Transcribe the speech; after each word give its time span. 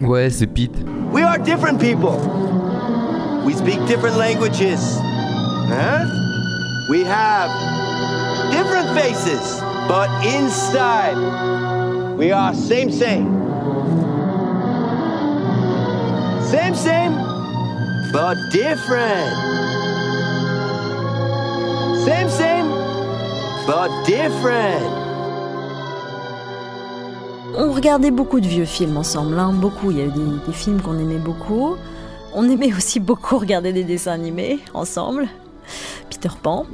Ouais, 0.00 0.30
c'est 0.30 0.46
Pete. 0.46 0.74
We 1.12 1.22
are 1.22 1.38
different 1.38 1.78
people. 1.78 2.16
We 3.44 3.52
speak 3.54 3.84
different 3.86 4.16
languages. 4.16 4.80
We 6.88 7.04
have 7.04 7.50
different 8.50 8.88
faces, 8.98 9.60
but 9.86 10.08
inside, 10.24 11.16
we 12.16 12.32
are 12.32 12.54
same, 12.54 12.90
same. 12.90 13.28
Same, 16.50 16.74
same, 16.74 17.12
but 18.12 18.36
different. 18.50 19.36
Same, 22.04 22.28
same, 22.28 22.68
but 23.66 23.90
different. 24.06 24.99
On 27.56 27.72
regardait 27.72 28.10
beaucoup 28.10 28.40
de 28.40 28.46
vieux 28.46 28.64
films 28.64 28.96
ensemble, 28.96 29.38
hein, 29.38 29.52
beaucoup. 29.52 29.90
Il 29.90 29.98
y 29.98 30.00
a 30.00 30.04
eu 30.04 30.10
des, 30.10 30.46
des 30.46 30.52
films 30.52 30.80
qu'on 30.80 30.98
aimait 30.98 31.18
beaucoup. 31.18 31.76
On 32.34 32.48
aimait 32.48 32.72
aussi 32.72 33.00
beaucoup 33.00 33.38
regarder 33.38 33.72
des 33.72 33.84
dessins 33.84 34.12
animés 34.12 34.60
ensemble. 34.74 35.28
Peter 36.10 36.30
Pan. 36.42 36.66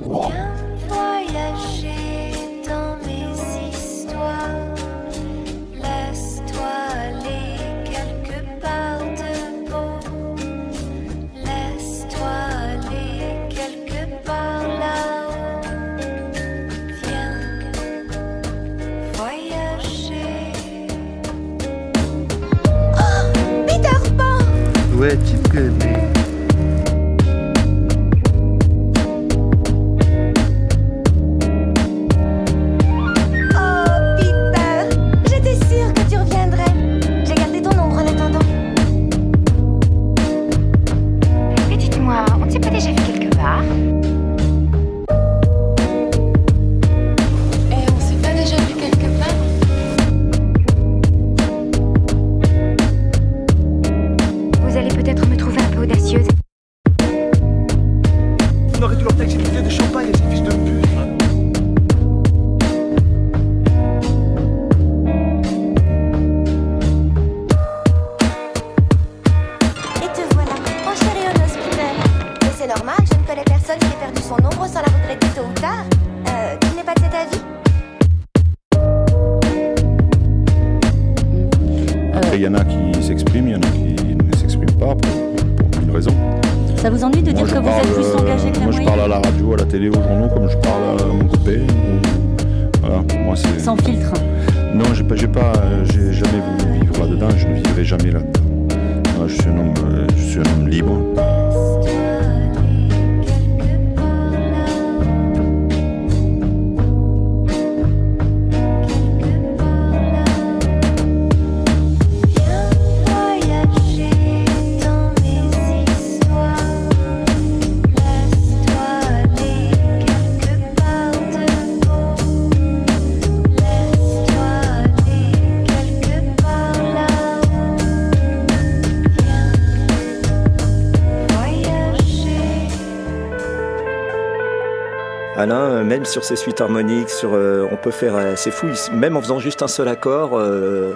Euh, 135.50 135.84
même 135.84 136.04
sur 136.04 136.24
ces 136.24 136.36
suites 136.36 136.60
harmoniques, 136.60 137.08
euh, 137.24 137.66
on 137.70 137.76
peut 137.76 137.90
faire, 137.90 138.16
euh, 138.16 138.32
c'est 138.36 138.50
fou, 138.50 138.68
même 138.92 139.16
en 139.16 139.20
faisant 139.20 139.38
juste 139.38 139.62
un 139.62 139.68
seul 139.68 139.88
accord, 139.88 140.36
euh, 140.38 140.94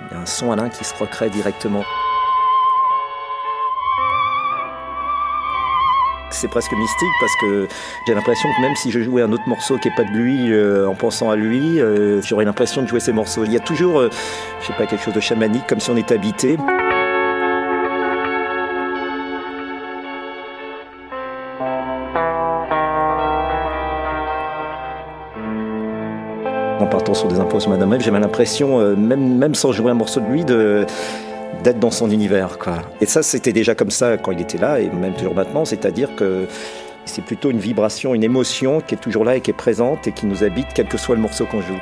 il 0.00 0.14
y 0.14 0.18
a 0.18 0.22
un 0.22 0.26
son 0.26 0.52
Alain 0.52 0.68
qui 0.68 0.84
se 0.84 0.94
recrée 0.94 1.30
directement. 1.30 1.84
C'est 6.30 6.48
presque 6.48 6.72
mystique 6.72 7.12
parce 7.20 7.32
que 7.40 7.68
j'ai 8.06 8.14
l'impression 8.14 8.48
que 8.56 8.60
même 8.60 8.74
si 8.74 8.90
je 8.90 9.00
jouais 9.00 9.22
un 9.22 9.32
autre 9.32 9.46
morceau 9.46 9.78
qui 9.78 9.88
n'est 9.88 9.94
pas 9.94 10.02
de 10.02 10.10
lui, 10.10 10.52
euh, 10.52 10.86
en 10.86 10.94
pensant 10.94 11.30
à 11.30 11.36
lui, 11.36 11.80
euh, 11.80 12.20
j'aurais 12.22 12.44
l'impression 12.44 12.82
de 12.82 12.88
jouer 12.88 13.00
ces 13.00 13.12
morceaux. 13.12 13.44
Il 13.44 13.52
y 13.52 13.56
a 13.56 13.60
toujours, 13.60 14.00
euh, 14.00 14.10
je 14.60 14.66
sais 14.66 14.72
pas, 14.72 14.86
quelque 14.86 15.04
chose 15.04 15.14
de 15.14 15.20
chamanique, 15.20 15.66
comme 15.68 15.80
si 15.80 15.90
on 15.90 15.96
était 15.96 16.14
habité. 16.14 16.58
Sur 27.14 27.28
des 27.28 27.38
impôts 27.38 27.60
sur 27.60 27.70
Madame 27.70 27.90
Web, 27.90 28.00
j'avais 28.00 28.18
l'impression, 28.18 28.80
euh, 28.80 28.96
même, 28.96 29.54
sans 29.54 29.72
jouer 29.72 29.90
un 29.90 29.94
morceau 29.94 30.20
de 30.20 30.26
lui, 30.26 30.44
de, 30.44 30.84
d'être 31.62 31.78
dans 31.78 31.90
son 31.90 32.10
univers. 32.10 32.58
Et 33.00 33.06
ça, 33.06 33.22
c'était 33.22 33.52
déjà 33.52 33.74
comme 33.74 33.90
ça 33.90 34.16
quand 34.16 34.32
il 34.32 34.40
était 34.40 34.58
là, 34.58 34.80
et 34.80 34.90
même 34.90 35.14
toujours 35.14 35.34
maintenant, 35.34 35.64
c'est-à-dire 35.64 36.14
que 36.16 36.46
c'est 37.04 37.22
plutôt 37.22 37.50
une 37.50 37.58
vibration, 37.58 38.14
une 38.14 38.24
émotion 38.24 38.80
qui 38.80 38.94
est 38.94 38.98
toujours 38.98 39.24
là 39.24 39.36
et 39.36 39.40
qui 39.40 39.50
est 39.50 39.54
présente 39.54 40.06
et 40.08 40.12
qui 40.12 40.26
nous 40.26 40.42
habite, 40.42 40.66
quel 40.74 40.86
que 40.86 40.98
soit 40.98 41.14
le 41.14 41.20
morceau 41.20 41.46
qu'on 41.46 41.60
joue. 41.60 41.80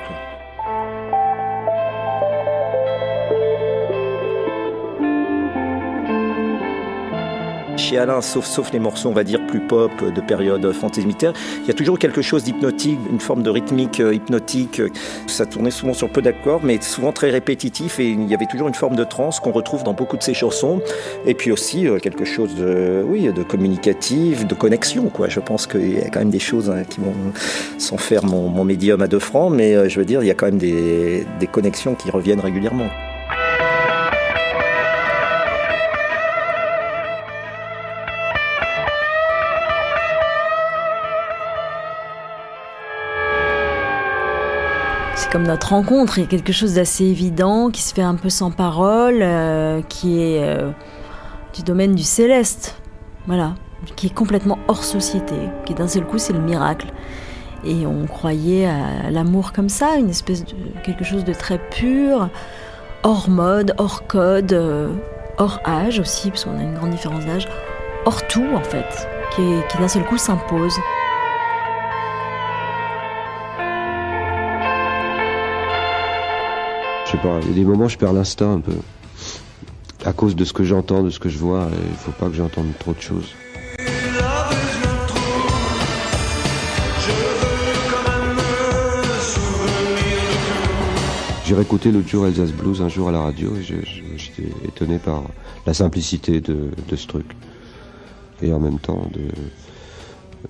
Chez 7.82 7.98
Alain, 7.98 8.20
sauf, 8.20 8.70
les 8.72 8.78
morceaux, 8.78 9.08
on 9.08 9.12
va 9.12 9.24
dire, 9.24 9.44
plus 9.44 9.58
pop, 9.58 9.90
de 10.04 10.20
période 10.20 10.70
fantasy 10.72 11.04
militaire, 11.04 11.32
il 11.62 11.66
y 11.66 11.70
a 11.72 11.74
toujours 11.74 11.98
quelque 11.98 12.22
chose 12.22 12.44
d'hypnotique, 12.44 13.00
une 13.10 13.18
forme 13.18 13.42
de 13.42 13.50
rythmique 13.50 13.98
euh, 13.98 14.14
hypnotique. 14.14 14.80
Ça 15.26 15.46
tournait 15.46 15.72
souvent 15.72 15.92
sur 15.92 16.08
peu 16.08 16.22
d'accords, 16.22 16.60
mais 16.62 16.80
souvent 16.80 17.10
très 17.10 17.30
répétitif, 17.30 17.98
et 17.98 18.10
il 18.10 18.28
y 18.28 18.34
avait 18.34 18.46
toujours 18.46 18.68
une 18.68 18.74
forme 18.74 18.94
de 18.94 19.02
trance 19.02 19.40
qu'on 19.40 19.50
retrouve 19.50 19.82
dans 19.82 19.94
beaucoup 19.94 20.16
de 20.16 20.22
ses 20.22 20.32
chansons. 20.32 20.80
Et 21.26 21.34
puis 21.34 21.50
aussi 21.50 21.88
euh, 21.88 21.98
quelque 21.98 22.24
chose 22.24 22.54
de, 22.54 23.02
oui, 23.04 23.32
de 23.32 23.42
communicatif, 23.42 24.46
de 24.46 24.54
connexion. 24.54 25.10
Je 25.26 25.40
pense 25.40 25.66
qu'il 25.66 25.98
y 25.98 26.00
a 26.00 26.08
quand 26.08 26.20
même 26.20 26.30
des 26.30 26.38
choses 26.38 26.70
hein, 26.70 26.84
qui 26.88 27.00
vont, 27.00 27.14
sans 27.78 27.96
faire 27.96 28.24
mon, 28.24 28.62
médium 28.62 29.02
à 29.02 29.08
deux 29.08 29.18
francs, 29.18 29.52
mais 29.52 29.74
euh, 29.74 29.88
je 29.88 29.98
veux 29.98 30.06
dire, 30.06 30.22
il 30.22 30.28
y 30.28 30.30
a 30.30 30.34
quand 30.34 30.46
même 30.46 30.58
des 30.58 31.26
connexions 31.50 31.96
qui 31.96 32.12
reviennent 32.12 32.38
régulièrement. 32.38 32.86
Comme 45.32 45.44
notre 45.44 45.70
rencontre, 45.70 46.18
il 46.18 46.20
y 46.20 46.24
a 46.24 46.28
quelque 46.28 46.52
chose 46.52 46.74
d'assez 46.74 47.06
évident 47.06 47.70
qui 47.70 47.80
se 47.80 47.94
fait 47.94 48.02
un 48.02 48.16
peu 48.16 48.28
sans 48.28 48.50
parole, 48.50 49.20
euh, 49.22 49.80
qui 49.88 50.20
est 50.20 50.44
euh, 50.44 50.70
du 51.54 51.62
domaine 51.62 51.94
du 51.94 52.02
céleste, 52.02 52.76
voilà, 53.26 53.54
qui 53.96 54.08
est 54.08 54.14
complètement 54.14 54.58
hors 54.68 54.84
société, 54.84 55.34
qui 55.64 55.72
d'un 55.72 55.88
seul 55.88 56.04
coup 56.04 56.18
c'est 56.18 56.34
le 56.34 56.38
miracle. 56.38 56.88
Et 57.64 57.86
on 57.86 58.06
croyait 58.06 58.66
à 58.66 59.10
l'amour 59.10 59.52
comme 59.52 59.70
ça, 59.70 59.96
une 59.96 60.10
espèce 60.10 60.44
de 60.44 60.54
quelque 60.84 61.04
chose 61.04 61.24
de 61.24 61.32
très 61.32 61.58
pur, 61.58 62.28
hors 63.02 63.30
mode, 63.30 63.74
hors 63.78 64.06
code, 64.06 64.52
euh, 64.52 64.92
hors 65.38 65.60
âge 65.66 65.98
aussi, 65.98 66.28
parce 66.28 66.44
qu'on 66.44 66.58
a 66.58 66.62
une 66.62 66.74
grande 66.74 66.90
différence 66.90 67.24
d'âge, 67.24 67.48
hors 68.04 68.26
tout 68.26 68.48
en 68.54 68.62
fait, 68.62 69.08
qui, 69.34 69.42
d'un 69.78 69.88
seul 69.88 70.04
coup 70.04 70.18
s'impose. 70.18 70.76
Je 77.12 77.18
sais 77.18 77.22
pas, 77.22 77.40
il 77.42 77.48
y 77.48 77.50
a 77.50 77.54
des 77.54 77.64
moments 77.66 77.88
je 77.88 77.98
perds 77.98 78.14
l'instinct 78.14 78.54
un 78.54 78.60
peu. 78.60 78.72
à 80.06 80.14
cause 80.14 80.34
de 80.34 80.46
ce 80.46 80.54
que 80.54 80.64
j'entends, 80.64 81.02
de 81.02 81.10
ce 81.10 81.20
que 81.20 81.28
je 81.28 81.36
vois, 81.36 81.68
il 81.90 81.94
faut 81.94 82.10
pas 82.12 82.28
que 82.28 82.34
j'entende 82.34 82.68
trop 82.78 82.94
de 82.94 83.00
choses. 83.02 83.34
J'ai 91.44 91.54
réécouté 91.54 91.92
l'autre 91.92 92.08
jour 92.08 92.26
Elsace 92.26 92.52
Blues 92.52 92.80
un 92.80 92.88
jour 92.88 93.10
à 93.10 93.12
la 93.12 93.20
radio 93.20 93.54
et 93.56 93.62
j'étais 93.62 94.48
étonné 94.66 94.98
par 94.98 95.24
la 95.66 95.74
simplicité 95.74 96.40
de, 96.40 96.70
ce 96.96 97.06
truc. 97.06 97.26
Et 98.40 98.54
en 98.54 98.58
même 98.58 98.78
temps 98.78 99.06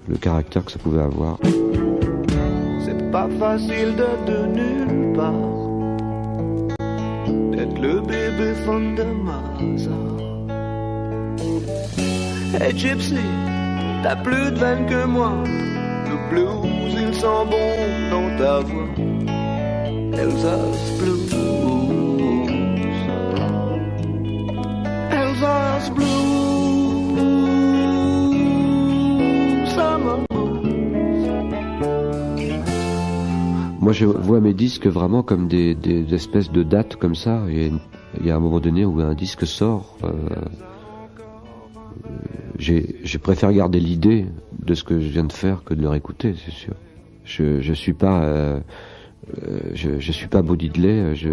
le 0.09 0.17
caractère 0.17 0.65
que 0.65 0.71
ça 0.71 0.79
pouvait 0.79 1.03
avoir. 1.03 1.39
C'est 2.85 3.11
pas 3.11 3.29
facile 3.41 3.97
de 3.97 4.47
nulle 4.47 5.13
part. 5.17 5.52
D'être 7.53 7.79
le 7.79 8.01
bébé 8.01 8.55
fond 8.65 8.95
de 8.95 9.05
Mazar. 9.27 9.93
Hey 12.59 12.77
Gypsy, 12.77 13.17
t'as 14.03 14.17
plus 14.17 14.51
de 14.53 14.59
veine 14.59 14.87
que 14.87 15.05
moi. 15.05 15.33
Le 16.09 16.17
blues, 16.31 16.95
il 16.95 17.15
sent 17.15 17.43
bon 17.51 17.71
dans 18.11 18.37
ta 18.39 18.61
voix. 18.61 18.89
Elsa's 20.19 20.99
Blues. 20.99 21.72
Moi, 33.93 33.99
je 33.99 34.07
vois 34.07 34.41
mes 34.41 34.55
disques 34.55 34.87
vraiment 34.87 35.23
comme 35.23 35.49
des, 35.49 35.77
espèces 36.15 36.51
de 36.51 36.63
dates 36.63 36.97
comme 36.97 37.15
ça. 37.15 37.43
Il 37.51 37.79
y, 38.25 38.31
a, 38.31 38.37
un 38.37 38.41
moment 38.41 38.59
donné 38.59 38.87
où 38.87 38.99
un 39.01 39.13
disque 39.13 39.47
sort. 39.47 39.99
Euh, 40.03 40.13
je 42.59 43.19
préfère 43.19 43.53
garder 43.53 43.81
l'idée 43.81 44.25
de 44.65 44.73
ce 44.73 44.83
que 44.83 44.99
je 44.99 45.09
viens 45.09 45.25
de 45.25 45.33
faire 45.33 45.63
que 45.63 45.75
de 45.75 45.83
le 45.83 45.91
réécouter, 45.91 46.35
c'est 46.43 46.55
sûr. 46.55 46.73
Je, 47.27 47.61
je 47.61 47.75
suis 47.75 47.93
pas 47.93 48.23
euh, 48.23 48.61
euh, 49.43 49.61
je, 49.75 49.99
je 49.99 50.13
suis 50.13 50.29
pas 50.29 50.41
Bodidley, 50.41 51.15
je, 51.15 51.29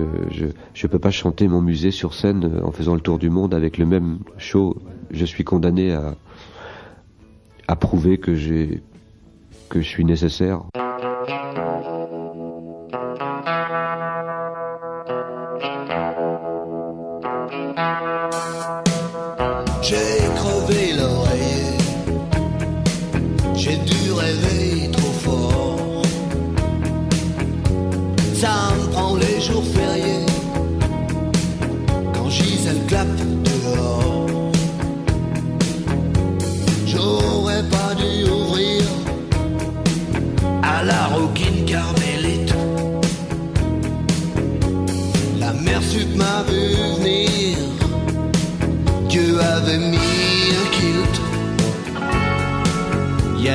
je, 0.73 0.87
peux 0.87 0.99
pas 0.99 1.11
chanter 1.11 1.47
mon 1.47 1.61
musée 1.61 1.91
sur 1.91 2.13
scène 2.13 2.43
euh, 2.43 2.65
en 2.65 2.73
faisant 2.73 2.93
le 2.93 2.99
tour 2.99 3.19
du 3.19 3.29
monde 3.29 3.53
avec 3.53 3.77
le 3.77 3.85
même 3.85 4.19
show. 4.37 4.75
Je 5.11 5.23
suis 5.23 5.45
condamné 5.45 5.93
à, 5.93 6.13
à 7.69 7.77
prouver 7.77 8.17
que 8.17 8.35
je 8.35 8.81
suis 9.79 10.03
nécessaire. 10.03 10.63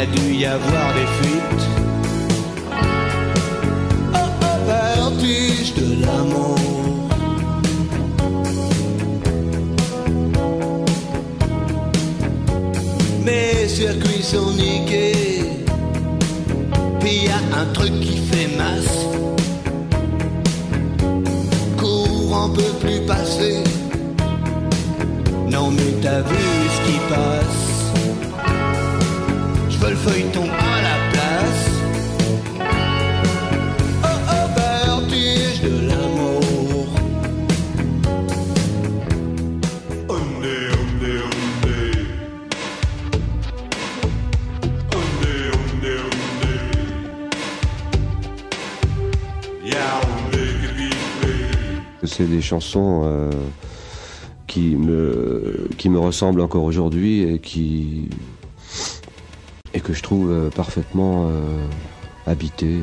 Dû 0.07 0.35
y 0.35 0.45
avoir 0.47 0.93
des 0.95 1.07
fuites. 1.17 1.67
Oh, 4.15 4.67
vertige 4.67 5.75
de 5.75 6.05
l'amour. 6.05 6.59
Mes 13.25 13.69
circuits 13.69 14.23
sont 14.23 14.51
niqués. 14.53 15.45
Puis 17.01 17.25
y 17.25 17.29
a 17.29 17.61
un 17.61 17.67
truc 17.73 17.93
qui 18.01 18.17
fait 18.19 18.51
masse. 18.57 19.07
Courant 21.79 22.51
peut 22.51 22.75
plus 22.81 23.01
passer. 23.07 23.63
Non 25.51 25.71
mais 25.71 25.93
t'as 26.03 26.21
vu 26.21 26.45
ce 26.75 26.81
qui 26.87 26.99
passe 27.09 27.64
le 29.91 29.97
feuilleton 29.97 30.45
à 30.45 30.83
la 30.83 30.97
place. 31.13 31.69
Oh 34.03 34.19
oh, 34.31 34.47
vertige 34.57 35.61
de 35.63 35.89
l'amour. 35.89 36.87
Ondé, 40.09 40.57
ondé, 40.81 41.13
ondé. 41.29 41.81
Ondé, 45.01 45.35
ondé, 45.61 45.95
ondé. 46.11 46.55
Ya 49.65 49.89
ondé, 50.27 50.45
que 52.01 52.07
C'est 52.07 52.29
des 52.29 52.41
chansons 52.41 53.03
euh, 53.05 53.31
qui 54.47 54.77
me 54.77 55.69
qui 55.77 55.91
me 55.91 55.99
ressemblent 55.99 56.41
encore 56.41 56.65
aujourd'hui 56.65 57.23
et 57.23 57.39
qui 57.39 58.09
que 59.85 59.93
je 59.93 60.03
trouve 60.03 60.33
euh, 60.33 60.51
parfaitement 60.51 61.29
euh, 61.29 61.65
habité. 62.27 62.81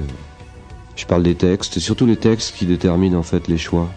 Je 0.95 1.05
parle 1.05 1.23
des 1.23 1.35
textes, 1.35 1.79
surtout 1.79 2.05
les 2.05 2.15
textes 2.15 2.55
qui 2.55 2.65
déterminent 2.65 3.19
en 3.19 3.23
fait 3.23 3.49
les 3.49 3.57
choix. 3.57 3.89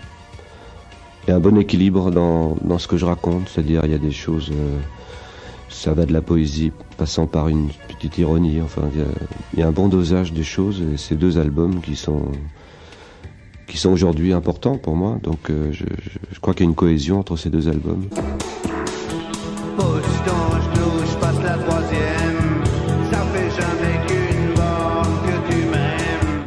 Il 1.23 1.31
y 1.31 1.33
a 1.33 1.37
un 1.37 1.41
bon 1.41 1.57
équilibre 1.57 2.11
dans, 2.11 2.57
dans 2.63 2.79
ce 2.79 2.89
que 2.89 2.97
je 2.97 3.05
raconte, 3.05 3.49
c'est-à-dire 3.49 3.83
il 3.85 3.93
y 3.93 3.95
a 3.95 3.99
des 3.99 4.11
choses, 4.11 4.51
euh, 4.53 4.79
ça 5.69 5.95
va 5.95 6.07
de 6.07 6.13
la 6.13 6.23
poésie, 6.23 6.73
passant 6.97 7.27
par 7.27 7.49
une 7.49 7.69
petite 7.89 8.19
ironie, 8.19 8.61
enfin 8.61 8.83
il 9.55 9.61
y, 9.61 9.63
a, 9.63 9.69
un 9.69 9.73
bon 9.73 9.89
dosage 9.89 10.33
des 10.33 10.43
choses 10.43 10.83
et 10.83 10.97
ces 10.97 11.15
deux 11.15 11.39
albums 11.39 11.81
qui 11.81 11.97
sont 11.97 12.33
qui 13.67 13.79
sont 13.79 13.91
aujourd'hui 13.91 14.33
importants 14.33 14.77
pour 14.77 14.95
moi, 14.95 15.19
donc 15.23 15.51
je, 15.51 15.85
crois 16.41 16.53
qu'il 16.53 16.65
y 16.65 16.69
a 16.69 16.71
une 16.71 16.77
cohésion 16.77 17.19
entre 17.19 17.37
ces 17.37 17.49
deux 17.49 17.67
albums. 17.69 18.09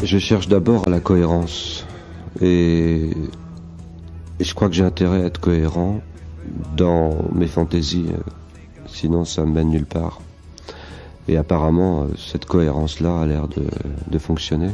Je 0.08 0.20
cherche 0.20 0.48
d'abord 0.48 0.90
la 0.90 1.02
cohérence. 1.02 1.86
Et, 2.40 3.10
je 4.40 4.54
crois 4.54 4.70
que 4.70 4.74
j'ai 4.74 4.86
intérêt 4.86 5.22
à 5.22 5.26
être 5.26 5.42
cohérent 5.42 6.00
dans 6.78 7.26
mes 7.34 7.48
fantaisies. 7.48 8.08
Sinon, 8.86 9.26
ça 9.26 9.44
me 9.44 9.52
mène 9.52 9.70
nulle 9.70 9.86
part. 9.86 10.22
Et 11.28 11.36
apparemment, 11.36 12.08
cette 12.16 12.46
cohérence-là 12.46 13.20
a 13.20 13.26
l'air 13.26 13.50
de, 13.50 14.18
fonctionner. 14.18 14.70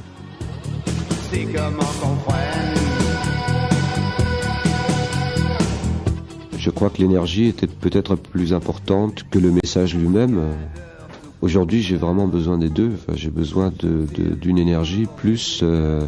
Je 6.60 6.70
crois 6.70 6.92
que 6.92 7.00
l'énergie 7.00 7.48
était 7.48 7.66
peut-être 7.66 8.16
plus 8.18 8.54
importante 8.54 9.24
que 9.32 9.40
le 9.40 9.50
message 9.50 9.96
lui-même. 9.96 10.54
Aujourd'hui, 11.44 11.82
j'ai 11.82 11.98
vraiment 11.98 12.26
besoin 12.26 12.58
des 12.58 12.70
deux. 12.70 12.94
j'ai 13.16 13.30
besoin 13.30 13.70
d'une 13.78 14.58
énergie 14.58 15.08
plus, 15.18 15.60
euh, 15.62 16.00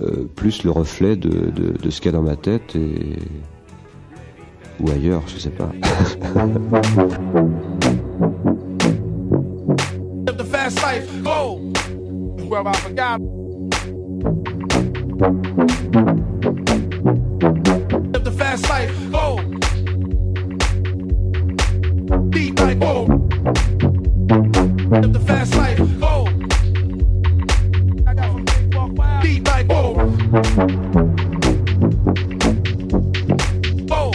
euh, 0.00 0.28
plus 0.36 0.62
le 0.62 0.70
reflet 0.70 1.16
de, 1.16 1.90
ce 1.90 2.00
qu'il 2.00 2.12
y 2.12 2.14
a 2.14 2.16
dans 2.16 2.22
ma 2.22 2.36
tête 2.36 2.76
et 2.76 3.16
ou 4.78 4.90
ailleurs, 4.90 5.22
je 5.26 5.38
sais 5.38 5.50
pas. 5.50 5.72
The 24.28 25.24
fast 25.26 25.54
life. 25.56 25.80
Oh. 26.02 26.24
Like 29.44 29.66
oh. 29.70 29.96
Oh. 33.90 34.12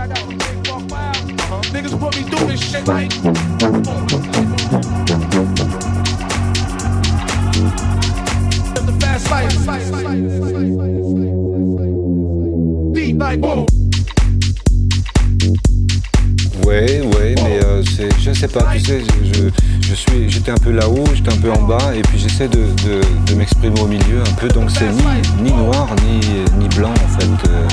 I 0.00 0.06
got 0.08 0.18
some 0.18 0.38
big 0.38 0.68
walk 0.68 0.90
wild. 0.90 1.16
Uh-huh. 1.40 1.62
Niggas 1.72 1.98
put 1.98 2.16
me 2.16 2.22
through 2.24 2.46
this 2.48 2.60
shit 2.60 2.86
like. 2.88 3.12
Live 3.62 4.33
tu 18.72 18.80
sais, 18.80 19.02
je, 19.82 19.94
suis, 19.94 20.30
j'étais 20.30 20.50
un 20.50 20.56
peu 20.56 20.70
là-haut, 20.70 21.04
j'étais 21.14 21.32
un 21.32 21.36
peu 21.36 21.50
en 21.50 21.62
bas, 21.62 21.94
et 21.94 22.02
puis 22.02 22.18
j'essaie 22.18 22.48
de, 22.48 22.66
de, 23.26 23.34
m'exprimer 23.34 23.80
au 23.80 23.86
milieu 23.86 24.20
un 24.20 24.34
peu, 24.34 24.48
donc 24.48 24.70
c'est 24.70 24.88
ni, 24.90 25.42
ni 25.42 25.52
noir 25.52 25.88
ni, 26.06 26.20
ni 26.58 26.68
blanc 26.68 26.92
en 26.92 27.18
fait. 27.18 27.48
Euh, 27.48 27.68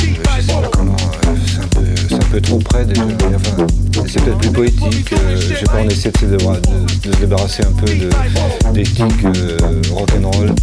je 0.00 0.42
sais 0.42 0.52
pas 0.52 0.68
comment, 0.70 0.96
euh, 1.26 1.34
c'est 1.46 1.60
un, 1.60 1.68
peu, 1.68 1.86
c'est 2.08 2.14
un 2.14 2.30
peu 2.30 2.40
trop 2.40 2.58
près 2.58 2.84
des 2.84 3.00
mais 3.00 3.36
enfin, 3.36 3.66
c'est 4.06 4.22
peut-être 4.22 4.38
plus 4.38 4.50
poétique. 4.50 5.12
euh, 5.12 5.36
je 5.40 5.64
pas, 5.64 5.78
on 5.82 5.88
essaie 5.88 6.10
de 6.10 6.18
se, 6.18 7.18
débarrasser 7.18 7.62
un 7.64 7.72
peu 7.72 7.86
d'éthique 8.72 9.24
euh, 9.24 9.80
rock'n'roll. 9.92 10.54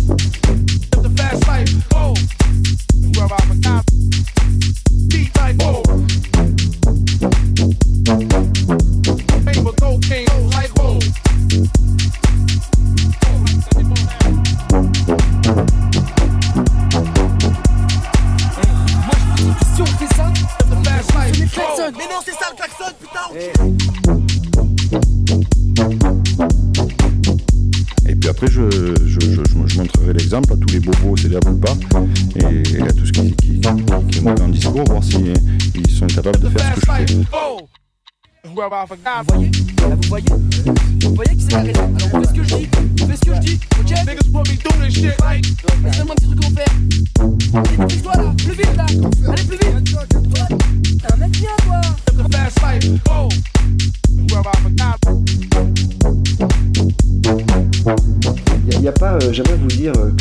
Vous 38.63 38.69
voyez 38.69 39.03
Là, 39.03 39.95
vous 40.01 40.07
voyez 40.07 40.25
Vous 41.01 41.15
voyez 41.15 41.35
qui 41.35 41.53
raison 41.53 41.81
Alors 41.81 42.09
on 42.13 42.21
fait 42.21 42.27
ce 42.27 42.33
que 42.33 42.43
je 42.43 42.55
dis, 42.55 42.69
on 43.01 43.07
fait 43.07 43.15
ce 43.17 43.21
que 43.21 43.35
je 43.35 43.39
dis, 43.41 43.59
ok. 43.77 43.91
Allez, 43.91 44.15
plus 48.37 48.53
vite 48.53 48.75
là. 48.77 48.85
Allez, 49.27 49.43
plus 49.43 49.57
vite. 49.57 49.97
Un 51.11 51.15
mec 51.17 51.31
bien, 51.31 51.49
toi. 51.65 51.81
Il 58.69 58.79
n'y 58.79 58.87
a, 58.87 58.91
pas, 58.93 59.13
euh, 59.13 59.33
j'aimerais 59.33 59.55
vous 59.55 59.67
dire 59.67 59.93
euh, 59.97 60.11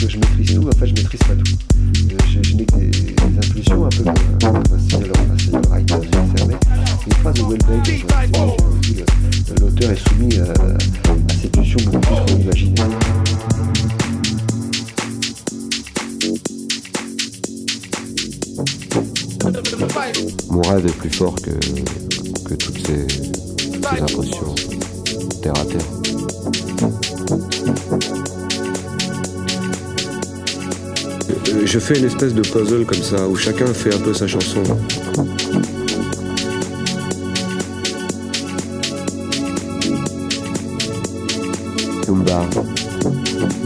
Une 31.94 32.06
espèce 32.06 32.32
de 32.32 32.40
puzzle 32.40 32.86
comme 32.86 33.02
ça, 33.02 33.28
où 33.28 33.36
chacun 33.36 33.66
fait 33.66 33.94
un 33.94 33.98
peu 33.98 34.14
sa 34.14 34.26
chanson. 34.26 34.62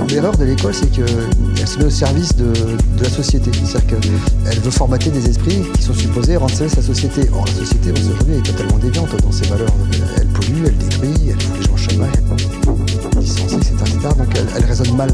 L'erreur 0.08 0.36
de 0.36 0.44
l'école, 0.44 0.74
c'est 0.74 0.90
qu'elle 0.90 1.06
se 1.68 1.78
met 1.78 1.84
au 1.84 1.90
service 1.90 2.34
de, 2.34 2.46
de 2.46 3.02
la 3.02 3.08
société. 3.08 3.50
C'est-à-dire 3.52 3.86
qu'elle 3.86 4.60
veut 4.60 4.70
formater 4.70 5.10
des 5.10 5.28
esprits 5.28 5.62
qui 5.76 5.82
sont 5.82 5.94
supposés 5.94 6.36
rendre 6.36 6.52
service 6.52 6.74
à 6.74 6.80
la 6.80 6.86
société. 6.86 7.30
Or, 7.32 7.44
la 7.46 7.64
société, 7.64 7.92
aujourd'hui, 7.92 8.34
est 8.34 8.42
totalement 8.42 8.78
déviante 8.78 9.22
dans 9.22 9.32
ses 9.32 9.46
valeurs. 9.46 9.72
Elle 10.16 10.26
pollue, 10.28 10.64
elle 10.66 10.76
détruit, 10.78 11.14
elle 11.28 11.40
fout 11.40 11.56
les 11.58 11.62
gens 11.64 11.74
au 11.74 11.76
chômage, 11.76 12.12
elle 13.12 13.18
licencie, 13.20 13.56
etc., 13.56 13.72
etc. 13.80 14.08
Donc 14.18 14.28
elle, 14.34 14.46
elle 14.56 14.64
résonne 14.64 14.96
mal. 14.96 15.10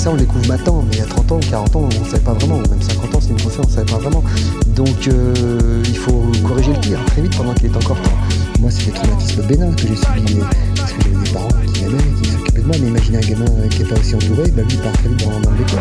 Ça, 0.00 0.10
on 0.10 0.14
découvre 0.16 0.48
maintenant, 0.48 0.82
mais 0.88 0.94
il 0.94 0.98
y 1.00 1.02
a 1.02 1.06
30 1.06 1.32
ans, 1.32 1.40
40 1.40 1.76
ans, 1.76 1.80
on 1.82 2.00
ne 2.00 2.08
savait 2.08 2.24
pas 2.24 2.32
vraiment, 2.32 2.56
même 2.56 2.80
50 2.80 3.14
ans, 3.14 3.18
c'est 3.20 3.28
une 3.28 3.42
conscience, 3.42 3.66
on 3.66 3.68
ne 3.68 3.74
savait 3.74 3.92
pas 3.92 3.98
vraiment. 3.98 4.24
Donc 4.74 5.08
euh, 5.08 5.82
il 5.86 5.94
faut 5.98 6.24
corriger 6.48 6.72
le 6.72 6.80
tir 6.80 7.04
très 7.04 7.20
vite 7.20 7.36
pendant 7.36 7.52
qu'il 7.52 7.66
est 7.66 7.76
encore 7.76 8.00
temps. 8.00 8.16
Moi, 8.60 8.70
c'est 8.70 8.86
des 8.86 8.92
traumatismes 8.92 9.42
bénins 9.42 9.72
que 9.74 9.82
j'ai 9.82 9.96
subis, 9.96 10.38
parce 10.74 10.92
que 10.94 11.02
j'avais 11.02 11.22
des 11.22 11.30
parents 11.32 11.48
qui 11.74 11.82
m'aimaient, 11.82 11.98
qui 12.22 12.30
s'occupaient 12.30 12.62
de 12.62 12.66
moi, 12.66 12.76
mais 12.80 12.88
imaginez 12.88 13.18
un 13.18 13.20
gamin 13.20 13.68
qui 13.68 13.82
n'est 13.82 13.88
pas 13.90 14.00
aussi 14.00 14.14
entouré, 14.14 14.50
bah 14.52 14.62
lui, 14.62 14.72
il 14.72 14.78
part 14.80 14.92
très 14.92 15.08
vite 15.10 15.22
dans, 15.22 15.38
dans 15.38 15.50
le 15.50 15.58
décor. 15.58 15.80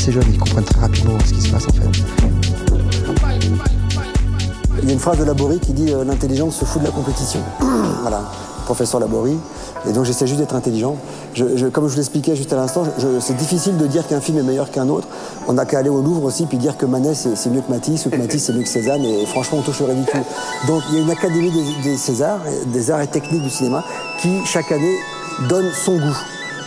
Assez 0.00 0.12
jeunes, 0.12 0.24
ils 0.32 0.38
comprennent 0.38 0.64
très 0.64 0.80
rapidement 0.80 1.18
ce 1.26 1.32
qui 1.34 1.42
se 1.42 1.50
passe 1.50 1.66
en 1.68 1.72
fait. 1.72 1.82
Il 4.82 4.88
y 4.88 4.90
a 4.90 4.92
une 4.94 4.98
phrase 4.98 5.18
de 5.18 5.24
Laborie 5.24 5.60
qui 5.60 5.74
dit 5.74 5.92
euh, 5.92 6.04
l'intelligence 6.04 6.56
se 6.56 6.64
fout 6.64 6.80
de 6.80 6.86
la 6.86 6.92
compétition. 6.92 7.40
voilà, 8.00 8.22
professeur 8.64 8.98
Laborie. 8.98 9.36
Et 9.86 9.92
donc 9.92 10.06
j'essaie 10.06 10.26
juste 10.26 10.40
d'être 10.40 10.54
intelligent. 10.54 10.96
Comme 11.72 11.86
je 11.86 11.92
vous 11.92 11.96
l'expliquais 11.96 12.34
juste 12.34 12.50
à 12.54 12.56
l'instant, 12.56 12.84
c'est 13.20 13.36
difficile 13.36 13.76
de 13.76 13.86
dire 13.86 14.06
qu'un 14.06 14.20
film 14.22 14.38
est 14.38 14.42
meilleur 14.42 14.70
qu'un 14.70 14.88
autre. 14.88 15.06
On 15.48 15.52
n'a 15.52 15.66
qu'à 15.66 15.78
aller 15.78 15.90
au 15.90 16.00
Louvre 16.00 16.24
aussi 16.24 16.46
puis 16.46 16.56
dire 16.56 16.78
que 16.78 16.86
Manet 16.86 17.14
c'est 17.14 17.50
mieux 17.50 17.60
que 17.60 17.70
Matisse 17.70 18.06
ou 18.06 18.10
que 18.10 18.16
Matisse 18.16 18.44
c'est 18.44 18.54
mieux 18.54 18.62
que 18.62 18.68
Cézanne. 18.68 19.04
Et 19.04 19.26
franchement, 19.26 19.58
on 19.58 19.62
touche 19.62 19.80
le 19.80 19.86
ridicule. 19.86 20.22
Donc 20.66 20.82
il 20.88 20.96
y 20.96 20.98
a 20.98 21.02
une 21.02 21.10
académie 21.10 21.50
des, 21.50 21.90
des 21.90 21.96
Césars, 21.98 22.40
des 22.72 22.90
arts 22.90 23.02
et 23.02 23.06
techniques 23.06 23.42
du 23.42 23.50
cinéma, 23.50 23.84
qui 24.20 24.44
chaque 24.46 24.72
année 24.72 24.96
donne 25.48 25.70
son 25.84 25.98
goût. 25.98 26.16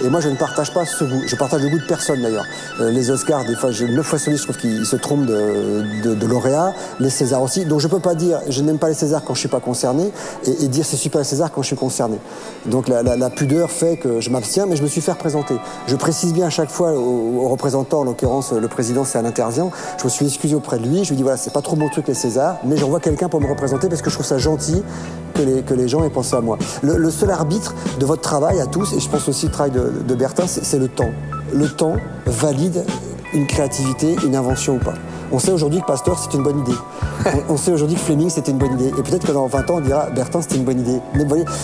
Et 0.03 0.09
moi, 0.09 0.19
je 0.21 0.29
ne 0.29 0.35
partage 0.35 0.73
pas 0.73 0.85
ce 0.85 1.03
goût. 1.03 1.21
Je 1.27 1.35
partage 1.35 1.61
le 1.61 1.69
goût 1.69 1.79
de 1.79 1.85
personne 1.87 2.21
d'ailleurs. 2.21 2.45
Euh, 2.79 2.89
les 2.91 3.11
Oscars, 3.11 3.45
des 3.45 3.55
fois, 3.55 3.69
9 3.71 4.05
fois 4.05 4.19
sur 4.19 4.31
10, 4.31 4.37
je 4.37 4.43
trouve 4.43 4.57
qu'ils 4.57 4.85
se 4.85 4.95
trompent 4.95 5.25
de, 5.25 5.83
de, 6.03 6.15
de 6.15 6.25
lauréats. 6.27 6.73
Les 6.99 7.09
Césars 7.09 7.41
aussi. 7.41 7.65
Donc 7.65 7.79
je 7.79 7.87
peux 7.87 7.99
pas 7.99 8.15
dire 8.15 8.39
je 8.49 8.61
n'aime 8.61 8.77
pas 8.79 8.87
les 8.89 8.93
Césars 8.93 9.23
quand 9.23 9.33
je 9.33 9.39
suis 9.39 9.49
pas 9.49 9.59
concerné 9.59 10.11
et, 10.45 10.63
et 10.63 10.67
dire 10.67 10.85
c'est 10.85 10.95
super 10.97 11.19
les 11.19 11.25
Césars 11.25 11.51
quand 11.51 11.61
je 11.61 11.67
suis 11.67 11.75
concerné. 11.75 12.17
Donc 12.65 12.87
la, 12.87 13.03
la- 13.03 13.15
la 13.17 13.29
pudeur 13.29 13.69
fait 13.71 13.97
que 13.97 14.19
je 14.21 14.29
m'abstiens, 14.29 14.65
mais 14.65 14.75
je 14.75 14.83
me 14.83 14.87
suis 14.87 15.01
fait 15.01 15.11
représenter. 15.11 15.55
Je 15.87 15.95
précise 15.95 16.33
bien 16.33 16.47
à 16.47 16.49
chaque 16.49 16.69
fois 16.71 16.91
au, 16.93 17.43
au 17.43 17.47
représentant, 17.49 17.99
en 17.99 18.03
l'occurrence 18.03 18.51
le 18.51 18.67
président, 18.67 19.03
c'est 19.05 19.17
un 19.17 19.25
intervient. 19.25 19.69
Je 19.99 20.03
me 20.05 20.09
suis 20.09 20.25
excusé 20.25 20.55
auprès 20.55 20.79
de 20.79 20.87
lui. 20.87 21.03
Je 21.03 21.09
lui 21.09 21.17
dit 21.17 21.23
voilà, 21.23 21.37
c'est 21.37 21.53
pas 21.53 21.61
trop 21.61 21.75
mon 21.75 21.89
truc 21.89 22.07
les 22.07 22.13
Césars, 22.13 22.57
mais 22.65 22.77
j'envoie 22.77 22.99
quelqu'un 22.99 23.29
pour 23.29 23.41
me 23.41 23.47
représenter 23.47 23.87
parce 23.89 24.01
que 24.01 24.09
je 24.09 24.15
trouve 24.15 24.25
ça 24.25 24.37
gentil 24.37 24.83
que 25.33 25.41
les, 25.41 25.61
que 25.63 25.73
les 25.73 25.87
gens 25.87 26.03
aient 26.03 26.09
pensé 26.11 26.35
à 26.35 26.41
moi. 26.41 26.57
Le, 26.83 26.95
le 26.97 27.09
seul 27.09 27.31
arbitre 27.31 27.73
de 27.99 28.05
votre 28.05 28.21
travail 28.21 28.59
à 28.61 28.67
tous, 28.67 28.93
et 28.93 28.99
je 28.99 29.09
pense 29.09 29.27
aussi 29.27 29.47
le 29.47 29.51
travail 29.51 29.71
de, 29.71 29.82
de 30.07 30.15
Bertin, 30.15 30.47
c'est 30.47 30.63
c'est 30.63 30.79
le 30.79 30.87
temps. 30.87 31.11
Le 31.53 31.67
temps 31.67 31.97
valide 32.25 32.83
une 33.33 33.47
créativité, 33.47 34.15
une 34.25 34.35
invention 34.35 34.75
ou 34.75 34.79
pas. 34.79 34.93
On 35.35 35.39
sait 35.39 35.51
aujourd'hui 35.51 35.81
que 35.81 35.85
Pasteur, 35.87 36.19
c'est 36.19 36.37
une 36.37 36.43
bonne 36.43 36.59
idée. 36.59 36.77
On, 37.49 37.57
sait 37.57 37.71
aujourd'hui 37.71 37.97
que 37.97 38.03
Fleming, 38.03 38.29
c'était 38.29 38.51
une 38.51 38.59
bonne 38.59 38.73
idée. 38.73 38.89
Et 38.89 39.01
peut-être 39.01 39.25
que 39.25 39.31
dans 39.31 39.47
20 39.47 39.71
ans, 39.71 39.77
on 39.77 39.81
dira 39.81 40.11
Bertin, 40.11 40.43
c'était 40.43 40.57
une 40.57 40.63
bonne 40.63 40.79
idée. 40.79 40.99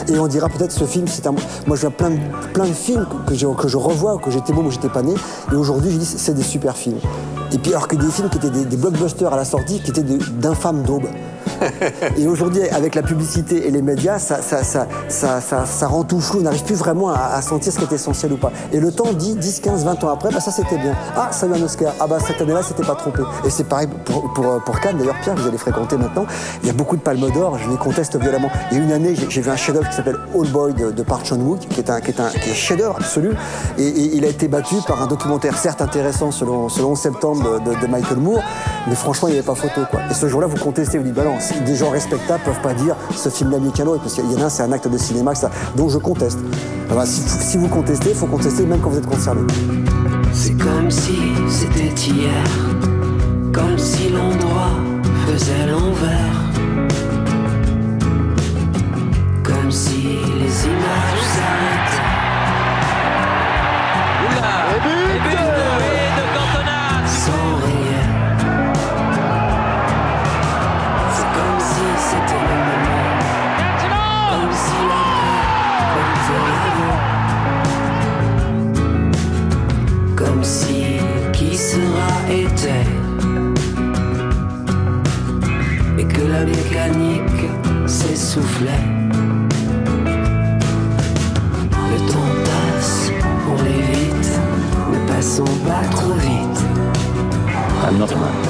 Et 0.08 0.18
on 0.18 0.26
dira 0.26 0.50
peut-être 0.50 0.72
ce 0.72 0.86
film, 0.86 1.08
c'est 1.08 1.28
un. 1.28 1.36
Moi, 1.68 1.76
je 1.76 1.82
vois 1.82 1.92
plein 1.92 2.10
de, 2.10 2.18
plein 2.52 2.66
films 2.66 3.06
que, 3.28 3.36
je, 3.36 3.46
revois, 3.78 4.18
que 4.18 4.32
j'étais 4.32 4.54
môme 4.54 4.66
ou 4.66 4.72
j'étais 4.72 4.90
pas 4.90 5.04
né. 5.04 5.14
Et 5.52 5.56
aujourd'hui, 5.56 5.92
je 5.92 5.98
dis, 5.98 6.06
c'est 6.06 6.34
des 6.34 6.42
super 6.42 6.76
films. 6.76 6.98
Et 7.54 7.60
puis, 7.60 7.72
alors 7.72 7.88
que 7.88 7.96
des 7.96 8.10
films 8.10 8.30
qui 8.30 8.38
étaient 8.38 8.50
des, 8.50 8.76
blockbusters 8.76 9.32
à 9.32 9.38
la 9.38 9.46
sortie, 9.46 9.80
qui 9.82 9.92
étaient 9.92 10.04
d'infâmes 10.04 10.82
daubes. 10.82 11.08
Et 12.18 12.28
aujourd'hui, 12.28 12.68
avec 12.70 12.96
la 12.96 13.02
publicité 13.02 13.68
et 13.68 13.72
les 13.72 13.82
médias, 13.82 14.20
ça, 14.20 14.42
ça, 14.42 14.64
ça, 14.64 15.42
ça, 15.42 15.88
rend 15.88 16.04
tout 16.04 16.20
flou. 16.20 16.40
On 16.40 16.44
n'arrive 16.44 16.64
plus 16.64 16.76
vraiment 16.76 17.10
à, 17.10 17.42
sentir 17.42 17.74
ce 17.74 17.80
qui 17.80 17.86
est 17.86 17.94
essentiel 17.94 18.34
ou 18.34 18.38
pas. 18.38 18.52
Et 18.72 18.80
le 18.80 18.92
temps 18.92 19.12
dit 19.14 19.36
10, 19.36 19.60
15, 19.60 19.86
20 19.86 20.04
ans 20.04 20.10
après, 20.10 20.32
bah, 20.32 20.40
ça 20.40 20.52
c'était 20.52 20.78
bien. 20.78 20.96
Ah, 21.16 21.30
ça 21.32 21.46
a 21.46 21.50
eu 21.50 21.54
un 21.54 21.64
Oscar. 21.64 21.94
Ah, 22.00 22.08
bah 22.08 22.18
cette 22.26 22.42
année-là, 22.42 22.62
c'était 22.64 22.84
pas 22.84 22.96
trompé. 22.96 23.24
C'est 23.60 23.68
pareil 23.68 23.90
pour, 24.06 24.32
pour, 24.64 24.80
Cannes. 24.80 24.98
D'ailleurs, 24.98 25.20
Pierre, 25.22 25.36
vous 25.36 25.46
allez 25.46 25.58
fréquenter 25.58 25.98
maintenant. 25.98 26.26
Il 26.64 26.68
y 26.68 26.70
a 26.70 26.74
beaucoup 26.74 26.96
de 26.96 27.02
palmes 27.02 27.30
d'or. 27.32 27.58
Je 27.58 27.70
les 27.70 27.76
conteste 27.76 28.16
violemment. 28.16 28.50
Il 28.72 28.78
y 28.78 28.80
a 28.80 28.84
une 28.84 28.92
année, 28.94 29.14
j'ai 29.28 29.42
vu 29.42 29.50
un 29.50 29.58
chef-d'œuvre 29.58 29.90
qui 29.90 29.96
s'appelle 29.96 30.16
All 30.34 30.48
Boy 30.48 30.74
de, 30.74 30.92
de 30.92 31.04
Park 31.04 31.26
Chan-wook, 31.26 31.60
qui 31.60 31.80
est 31.82 31.90
un, 31.90 32.00
qui 32.00 32.14
un 32.22 32.54
chef-d'œuvre 32.54 32.96
absolu. 32.96 33.32
Et, 33.78 33.90
il 34.16 34.24
a 34.24 34.30
été 34.30 34.48
battu 34.48 34.76
par 34.88 35.02
un 35.02 35.08
documentaire 35.08 35.58
certes 35.58 35.82
intéressant 35.82 36.32
selon, 36.32 36.70
selon 36.70 36.92
11 36.92 37.00
septembre 37.00 37.60
de, 37.60 37.88
Michael 37.88 38.20
Moore, 38.20 38.44
mais 38.88 38.96
franchement, 38.96 39.28
il 39.28 39.32
n'y 39.32 39.38
avait 39.40 39.46
pas 39.46 39.56
photo. 39.56 39.82
Quoi. 39.92 40.00
Et 40.10 40.14
ce 40.14 40.30
jour-là, 40.30 40.48
vous 40.48 40.58
contestez, 40.58 40.98
vous 40.98 41.04
dites, 41.04 41.16
bah 41.16 41.24
si 41.40 41.60
des 41.62 41.76
gens 41.76 41.90
respectables 41.90 42.44
peuvent 42.44 42.62
pas 42.62 42.74
dire 42.74 42.96
ce 43.14 43.28
film-là 43.28 43.58
mieux 43.60 43.72
parce 43.72 44.14
qu'il 44.14 44.32
y 44.32 44.36
en 44.36 44.42
a 44.42 44.46
un, 44.46 44.50
c'est 44.50 44.64
un 44.64 44.72
acte 44.72 44.88
de 44.88 44.98
cinéma, 44.98 45.36
ça. 45.36 45.50
donc 45.76 45.90
je 45.90 45.98
conteste. 45.98 46.40
Voilà, 46.88 47.06
si, 47.06 47.22
si 47.28 47.58
vous 47.58 47.68
contestez, 47.68 48.12
il 48.12 48.16
faut 48.16 48.28
contester 48.28 48.66
même 48.66 48.80
quand 48.80 48.90
vous 48.90 49.00
êtes 49.00 49.08
concerné. 49.08 49.42
C'est 50.34 50.58
comme 50.58 50.90
si 50.90 51.18
c'était 51.50 51.94
hier, 52.10 52.44
comme 53.54 53.78
si 53.78 54.10
l'endroit 54.10 54.78
faisait 55.26 55.68
l'envers, 55.68 56.49
que 86.70 86.76
la 86.76 86.88
mécanique 86.88 87.50
s'essoufflait. 87.88 88.86
Le 91.92 91.98
temps 92.12 92.34
passe, 92.46 93.12
on 93.50 93.64
l'évite, 93.64 94.32
ne 94.92 95.14
passons 95.14 95.44
pas 95.66 95.88
trop 95.92 96.14
vite. 96.14 96.64
I'm 97.84 97.98
not 97.98 98.08
man. 98.08 98.50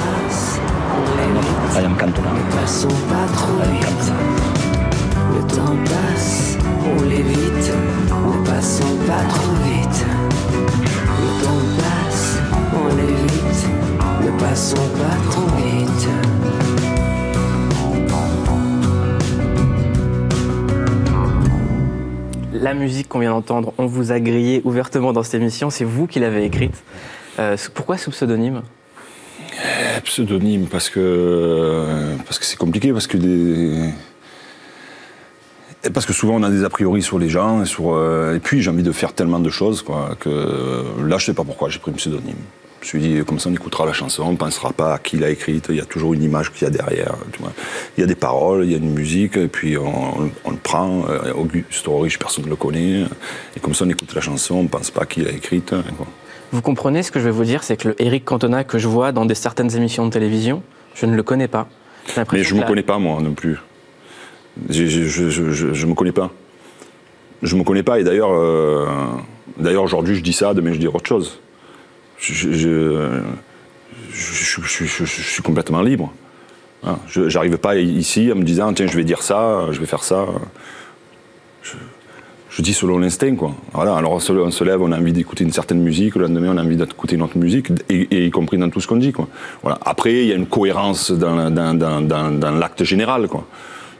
I 1.72 1.84
am 1.84 1.96
Cantona. 1.96 2.32
Ne 2.32 2.60
passons 2.60 2.88
pas 3.08 3.26
trop 3.32 3.62
vite. 3.72 4.12
Le 5.34 5.40
temps 5.54 5.76
passe, 5.84 6.56
on 6.84 7.02
l'évite, 7.04 7.72
ne 8.10 8.46
passons 8.46 8.96
pas 9.06 9.24
trop 9.28 9.54
vite. 9.64 10.04
Le 11.20 11.44
temps 11.44 11.64
passe, 11.78 12.38
on 12.74 12.96
l'évite, 12.96 13.62
ne 14.24 14.30
passons 14.40 14.88
pas 14.98 15.30
trop 15.30 15.48
vite. 15.56 16.69
La 22.60 22.74
musique 22.74 23.08
qu'on 23.08 23.20
vient 23.20 23.30
d'entendre, 23.30 23.72
on 23.78 23.86
vous 23.86 24.12
a 24.12 24.20
grillé 24.20 24.60
ouvertement 24.64 25.14
dans 25.14 25.22
cette 25.22 25.40
émission, 25.40 25.70
c'est 25.70 25.84
vous 25.84 26.06
qui 26.06 26.20
l'avez 26.20 26.44
écrite. 26.44 26.74
Euh, 27.38 27.56
pourquoi 27.72 27.96
sous 27.96 28.10
pseudonyme? 28.10 28.60
Eh, 29.54 30.00
Pseudonyme, 30.02 30.66
parce 30.66 30.90
que 30.90 31.86
parce 32.26 32.38
que 32.38 32.44
c'est 32.44 32.58
compliqué, 32.58 32.92
parce 32.92 33.06
que 33.06 33.16
des... 33.16 33.94
parce 35.94 36.04
que 36.04 36.12
souvent 36.12 36.34
on 36.34 36.42
a 36.42 36.50
des 36.50 36.62
a 36.62 36.68
priori 36.68 37.00
sur 37.00 37.18
les 37.18 37.30
gens 37.30 37.64
et 37.64 37.66
euh, 37.80 38.38
puis 38.42 38.60
j'ai 38.60 38.68
envie 38.68 38.82
de 38.82 38.92
faire 38.92 39.14
tellement 39.14 39.40
de 39.40 39.48
choses 39.48 39.80
quoi 39.80 40.14
que 40.20 40.84
là 41.02 41.16
je 41.16 41.24
sais 41.24 41.34
pas 41.34 41.44
pourquoi 41.44 41.70
j'ai 41.70 41.78
pris 41.78 41.92
un 41.92 41.94
pseudonyme. 41.94 42.36
Je 42.82 42.96
me 42.96 43.02
suis 43.02 43.14
dit 43.16 43.24
comme 43.26 43.38
ça 43.38 43.50
on 43.50 43.52
écoutera 43.52 43.84
la 43.84 43.92
chanson, 43.92 44.22
on 44.26 44.36
pensera 44.36 44.72
pas 44.72 44.94
à 44.94 44.98
qui 44.98 45.18
l'a 45.18 45.28
écrite, 45.28 45.66
il 45.68 45.76
y 45.76 45.80
a 45.80 45.84
toujours 45.84 46.14
une 46.14 46.22
image 46.22 46.50
qu'il 46.50 46.62
y 46.62 46.66
a 46.66 46.70
derrière. 46.70 47.14
tu 47.32 47.40
vois. 47.40 47.52
Il 47.96 48.00
y 48.00 48.04
a 48.04 48.06
des 48.06 48.14
paroles, 48.14 48.64
il 48.64 48.70
y 48.70 48.74
a 48.74 48.78
une 48.78 48.92
musique 48.94 49.36
et 49.36 49.48
puis 49.48 49.76
on, 49.76 50.30
on 50.44 50.50
le 50.50 50.56
prend. 50.56 51.04
euh, 51.10 51.32
Auguste 51.34 51.86
Horich, 51.86 52.18
personne 52.18 52.44
ne 52.46 52.50
le 52.50 52.56
connaît 52.56 53.04
et 53.56 53.60
comme 53.60 53.74
ça 53.74 53.84
on 53.84 53.90
écoute 53.90 54.14
la 54.14 54.22
chanson, 54.22 54.54
on 54.56 54.66
pense 54.66 54.90
pas 54.90 55.02
à 55.02 55.06
qui 55.06 55.20
l'a 55.20 55.30
écrite. 55.30 55.72
hein, 55.74 55.84
quoi. 55.96 56.06
Vous 56.52 56.62
comprenez 56.62 57.02
ce 57.02 57.12
que 57.12 57.20
je 57.20 57.26
vais 57.26 57.30
vous 57.30 57.44
dire, 57.44 57.62
c'est 57.62 57.76
que 57.76 57.88
le 57.88 58.02
Eric 58.02 58.24
Cantona 58.24 58.64
que 58.64 58.78
je 58.78 58.88
vois 58.88 59.12
dans 59.12 59.24
des 59.26 59.34
certaines 59.36 59.76
émissions 59.76 60.06
de 60.06 60.10
télévision, 60.10 60.62
je 60.94 61.04
ne 61.06 61.14
le 61.14 61.22
connais 61.22 61.48
pas. 61.48 61.68
Mais 62.32 62.42
je 62.42 62.48
que 62.50 62.54
me 62.56 62.60
la- 62.62 62.66
connais 62.66 62.82
pas 62.82 62.98
moi 62.98 63.20
non 63.20 63.34
plus. 63.34 63.58
Je, 64.70 64.86
je 64.86 65.86
me 65.86 65.94
connais 65.94 66.12
pas. 66.12 66.30
Je 67.42 67.56
me 67.56 67.62
connais 67.62 67.82
pas 67.82 68.00
et 68.00 68.04
d'ailleurs, 68.04 68.32
euh, 68.32 68.86
d'ailleurs 69.58 69.84
aujourd'hui 69.84 70.16
je 70.16 70.22
dis 70.22 70.32
ça, 70.32 70.54
demain 70.54 70.72
je 70.72 70.78
dis 70.78 70.88
autre 70.88 71.06
chose. 71.06 71.40
Je, 72.20 72.94
suis 74.12 75.42
complètement 75.42 75.82
libre. 75.82 76.12
Hein, 76.84 76.98
Je 77.08 77.28
J'arrive 77.28 77.56
pas 77.58 77.76
ici 77.76 78.30
en 78.32 78.36
me 78.36 78.42
disant 78.42 78.72
tiens 78.72 78.86
je 78.86 78.96
vais 78.96 79.04
dire 79.04 79.22
ça, 79.22 79.66
je 79.70 79.80
vais 79.80 79.86
faire 79.86 80.04
ça. 80.04 80.26
Je, 82.50 82.62
dis 82.62 82.74
selon 82.74 82.98
l'instinct 82.98 83.36
quoi. 83.36 83.54
Voilà. 83.72 83.96
Alors 83.96 84.12
on 84.12 84.20
se, 84.20 84.64
lève, 84.64 84.82
on 84.82 84.92
a 84.92 84.98
envie 84.98 85.14
d'écouter 85.14 85.44
une 85.44 85.52
certaine 85.52 85.80
musique, 85.80 86.14
le 86.16 86.26
lendemain 86.26 86.52
on 86.54 86.58
a 86.58 86.62
envie 86.62 86.76
d'écouter 86.76 87.16
une 87.16 87.22
autre 87.22 87.38
musique, 87.38 87.68
et, 87.88 88.26
y 88.26 88.30
compris 88.30 88.58
dans 88.58 88.68
tout 88.68 88.80
ce 88.80 88.86
qu'on 88.86 88.96
dit 88.96 89.12
quoi. 89.12 89.26
Voilà. 89.62 89.78
Après 89.84 90.12
il 90.12 90.26
y 90.26 90.32
a 90.32 90.36
une 90.36 90.46
cohérence 90.46 91.10
dans, 91.10 92.58
l'acte 92.58 92.84
général 92.84 93.28
quoi. 93.28 93.46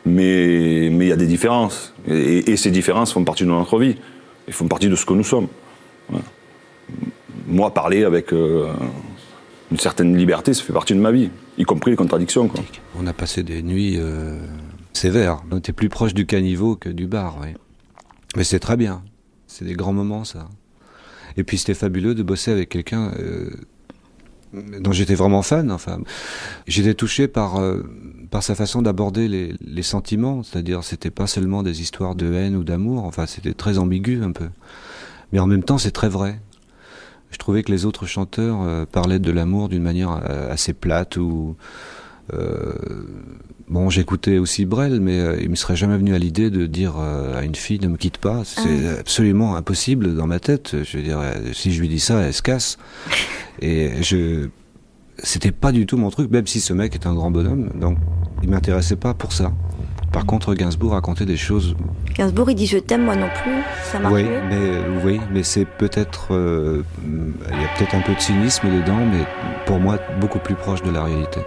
Mais 0.05 0.87
il 0.87 1.07
y 1.07 1.13
a 1.13 1.17
des 1.17 1.27
différences 1.27 1.95
et, 2.07 2.57
ces 2.57 2.71
différences 2.71 3.15
font 3.15 3.25
partie 3.25 3.45
de 3.45 3.49
notre 3.49 3.79
vie. 3.79 3.97
Ils 4.47 4.53
font 4.53 4.69
partie 4.69 4.89
de 4.89 4.97
ce 4.97 5.07
que 5.07 5.15
nous 5.15 5.25
sommes. 5.25 5.49
Moi 7.47 7.73
parler 7.75 8.05
avec 8.05 8.33
euh, 8.33 8.73
une 9.71 9.79
certaine 9.79 10.17
liberté, 10.17 10.55
ça 10.55 10.63
fait 10.63 10.73
partie 10.73 10.95
de 10.95 11.01
ma 11.01 11.11
vie, 11.11 11.31
y 11.59 11.65
compris 11.65 11.91
les 11.91 11.97
contradictions. 11.97 12.51
On 12.99 13.07
a 13.07 13.13
passé 13.13 13.43
des 13.43 13.63
nuits 13.63 13.97
euh, 13.99 14.39
sévères. 14.93 15.43
On 15.51 15.59
était 15.59 15.73
plus 15.73 15.89
proche 15.89 16.15
du 16.15 16.27
caniveau 16.27 16.77
que 16.77 16.89
du 16.89 17.07
bar, 17.07 17.39
oui. 17.41 17.49
Mais 18.37 18.45
c'est 18.45 18.61
très 18.61 18.77
bien. 18.77 19.03
C'est 19.47 19.65
des 19.65 19.75
grands 19.75 19.93
moments, 19.93 20.25
ça. 20.25 20.49
Et 21.37 21.45
puis 21.45 21.59
c'était 21.59 21.75
fabuleux 21.75 22.15
de 22.15 22.23
bosser 22.23 22.53
avec 22.53 22.69
quelqu'un 22.69 23.13
euh, 23.19 23.51
dont 24.53 24.93
j'étais 24.93 25.15
vraiment 25.15 25.43
fan. 25.43 25.71
Enfin, 25.73 25.99
j'étais 26.67 26.95
touché 26.95 27.29
par 27.29 27.61
par 28.31 28.43
sa 28.45 28.55
façon 28.55 28.83
d'aborder 28.83 29.29
les, 29.29 29.55
les 29.61 29.83
sentiments. 29.83 30.43
C'est-à-dire, 30.43 30.85
c'était 30.85 31.11
pas 31.11 31.27
seulement 31.27 31.63
des 31.63 31.83
histoires 31.83 32.15
de 32.15 32.33
haine 32.33 32.57
ou 32.57 32.65
d'amour. 32.65 33.05
Enfin, 33.05 33.27
c'était 33.27 33.55
très 33.55 33.79
ambigu 33.79 34.23
un 34.23 34.33
peu. 34.33 34.49
Mais 35.33 35.39
en 35.39 35.47
même 35.47 35.63
temps, 35.63 35.79
c'est 35.79 35.91
très 35.91 36.09
vrai. 36.09 36.41
Je 37.31 37.39
trouvais 37.39 37.63
que 37.63 37.73
les 37.73 37.85
autres 37.85 38.07
chanteurs 38.07 38.63
euh, 38.63 38.85
parlaient 38.91 39.19
de 39.19 39.31
l'amour 39.31 39.69
d'une 39.69 39.83
manière 39.83 40.21
euh, 40.29 40.53
assez 40.53 40.73
plate 40.73 41.17
ou 41.17 41.57
euh, 42.33 42.73
bon, 43.69 43.91
j'écoutais 43.91 44.39
aussi 44.39 44.65
Brel, 44.65 45.01
mais 45.01 45.39
il 45.41 45.51
me 45.51 45.57
serait 45.57 45.77
jamais 45.77 45.97
venu 45.97 46.15
à 46.15 46.19
l'idée 46.19 46.51
de 46.51 46.67
dire 46.67 46.97
à 46.97 47.43
une 47.43 47.57
fille 47.57 47.81
ne 47.81 47.89
me 47.89 47.97
quitte 47.97 48.19
pas. 48.19 48.43
C'est 48.45 48.99
absolument 49.01 49.57
impossible 49.57 50.15
dans 50.15 50.29
ma 50.29 50.39
tête. 50.39 50.77
Je 50.85 50.97
veux 50.97 51.03
dire, 51.03 51.21
si 51.53 51.73
je 51.73 51.81
lui 51.81 51.89
dis 51.89 51.99
ça, 51.99 52.21
elle 52.21 52.35
se 52.35 52.43
casse. 52.43 52.79
Et 53.61 54.03
je, 54.03 54.49
c'était 55.19 55.53
pas 55.53 55.73
du 55.73 55.87
tout 55.87 55.97
mon 55.97 56.11
truc, 56.11 56.31
même 56.31 56.47
si 56.47 56.61
ce 56.61 56.73
mec 56.73 56.95
est 56.95 57.07
un 57.07 57.15
grand 57.15 57.31
bonhomme. 57.31 57.71
Donc, 57.75 57.99
il 58.43 58.49
m'intéressait 58.49 58.97
pas 58.97 59.13
pour 59.13 59.33
ça. 59.33 59.53
Par 60.13 60.27
contre, 60.27 60.55
Gainsbourg 60.55 60.93
racontait 60.93 61.25
des 61.25 61.37
choses 61.37 61.77
Gainsbourg, 62.15 62.51
il 62.51 62.55
dit 62.57 62.67
je 62.67 62.79
t'aime, 62.79 63.05
moi 63.05 63.15
non 63.17 63.29
plus. 63.43 63.53
Ça 63.85 63.99
marche 63.99 64.15
oui, 64.15 64.25
mieux. 64.25 64.41
mais 64.49 64.81
oui, 65.05 65.21
mais 65.33 65.43
c'est 65.43 65.65
peut-être 65.65 66.35
euh, 66.35 66.83
il 67.07 67.61
y 67.61 67.65
a 67.65 67.69
peut-être 67.79 67.95
un 67.95 68.01
peu 68.01 68.15
de 68.15 68.21
cynisme 68.21 68.69
dedans, 68.69 68.99
mais 69.11 69.25
pour 69.67 69.79
moi 69.79 69.99
beaucoup 70.21 70.39
plus 70.41 70.55
proche 70.55 70.83
de 70.83 70.91
la 70.91 71.05
réalité 71.05 71.41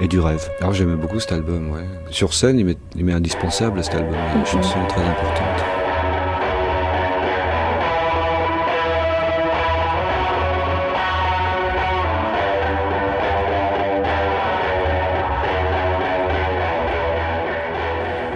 et 0.00 0.08
du 0.08 0.18
rêve. 0.18 0.50
Alors 0.60 0.72
j'aimais 0.72 0.96
beaucoup 0.96 1.20
cet 1.20 1.32
album. 1.32 1.70
Ouais. 1.70 1.84
Sur 2.10 2.34
scène, 2.34 2.58
il 2.58 2.66
m'est, 2.66 2.78
il 2.96 3.04
m'est 3.04 3.12
indispensable 3.12 3.82
cet 3.84 3.94
album. 3.94 4.14
Il 4.14 4.34
y 4.34 4.36
a 4.36 4.40
une 4.40 4.46
chanson 4.46 4.78
très 4.88 5.02
importante. 5.02 5.73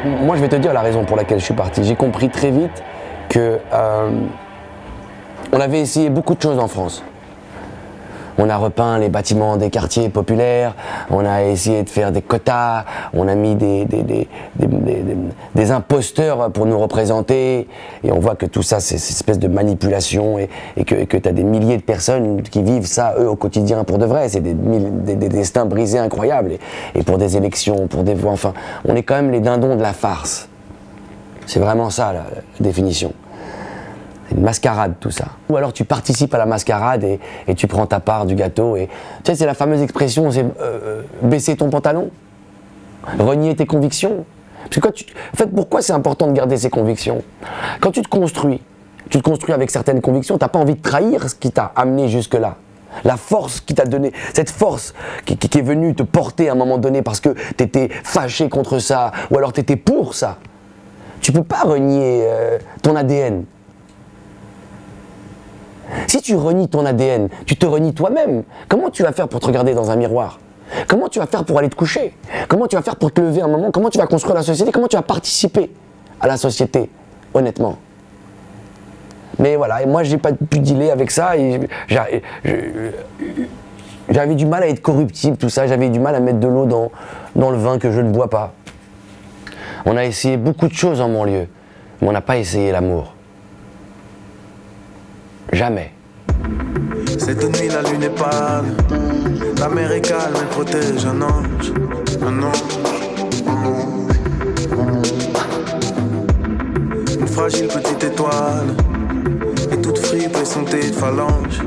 Moi, 0.08 0.36
je 0.36 0.40
vais 0.40 0.48
te 0.48 0.56
dire 0.56 0.72
la 0.72 0.80
raison 0.80 1.04
pour 1.04 1.16
laquelle 1.16 1.38
je 1.38 1.44
suis 1.44 1.54
parti. 1.54 1.84
J'ai 1.84 1.96
compris 1.96 2.28
très 2.28 2.50
vite 2.50 2.82
que 3.28 3.58
euh, 3.72 4.10
on 5.52 5.60
avait 5.60 5.80
essayé 5.80 6.10
beaucoup 6.10 6.34
de 6.34 6.42
choses 6.42 6.58
en 6.58 6.68
France. 6.68 7.02
On 8.38 8.48
a 8.48 8.56
repeint 8.56 8.98
les 8.98 9.08
bâtiments 9.08 9.56
des 9.56 9.68
quartiers 9.68 10.08
populaires, 10.08 10.74
on 11.10 11.24
a 11.24 11.42
essayé 11.42 11.82
de 11.82 11.90
faire 11.90 12.12
des 12.12 12.22
quotas, 12.22 12.84
on 13.12 13.26
a 13.26 13.34
mis 13.34 13.56
des, 13.56 13.84
des, 13.84 14.02
des, 14.02 14.28
des- 15.54 15.70
imposteurs 15.72 16.50
pour 16.52 16.64
nous 16.64 16.78
représenter, 16.78 17.68
et 18.04 18.12
on 18.12 18.20
voit 18.20 18.36
que 18.36 18.46
tout 18.46 18.62
ça, 18.62 18.80
c'est 18.80 18.96
cette 18.96 19.16
espèce 19.16 19.38
de 19.38 19.48
manipulation, 19.48 20.38
et, 20.38 20.48
que, 20.84 21.16
tu 21.16 21.28
as 21.28 21.32
des 21.32 21.42
milliers 21.42 21.76
de 21.76 21.82
personnes 21.82 22.42
qui 22.42 22.62
vivent 22.62 22.86
ça, 22.86 23.14
eux, 23.18 23.28
au 23.28 23.36
quotidien 23.36 23.84
pour 23.84 23.98
de 23.98 24.06
vrai. 24.06 24.28
C'est 24.28 24.40
des, 24.40 24.54
destins 25.28 25.66
brisés 25.66 25.98
incroyables, 25.98 26.52
et, 26.94 27.02
pour 27.02 27.18
des 27.18 27.36
élections, 27.36 27.86
pour 27.88 28.04
des 28.04 28.14
voix, 28.14 28.32
enfin, 28.32 28.54
on 28.86 28.94
est 28.94 29.02
quand 29.02 29.16
même 29.16 29.30
les 29.32 29.40
dindons 29.40 29.76
de 29.76 29.82
la 29.82 29.92
farce. 29.92 30.48
C'est 31.46 31.60
vraiment 31.60 31.90
ça, 31.90 32.12
la 32.12 32.24
définition. 32.60 33.12
Une 34.30 34.42
mascarade 34.42 34.94
tout 35.00 35.10
ça. 35.10 35.26
Ou 35.48 35.56
alors 35.56 35.72
tu 35.72 35.84
participes 35.84 36.34
à 36.34 36.38
la 36.38 36.46
mascarade 36.46 37.04
et, 37.04 37.54
tu 37.54 37.66
prends 37.66 37.86
ta 37.86 38.00
part 38.00 38.26
du 38.26 38.34
gâteau. 38.34 38.76
Et 38.76 38.88
tu 39.24 39.30
sais, 39.30 39.34
c'est 39.36 39.46
la 39.46 39.54
fameuse 39.54 39.82
expression, 39.82 40.30
c'est 40.30 40.42
euh, 40.42 40.52
euh, 40.60 41.02
baisser 41.22 41.56
ton 41.56 41.70
pantalon, 41.70 42.10
renier 43.18 43.56
tes 43.56 43.66
convictions. 43.66 44.24
Parce 44.64 44.76
que 44.76 44.80
quand 44.80 44.92
tu, 44.92 45.06
en 45.32 45.36
fait, 45.36 45.46
pourquoi 45.46 45.80
c'est 45.80 45.92
important 45.92 46.26
de 46.26 46.32
garder 46.32 46.56
ses 46.56 46.68
convictions? 46.68 47.22
Quand 47.80 47.90
tu 47.90 48.02
te 48.02 48.08
construis, 48.08 48.60
tu 49.08 49.18
te 49.18 49.22
construis 49.22 49.54
avec 49.54 49.70
certaines 49.70 50.00
convictions, 50.00 50.36
t'as 50.36 50.48
pas 50.48 50.58
envie 50.58 50.74
de 50.74 50.82
trahir 50.82 51.28
ce 51.28 51.34
qui 51.34 51.50
t'a 51.50 51.72
amené 51.74 52.08
jusque 52.08 52.34
là. 52.34 52.56
La 53.04 53.16
force 53.16 53.60
qui 53.60 53.74
t'a 53.74 53.84
donné, 53.84 54.12
cette 54.34 54.50
force 54.50 54.94
qui 55.24 55.34
est 55.34 55.62
venue 55.62 55.94
te 55.94 56.02
porter 56.02 56.48
à 56.48 56.52
un 56.52 56.54
moment 56.54 56.78
donné 56.78 57.02
parce 57.02 57.20
que 57.20 57.30
tu 57.56 57.64
étais 57.64 57.88
fâché 58.02 58.48
contre 58.48 58.78
ça, 58.78 59.12
ou 59.30 59.38
alors 59.38 59.52
tu 59.52 59.60
étais 59.60 59.76
pour 59.76 60.14
ça. 60.14 60.38
Tu 61.20 61.32
peux 61.32 61.42
pas 61.42 61.62
renier 61.62 62.24
euh, 62.24 62.58
ton 62.82 62.96
ADN. 62.96 63.44
Si 66.06 66.20
tu 66.20 66.36
renies 66.36 66.68
ton 66.68 66.84
ADN, 66.84 67.28
tu 67.46 67.56
te 67.56 67.66
renies 67.66 67.94
toi-même. 67.94 68.42
Comment 68.68 68.90
tu 68.90 69.02
vas 69.02 69.12
faire 69.12 69.28
pour 69.28 69.40
te 69.40 69.46
regarder 69.46 69.74
dans 69.74 69.90
un 69.90 69.96
miroir? 69.96 70.38
Comment 70.86 71.08
tu 71.08 71.18
vas 71.18 71.26
faire 71.26 71.44
pour 71.44 71.58
aller 71.58 71.70
te 71.70 71.76
coucher? 71.76 72.14
Comment 72.46 72.66
tu 72.66 72.76
vas 72.76 72.82
faire 72.82 72.96
pour 72.96 73.12
te 73.12 73.20
lever 73.20 73.40
un 73.40 73.48
moment? 73.48 73.70
Comment 73.70 73.88
tu 73.88 73.98
vas 73.98 74.06
construire 74.06 74.34
la 74.34 74.42
société? 74.42 74.70
Comment 74.70 74.88
tu 74.88 74.96
vas 74.96 75.02
participer 75.02 75.70
à 76.20 76.26
la 76.26 76.36
société, 76.36 76.90
honnêtement? 77.32 77.78
Mais 79.38 79.56
voilà, 79.56 79.82
et 79.82 79.86
moi 79.86 80.02
j'ai 80.02 80.18
pas 80.18 80.32
pu 80.32 80.58
dealer 80.58 80.90
avec 80.90 81.10
ça. 81.10 81.32
J'avais 84.10 84.34
du 84.34 84.46
mal 84.46 84.62
à 84.62 84.68
être 84.68 84.82
corruptible, 84.82 85.36
tout 85.36 85.48
ça. 85.48 85.66
J'avais 85.66 85.88
du 85.88 86.00
mal 86.00 86.14
à 86.14 86.20
mettre 86.20 86.40
de 86.40 86.48
l'eau 86.48 86.66
dans, 86.66 86.90
dans 87.36 87.50
le 87.50 87.56
vin 87.56 87.78
que 87.78 87.90
je 87.92 88.00
ne 88.00 88.10
bois 88.10 88.28
pas. 88.28 88.52
On 89.86 89.96
a 89.96 90.04
essayé 90.04 90.36
beaucoup 90.36 90.68
de 90.68 90.74
choses 90.74 91.00
en 91.00 91.08
mon 91.08 91.24
lieu, 91.24 91.46
mais 92.02 92.08
on 92.08 92.12
n'a 92.12 92.20
pas 92.20 92.36
essayé 92.36 92.72
l'amour. 92.72 93.14
Jamais. 95.52 95.92
Cette 97.18 97.44
nuit, 97.44 97.68
la 97.68 97.82
lune 97.88 98.02
est 98.02 98.10
pâle. 98.10 98.64
La 99.58 99.68
mer 99.68 99.92
est 99.92 100.00
calme, 100.00 100.34
elle 100.40 100.46
protège 100.48 101.04
un 101.04 101.22
ange. 101.22 101.72
Un 102.22 102.42
ange. 102.42 102.78
Une 107.20 107.26
fragile 107.26 107.68
petite 107.68 108.04
étoile. 108.04 108.68
Et 109.72 109.76
toute 109.80 109.98
fripe 109.98 110.36
et 110.36 110.44
son 110.44 110.62
de 110.62 110.76
phalange. 110.92 111.60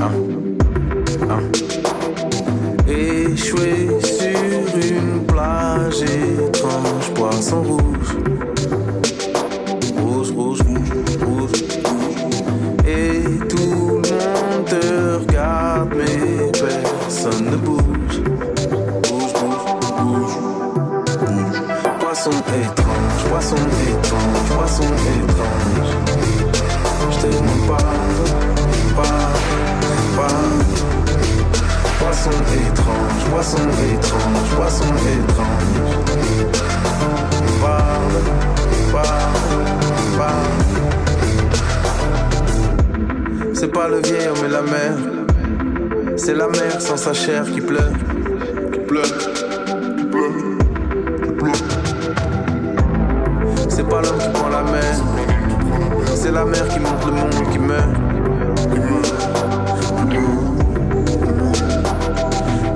Ah. 0.00 0.10
Ah. 1.28 2.90
Échoué 2.90 3.88
sur 4.02 4.76
une 4.76 5.26
plage 5.26 6.02
étrange, 6.02 7.10
poisson. 7.14 7.62
Rouge, 7.62 7.97
Poisson 22.28 22.44
étrange, 22.60 23.24
poisson 23.30 23.56
étrange, 23.56 24.48
poisson 24.54 24.82
étrange. 24.84 25.90
Je 27.10 27.16
te 27.20 27.26
demande 27.26 27.64
pas, 27.66 27.88
pas, 28.96 29.28
pas. 30.14 30.40
Poisson 31.98 32.38
étrange, 32.52 33.22
poisson 33.30 33.66
étrange, 33.94 34.48
poisson 34.56 34.92
étrange. 35.16 35.92
Parle, 37.62 38.18
parle, 38.92 39.64
parle. 40.18 40.58
C'est 43.54 43.72
pas 43.72 43.88
le 43.88 44.00
vieil 44.02 44.28
et 44.44 44.48
la 44.50 44.62
mer. 44.62 44.96
C'est 46.16 46.34
la 46.34 46.48
mer 46.48 46.78
sans 46.78 46.98
sa 46.98 47.14
chair 47.14 47.44
qui 47.50 47.62
pleure. 47.62 47.92
Qui 48.70 48.80
pleure. 48.80 49.47
Pas 53.88 54.00
l'homme 54.02 54.18
qui 54.18 54.28
prend 54.30 54.48
la 54.48 54.62
mer. 54.62 54.94
C'est 56.14 56.32
la 56.32 56.44
mer 56.44 56.66
qui 56.68 56.78
montre 56.80 57.06
le 57.06 57.12
monde 57.12 57.52
qui 57.52 57.58
meurt. 57.58 57.88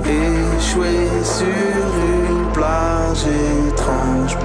Échoué 0.05 1.07
sur 1.23 1.45
une 1.47 2.51
plage 2.51 3.25
étrange. 3.27 4.37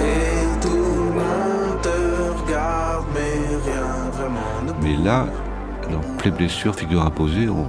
Et 0.00 0.60
tout 0.60 0.68
le 0.68 1.12
monde 1.14 1.80
te 1.82 1.88
regarde, 2.46 3.04
mais 3.14 3.70
rien 3.70 4.10
vraiment 4.12 4.74
Mais 4.82 4.96
là, 4.96 5.26
dans 5.90 6.00
Play 6.18 6.30
Blessure, 6.30 6.74
figure 6.74 7.02
imposée, 7.04 7.48
on- 7.48 7.66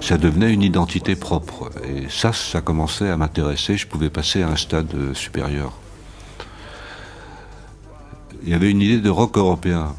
ça 0.00 0.16
devenait 0.16 0.52
une 0.52 0.62
identité 0.62 1.16
propre. 1.16 1.70
Et 1.84 2.08
ça, 2.08 2.32
ça 2.32 2.60
commençait 2.60 3.08
à 3.08 3.16
m'intéresser. 3.16 3.76
Je 3.76 3.86
pouvais 3.86 4.10
passer 4.10 4.42
à 4.42 4.48
un 4.48 4.56
stade 4.56 5.14
supérieur. 5.14 5.72
Il 8.42 8.50
y 8.50 8.54
avait 8.54 8.70
une 8.70 8.80
idée 8.80 9.00
de 9.00 9.10
rock 9.10 9.36
européen. 9.36 9.94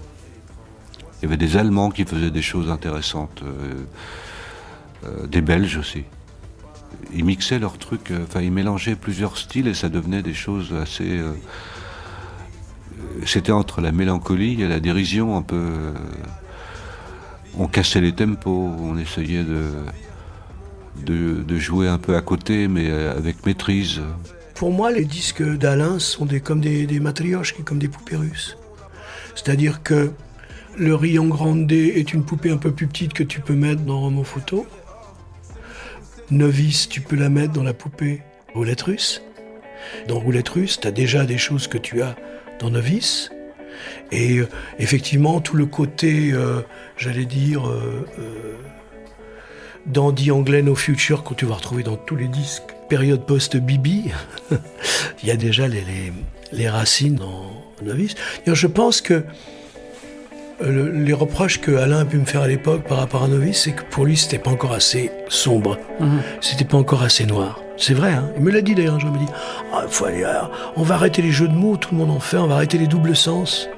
Il 1.22 1.26
y 1.26 1.28
avait 1.28 1.38
des 1.38 1.58
Allemands 1.58 1.92
qui 1.92 2.06
faisaient 2.06 2.32
des 2.32 2.42
choses 2.42 2.70
intéressantes. 2.70 3.44
euh, 3.44 3.86
euh, 5.06 5.28
des 5.28 5.42
Belges 5.42 5.78
aussi. 5.78 6.04
Ils 7.14 7.24
mixaient 7.24 7.60
leurs 7.60 7.78
trucs, 7.78 8.12
euh, 8.12 8.26
enfin 8.28 8.42
ils 8.42 8.52
mélangeaient 8.52 8.98
plusieurs 8.98 9.38
styles 9.38 9.68
et 9.68 9.74
ça 9.74 9.88
devenait 9.88 10.22
des 10.22 10.34
choses 10.34 10.74
assez... 10.74 11.22
c'était 13.26 13.54
entre 13.54 13.80
la 13.80 13.94
mélancolie 13.94 14.62
et 14.62 14.68
la 14.68 14.80
dérision 14.80 15.38
un 15.38 15.42
peu. 15.42 15.94
On 17.58 17.68
cassait 17.68 18.02
les 18.02 18.14
tempos, 18.14 18.76
on 18.80 18.98
essayait 18.98 19.44
de, 21.06 21.58
jouer 21.58 21.88
un 21.88 21.98
peu 21.98 22.16
à 22.16 22.22
côté, 22.22 22.68
mais 22.68 22.90
euh, 22.90 23.16
avec 23.18 23.46
maîtrise. 23.46 24.02
Pour 24.56 24.72
moi, 24.72 24.92
les 24.92 25.06
disques 25.06 25.44
d'Alain 25.44 26.00
sont 26.00 26.26
des, 26.26 26.40
comme 26.40 26.62
des, 26.62 26.86
des 26.86 27.00
matrioshki, 27.00 27.64
comme 27.64 27.80
des 27.80 27.88
poupées 27.88 28.18
russes. 28.18 28.58
C'est-à-dire 29.36 29.84
que 29.84 30.12
le 30.78 30.96
Rion 30.96 31.28
Grande 31.28 31.72
est 31.72 32.14
une 32.14 32.24
poupée 32.24 32.52
un 32.52 32.58
peu 32.58 32.72
plus 32.72 32.88
petite 32.88 33.14
que 33.14 33.24
tu 33.24 33.42
peux 33.42 33.54
mettre 33.54 33.82
dans 33.82 34.00
Roman 34.00 34.24
Photo. 34.24 34.66
Novice, 36.32 36.88
tu 36.88 37.02
peux 37.02 37.16
la 37.16 37.30
mettre 37.30 37.54
dans 37.54 37.64
la 37.64 37.74
poupée 37.74 38.22
Roulette 38.54 38.82
russe. 38.82 39.22
Dans 40.08 40.20
Roulette 40.20 40.50
russe, 40.50 40.80
tu 40.80 40.88
as 40.88 40.92
déjà 40.92 41.26
des 41.26 41.38
choses 41.38 41.68
que 41.68 41.78
tu 41.78 42.02
as 42.02 42.16
dans 42.60 42.70
Novice. 42.70 43.32
Et 44.12 44.40
euh, 44.40 44.48
effectivement, 44.78 45.42
tout 45.42 45.56
le 45.56 45.66
côté, 45.66 46.32
euh, 46.32 46.62
j'allais 47.00 47.26
dire, 47.26 47.68
euh, 47.68 48.06
euh, 48.20 48.54
dandy 49.86 50.32
anglais 50.32 50.62
No 50.62 50.76
Future, 50.76 51.24
que 51.24 51.34
tu 51.34 51.46
vas 51.46 51.56
retrouver 51.56 51.84
dans 51.84 51.96
tous 51.96 52.16
les 52.16 52.28
disques, 52.28 52.64
période 52.90 53.26
post-Bibi, 53.26 54.12
il 55.24 55.28
y 55.30 55.32
a 55.32 55.36
déjà 55.38 55.68
les, 55.68 55.82
les- 55.82 56.14
les 56.52 56.68
racines 56.70 57.16
dans 57.16 57.44
Novice. 57.84 58.16
Je 58.46 58.68
pense 58.68 59.02
que 59.02 59.14
euh, 59.14 59.24
le- 60.62 60.92
les 60.92 61.14
reproches 61.14 61.62
que 61.62 61.72
Alain 61.76 62.00
a 62.00 62.06
pu 62.06 62.18
me 62.18 62.26
faire 62.26 62.42
à 62.42 62.48
l'époque 62.48 62.84
par 62.88 62.98
rapport 62.98 63.24
à 63.24 63.28
Novice, 63.28 63.62
c'est 63.64 63.72
que 63.72 63.84
pour 63.84 64.06
lui, 64.06 64.18
c'était 64.18 64.40
pas 64.40 64.52
encore 64.52 64.74
assez 64.74 65.12
sombre. 65.30 65.78
Mhm. 66.00 66.20
C'était 66.42 66.66
pas 66.66 66.78
encore 66.78 67.04
assez 67.04 67.26
noir. 67.26 67.62
C'est 67.78 67.94
vrai, 67.94 68.12
hein. 68.12 68.30
il 68.36 68.44
me 68.44 68.52
l'a 68.52 68.62
dit 68.62 68.76
d'ailleurs, 68.76 68.98
il 69.00 69.10
m'a 69.10 69.18
dit 69.20 69.26
Ah, 69.72 69.86
faut 69.88 70.06
aller, 70.06 70.24
à- 70.24 70.50
on 70.76 70.84
va 70.84 70.96
arrêter 70.96 71.22
les 71.22 71.32
jeux 71.32 71.48
de 71.48 71.54
mots, 71.54 71.78
tout 71.78 71.90
le 71.94 71.98
monde 72.00 72.12
en 72.12 72.20
fait, 72.20 72.38
on 72.38 72.48
va 72.48 72.56
arrêter 72.56 72.78
les 72.78 72.88
doubles 72.88 73.16
sens. 73.16 73.70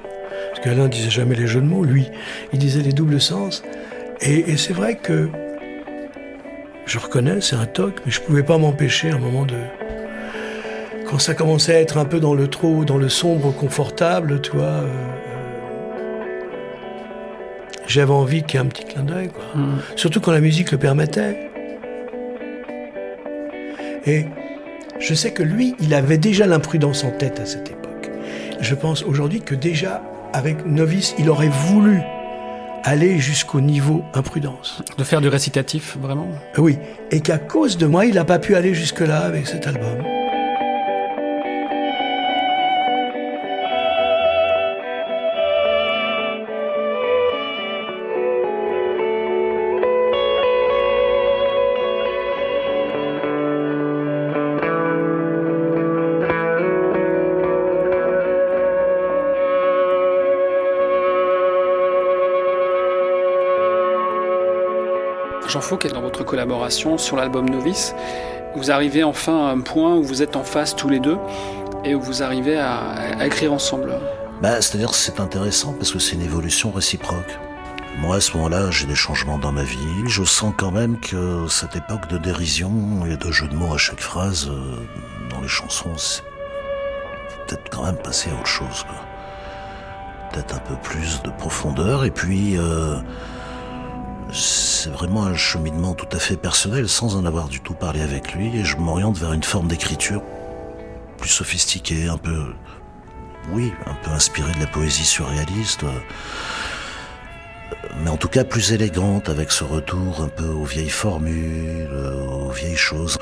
Qu'Alain 0.62 0.88
disait 0.88 1.10
jamais 1.10 1.34
les 1.34 1.46
jeux 1.46 1.60
de 1.60 1.66
mots, 1.66 1.84
lui, 1.84 2.10
il 2.52 2.58
disait 2.58 2.82
les 2.82 2.92
doubles 2.92 3.20
sens. 3.20 3.62
Et, 4.20 4.50
et 4.50 4.56
c'est 4.56 4.72
vrai 4.72 4.94
que 4.96 5.28
je 6.86 6.98
reconnais, 6.98 7.40
c'est 7.40 7.56
un 7.56 7.66
toc, 7.66 8.00
mais 8.04 8.12
je 8.12 8.20
pouvais 8.20 8.42
pas 8.42 8.58
m'empêcher 8.58 9.10
à 9.10 9.14
un 9.16 9.18
moment 9.18 9.44
de. 9.44 9.56
Quand 11.08 11.18
ça 11.18 11.34
commençait 11.34 11.74
à 11.74 11.80
être 11.80 11.98
un 11.98 12.04
peu 12.04 12.20
dans 12.20 12.34
le 12.34 12.48
trop, 12.48 12.84
dans 12.84 12.96
le 12.96 13.08
sombre 13.08 13.52
confortable, 13.52 14.40
tu 14.40 14.52
vois, 14.52 14.62
euh, 14.62 14.86
euh, 14.86 16.24
j'avais 17.86 18.12
envie 18.12 18.42
qu'il 18.42 18.58
y 18.58 18.62
ait 18.62 18.66
un 18.66 18.68
petit 18.68 18.84
clin 18.84 19.02
d'œil, 19.02 19.28
quoi. 19.28 19.44
Surtout 19.96 20.20
quand 20.20 20.32
la 20.32 20.40
musique 20.40 20.70
le 20.72 20.78
permettait. 20.78 21.50
Et 24.06 24.26
je 24.98 25.14
sais 25.14 25.32
que 25.32 25.42
lui, 25.42 25.74
il 25.80 25.94
avait 25.94 26.18
déjà 26.18 26.46
l'imprudence 26.46 27.04
en 27.04 27.10
tête 27.10 27.40
à 27.40 27.46
cette 27.46 27.70
époque. 27.70 28.10
Je 28.60 28.74
pense 28.74 29.02
aujourd'hui 29.02 29.40
que 29.40 29.54
déjà, 29.54 30.02
avec 30.32 30.66
Novice, 30.66 31.14
il 31.18 31.28
aurait 31.30 31.48
voulu 31.48 32.00
aller 32.84 33.18
jusqu'au 33.18 33.60
niveau 33.60 34.02
imprudence. 34.14 34.82
De 34.98 35.04
faire 35.04 35.20
du 35.20 35.28
récitatif, 35.28 35.96
vraiment? 36.00 36.28
Oui, 36.58 36.78
et 37.10 37.20
qu'à 37.20 37.38
cause 37.38 37.78
de 37.78 37.86
moi, 37.86 38.06
il 38.06 38.14
n'a 38.14 38.24
pas 38.24 38.38
pu 38.38 38.56
aller 38.56 38.74
jusque-là 38.74 39.20
avec 39.20 39.46
cet 39.46 39.66
album. 39.66 40.02
Jean 65.52 65.60
Fauque, 65.60 65.86
dans 65.88 66.00
votre 66.00 66.24
collaboration 66.24 66.96
sur 66.96 67.14
l'album 67.14 67.46
Novice, 67.46 67.94
vous 68.56 68.70
arrivez 68.70 69.04
enfin 69.04 69.48
à 69.48 69.50
un 69.50 69.60
point 69.60 69.94
où 69.96 70.02
vous 70.02 70.22
êtes 70.22 70.34
en 70.34 70.44
face 70.44 70.74
tous 70.74 70.88
les 70.88 70.98
deux 70.98 71.18
et 71.84 71.94
où 71.94 72.00
vous 72.00 72.22
arrivez 72.22 72.56
à, 72.58 73.26
écrire 73.26 73.52
ensemble. 73.52 73.92
Bah, 74.40 74.62
C'est-à-dire 74.62 74.94
c'est 74.94 75.20
intéressant 75.20 75.74
parce 75.74 75.92
que 75.92 75.98
c'est 75.98 76.14
une 76.14 76.22
évolution 76.22 76.70
réciproque. 76.70 77.38
Moi, 77.98 78.16
à 78.16 78.20
ce 78.22 78.34
moment-là, 78.38 78.70
j'ai 78.70 78.86
des 78.86 78.94
changements 78.94 79.36
dans 79.36 79.52
ma 79.52 79.62
vie. 79.62 79.76
Je 80.06 80.24
sens 80.24 80.54
quand 80.56 80.70
même 80.70 80.98
que 80.98 81.46
cette 81.48 81.76
époque 81.76 82.08
de 82.08 82.16
dérision 82.16 82.72
et 83.04 83.18
de 83.18 83.30
jeux 83.30 83.48
de 83.48 83.54
mots 83.54 83.74
à 83.74 83.78
chaque 83.78 84.00
phrase 84.00 84.48
euh, 84.48 84.76
dans 85.28 85.42
les 85.42 85.48
chansons, 85.48 85.92
c'est 85.98 86.22
peut-être 87.46 87.68
quand 87.70 87.84
même 87.84 87.98
passé 87.98 88.30
à 88.30 88.40
autre 88.40 88.46
chose. 88.46 88.86
Peut-être 90.32 90.54
un 90.54 90.60
peu 90.60 90.76
plus 90.82 91.20
de 91.22 91.30
profondeur. 91.30 92.06
Et 92.06 92.10
puis, 92.10 92.56
euh, 92.56 92.96
c'est 94.32 94.90
vraiment 94.90 95.24
un 95.24 95.34
cheminement 95.34 95.94
tout 95.94 96.08
à 96.12 96.18
fait 96.18 96.36
personnel, 96.36 96.88
sans 96.88 97.16
en 97.16 97.24
avoir 97.24 97.48
du 97.48 97.60
tout 97.60 97.74
parlé 97.74 98.00
avec 98.00 98.34
lui. 98.34 98.56
Et 98.56 98.64
je 98.64 98.76
m'oriente 98.76 99.18
vers 99.18 99.32
une 99.32 99.42
forme 99.42 99.68
d'écriture 99.68 100.22
plus 101.18 101.28
sophistiquée, 101.28 102.08
un 102.08 102.16
peu, 102.16 102.54
oui, 103.52 103.72
un 103.86 103.94
peu 104.02 104.10
inspirée 104.10 104.52
de 104.54 104.60
la 104.60 104.66
poésie 104.66 105.04
surréaliste. 105.04 105.84
euh, 105.84 105.98
mais 108.02 108.10
en 108.10 108.16
tout 108.16 108.28
cas 108.28 108.44
plus 108.44 108.72
élégante 108.72 109.28
avec 109.28 109.52
ce 109.52 109.64
retour 109.64 110.22
un 110.22 110.28
peu 110.28 110.48
aux 110.48 110.64
vieilles 110.64 110.88
formules, 110.88 111.90
aux 112.28 112.50
vieilles 112.50 112.76
choses. 112.76 113.18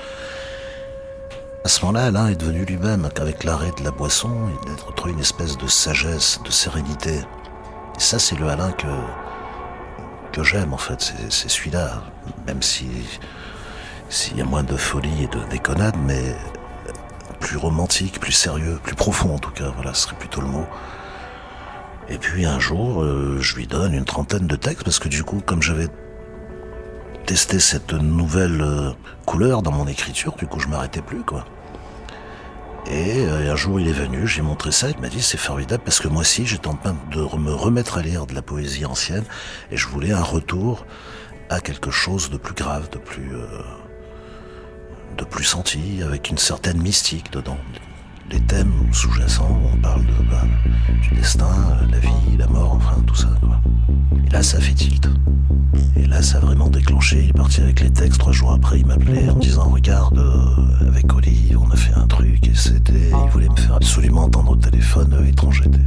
À 1.64 1.68
ce 1.68 1.84
moment-là, 1.84 2.06
Alain 2.06 2.28
est 2.28 2.36
devenu 2.36 2.64
lui-même, 2.64 3.06
avec 3.20 3.44
l'arrêt 3.44 3.72
de 3.78 3.84
la 3.84 3.90
boisson, 3.90 4.30
il 4.64 4.70
a 4.70 4.86
retrouvé 4.86 5.12
une 5.12 5.20
espèce 5.20 5.58
de 5.58 5.66
sagesse, 5.66 6.40
de 6.44 6.50
sérénité. 6.50 7.16
Et 7.16 8.00
ça, 8.00 8.18
c'est 8.18 8.36
le 8.36 8.48
Alain 8.48 8.72
que, 8.72 8.86
que 10.30 10.42
j'aime 10.42 10.72
en 10.72 10.78
fait, 10.78 11.12
c'est- 11.30 11.48
celui-là, 11.48 12.02
même 12.46 12.62
si 12.62 12.88
s'il 14.08 14.36
y 14.36 14.40
a 14.40 14.44
moins 14.44 14.64
de 14.64 14.76
folie 14.76 15.24
et 15.24 15.26
de 15.28 15.38
déconnade, 15.50 15.94
mais 16.04 16.34
plus 17.38 17.56
romantique, 17.56 18.18
plus 18.20 18.32
sérieux, 18.32 18.78
plus 18.82 18.94
profond 18.96 19.34
en 19.34 19.38
tout 19.38 19.52
cas, 19.52 19.70
voilà, 19.76 19.94
ce 19.94 20.02
serait 20.02 20.16
plutôt 20.16 20.40
le 20.40 20.48
mot. 20.48 20.66
Et 22.08 22.18
puis 22.18 22.44
un 22.44 22.58
jour, 22.58 23.02
euh, 23.02 23.38
je 23.40 23.54
lui 23.54 23.66
donne 23.68 23.94
une 23.94 24.04
trentaine 24.04 24.46
de 24.48 24.56
textes 24.56 24.82
parce 24.84 24.98
que 24.98 25.08
du 25.08 25.22
coup, 25.22 25.40
comme 25.44 25.62
j'avais 25.62 25.86
testé 27.26 27.60
cette 27.60 27.92
nouvelle 27.92 28.60
euh, 28.60 28.90
couleur 29.26 29.62
dans 29.62 29.70
mon 29.70 29.86
écriture, 29.86 30.34
du 30.36 30.46
coup, 30.46 30.58
je 30.58 30.66
m'arrêtais 30.66 31.02
plus, 31.02 31.22
quoi. 31.22 31.44
Et 32.86 33.26
euh, 33.26 33.52
un 33.52 33.56
jour, 33.56 33.78
il 33.78 33.88
est 33.88 33.92
venu, 33.92 34.26
j'ai 34.26 34.42
montré 34.42 34.72
ça, 34.72 34.90
il 34.90 34.98
m'a 35.00 35.08
dit 35.08 35.22
c'est 35.22 35.38
formidable 35.38 35.82
parce 35.84 36.00
que 36.00 36.08
moi 36.08 36.22
aussi, 36.22 36.46
j'étais 36.46 36.68
en 36.68 36.74
train 36.74 36.96
de 37.12 37.20
me 37.38 37.52
remettre 37.52 37.98
à 37.98 38.02
lire 38.02 38.26
de 38.26 38.34
la 38.34 38.42
poésie 38.42 38.84
ancienne 38.84 39.24
et 39.70 39.76
je 39.76 39.86
voulais 39.86 40.12
un 40.12 40.22
retour 40.22 40.86
à 41.50 41.60
quelque 41.60 41.90
chose 41.90 42.30
de 42.30 42.36
plus 42.36 42.54
grave, 42.54 42.88
de 42.90 42.98
plus, 42.98 43.34
euh, 43.34 43.46
de 45.16 45.24
plus 45.24 45.44
senti, 45.44 46.02
avec 46.02 46.30
une 46.30 46.38
certaine 46.38 46.80
mystique 46.80 47.32
dedans. 47.32 47.58
Les 48.30 48.40
thèmes 48.40 48.72
sous-jacents, 48.92 49.58
on 49.72 49.76
parle 49.78 50.06
de, 50.06 50.12
bah, 50.30 50.44
du 51.02 51.16
destin, 51.16 51.46
euh, 51.46 51.86
la 51.90 51.98
vie, 51.98 52.36
la 52.38 52.46
mort, 52.46 52.74
enfin 52.74 53.00
tout 53.06 53.14
ça. 53.14 53.28
Quoi. 53.40 53.60
Et 54.24 54.30
là, 54.30 54.42
ça 54.42 54.60
fait 54.60 54.72
tilt. 54.74 55.08
Et 55.96 56.06
là, 56.06 56.22
ça 56.22 56.38
a 56.38 56.40
vraiment 56.40 56.68
déclenché. 56.68 57.24
Il 57.24 57.30
est 57.30 57.32
parti 57.32 57.60
avec 57.60 57.80
les 57.80 57.90
textes. 57.90 58.20
Trois 58.20 58.32
jours 58.32 58.52
après, 58.52 58.80
il 58.80 58.86
m'appelait 58.86 59.28
en 59.28 59.36
me 59.36 59.40
disant 59.40 59.68
Regarde, 59.68 60.18
euh, 60.18 60.88
avec 60.88 61.12
Olive, 61.12 61.58
on 61.60 61.70
a 61.70 61.76
fait 61.76 61.94
un 61.94 62.06
truc. 62.06 62.46
Et 62.46 62.54
c'était. 62.54 63.10
Il 63.24 63.30
voulait 63.30 63.48
me 63.48 63.56
faire 63.56 63.74
absolument 63.74 64.24
entendre 64.24 64.52
au 64.52 64.56
téléphone 64.56 65.12
euh, 65.12 65.26
étrangeté. 65.26 65.80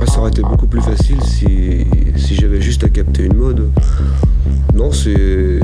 Ah, 0.00 0.06
ça 0.06 0.20
aurait 0.20 0.30
été 0.30 0.42
beaucoup 0.42 0.66
plus 0.66 0.80
facile 0.80 1.20
si, 1.22 1.86
si 2.16 2.34
j'avais 2.34 2.60
juste 2.60 2.84
à 2.84 2.88
capter 2.88 3.24
une 3.24 3.36
mode. 3.36 3.70
Non, 4.74 4.92
c'est 4.92 5.60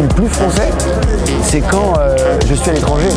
le 0.00 0.08
plus 0.08 0.28
français, 0.28 0.70
c'est 1.42 1.60
quand 1.60 1.94
euh, 1.98 2.16
je 2.46 2.54
suis 2.54 2.70
à 2.70 2.72
l'étranger. 2.72 3.08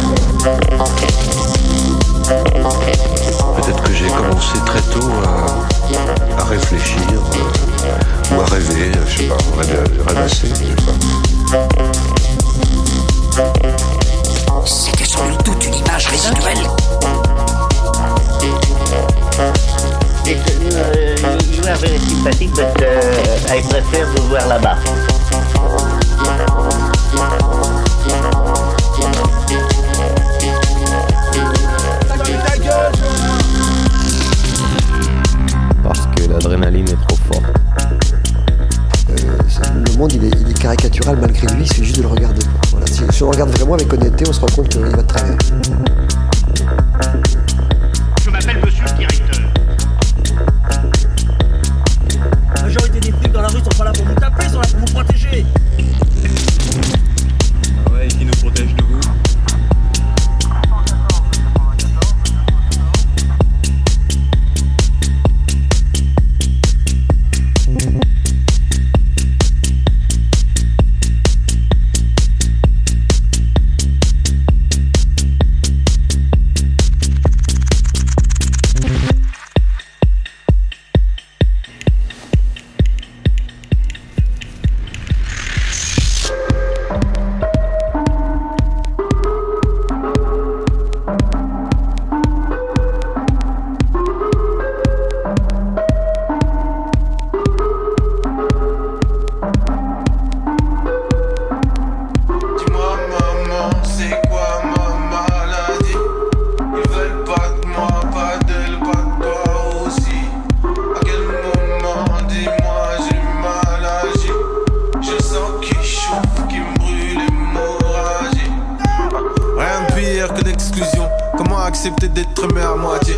accepter 121.85 122.07
d'être 122.07 122.51
mère 122.53 122.71
à 122.71 122.75
moitié. 122.75 123.15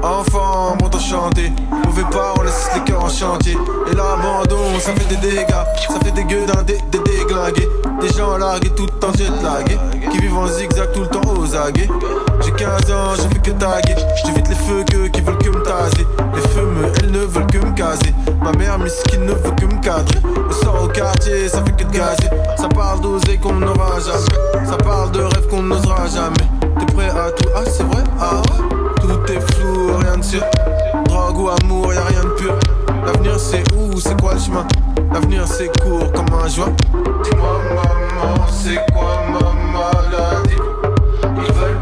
Enfant, 0.00 0.76
monde 0.80 0.94
enchanté. 0.94 1.50
Mauvais 1.84 2.04
pas, 2.12 2.34
on 2.38 2.42
laisse 2.42 2.70
les 2.74 2.80
cœurs 2.82 3.02
en 3.02 3.08
chantier. 3.08 3.56
Et 3.90 3.94
l'abandon, 3.96 4.78
ça 4.78 4.92
fait 4.92 5.08
des 5.08 5.16
dégâts. 5.16 5.64
Ça 5.88 5.98
fait 6.04 6.12
des 6.12 6.22
gueux 6.22 6.46
d'un 6.46 6.62
dé, 6.62 6.78
des 6.92 7.00
déglingués. 7.00 7.68
Des 8.00 8.08
gens 8.10 8.36
largués 8.36 8.70
tout 8.70 8.88
en 9.04 9.12
jet 9.12 9.28
lagué. 9.42 9.76
Qui 10.12 10.18
vivent 10.18 10.38
en 10.38 10.46
zigzag 10.46 10.92
tout 10.92 11.00
le 11.00 11.08
temps 11.08 11.34
aux 11.36 11.56
aguets. 11.56 11.88
J'ai 12.42 12.52
15 12.52 12.90
ans, 12.92 13.14
je 13.16 13.22
fais 13.22 13.40
que 13.42 13.50
taguer. 13.50 13.96
J'évite 14.24 14.48
les 14.50 14.54
feux 14.54 14.84
que 14.84 15.08
qui 15.08 15.20
veulent 15.22 15.38
que 15.38 15.48
me 15.48 15.62
taser. 15.64 16.06
Les 16.32 16.42
feux 16.42 16.68
elles 17.00 17.10
ne 17.10 17.24
veulent 17.24 17.46
que 17.48 17.58
me 17.58 17.72
caser. 17.72 18.14
Ma 18.40 18.52
mère, 18.52 18.78
miskin, 18.78 19.18
ne 19.18 19.32
veut 19.32 19.54
que 19.58 19.64
me 19.64 19.80
cadrer. 19.80 20.20
On 20.48 20.52
sort 20.52 20.84
au 20.84 20.88
quartier, 20.88 21.48
ça 21.48 21.60
fait 21.64 21.72
que 21.72 21.82
de 21.82 21.90
gazer. 21.90 22.30
Ça 22.56 22.68
parle 22.68 23.00
d'oser 23.00 23.36
qu'on 23.38 23.54
n'aura 23.54 23.98
jamais. 23.98 24.66
Ça 24.66 24.76
parle 24.76 25.10
de 25.10 25.22
rêve 25.22 25.48
qu'on 25.50 25.64
n'osera 25.64 26.06
jamais 26.06 26.55
à 27.04 27.30
tout, 27.30 27.48
ah 27.54 27.62
c'est 27.64 27.82
vrai, 27.84 28.02
ah 28.20 28.36
ouais. 28.36 28.68
Tout 29.00 29.32
est 29.32 29.40
flou, 29.52 29.96
rien 29.98 30.16
de 30.18 30.24
sûr. 30.24 30.42
Drogue 31.04 31.38
ou 31.38 31.48
amour, 31.48 31.92
y 31.92 31.96
a 31.96 32.04
rien 32.04 32.22
de 32.22 32.30
pur. 32.30 32.54
L'avenir 33.04 33.38
c'est 33.38 33.62
où, 33.74 33.98
c'est 34.00 34.18
quoi 34.20 34.34
le 34.34 34.40
chemin? 34.40 34.66
L'avenir 35.12 35.46
c'est 35.46 35.70
court 35.80 36.10
comme 36.12 36.26
un 36.42 36.48
joint 36.48 36.72
Dis-moi 37.22 37.60
maman, 37.70 38.46
c'est 38.50 38.80
quoi 38.92 39.22
ma 39.30 39.52
maladie 39.72 40.56
Ils 41.22 41.52
veulent 41.54 41.75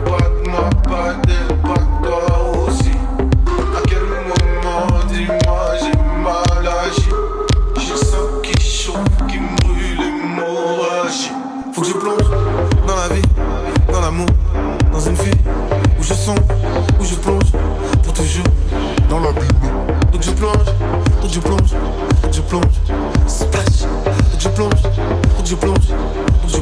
je 26.49 26.59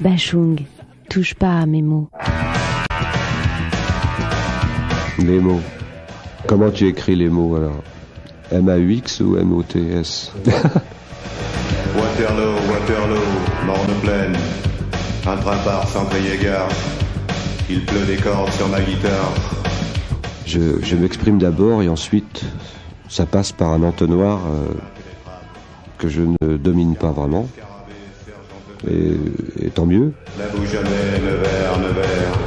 Bachung, 0.00 0.60
touche 1.10 1.34
pas 1.34 1.58
à 1.60 1.66
mes 1.66 1.82
mots. 1.82 2.08
Mes 5.18 5.38
mots. 5.38 5.60
Comment 6.46 6.70
tu 6.70 6.88
écris 6.88 7.16
les 7.16 7.28
mots 7.28 7.56
alors? 7.56 7.82
M-A-U-X 8.52 9.20
ou 9.20 9.36
M-O-T-S 9.36 10.32
Waterloo, 11.96 12.54
Waterloo, 12.70 13.20
morne 13.66 13.94
pleine. 14.02 14.36
Un 15.26 15.36
train 15.36 15.56
part 15.58 15.88
sans 15.88 16.04
payer 16.06 16.38
gare. 16.42 16.68
Il 17.70 17.84
pleut 17.84 18.04
des 18.06 18.16
cordes 18.16 18.52
sur 18.52 18.68
ma 18.68 18.80
guitare. 18.80 19.32
Je, 20.46 20.96
m'exprime 20.96 21.38
d'abord 21.38 21.82
et 21.82 21.88
ensuite 21.88 22.44
ça 23.08 23.26
passe 23.26 23.52
par 23.52 23.72
un 23.72 23.82
entonnoir. 23.82 24.40
Euh, 24.46 24.74
que 25.98 26.08
je 26.08 26.22
ne 26.22 26.56
domine 26.56 26.96
pas 26.96 27.10
vraiment. 27.12 27.48
Et, 28.90 29.16
et 29.62 29.70
tant 29.70 29.86
mieux. 29.86 30.12
N'avoue 30.38 30.66
jamais, 30.66 31.18
Nevers, 31.20 31.78
Nevers. 31.78 32.38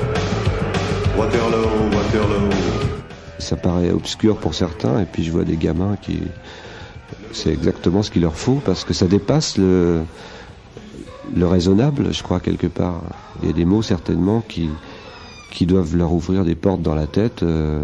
Waterloo, 1.17 1.95
Waterloo. 1.95 2.49
Ça 3.39 3.55
paraît 3.55 3.91
obscur 3.91 4.37
pour 4.37 4.53
certains 4.53 4.99
et 5.01 5.05
puis 5.05 5.23
je 5.23 5.31
vois 5.31 5.43
des 5.43 5.57
gamins 5.57 5.95
qui... 6.01 6.19
C'est 7.31 7.51
exactement 7.51 8.03
ce 8.03 8.11
qu'il 8.11 8.21
leur 8.21 8.35
faut 8.35 8.61
parce 8.65 8.83
que 8.83 8.93
ça 8.93 9.05
dépasse 9.07 9.57
le, 9.57 10.01
le 11.35 11.47
raisonnable, 11.47 12.13
je 12.13 12.23
crois, 12.23 12.39
quelque 12.39 12.67
part. 12.67 13.01
Il 13.41 13.47
y 13.47 13.51
a 13.51 13.53
des 13.53 13.65
mots 13.65 13.81
certainement 13.81 14.41
qui, 14.47 14.69
qui 15.51 15.65
doivent 15.65 15.95
leur 15.95 16.13
ouvrir 16.13 16.45
des 16.45 16.55
portes 16.55 16.81
dans 16.81 16.95
la 16.95 17.07
tête. 17.07 17.43
euh, 17.43 17.81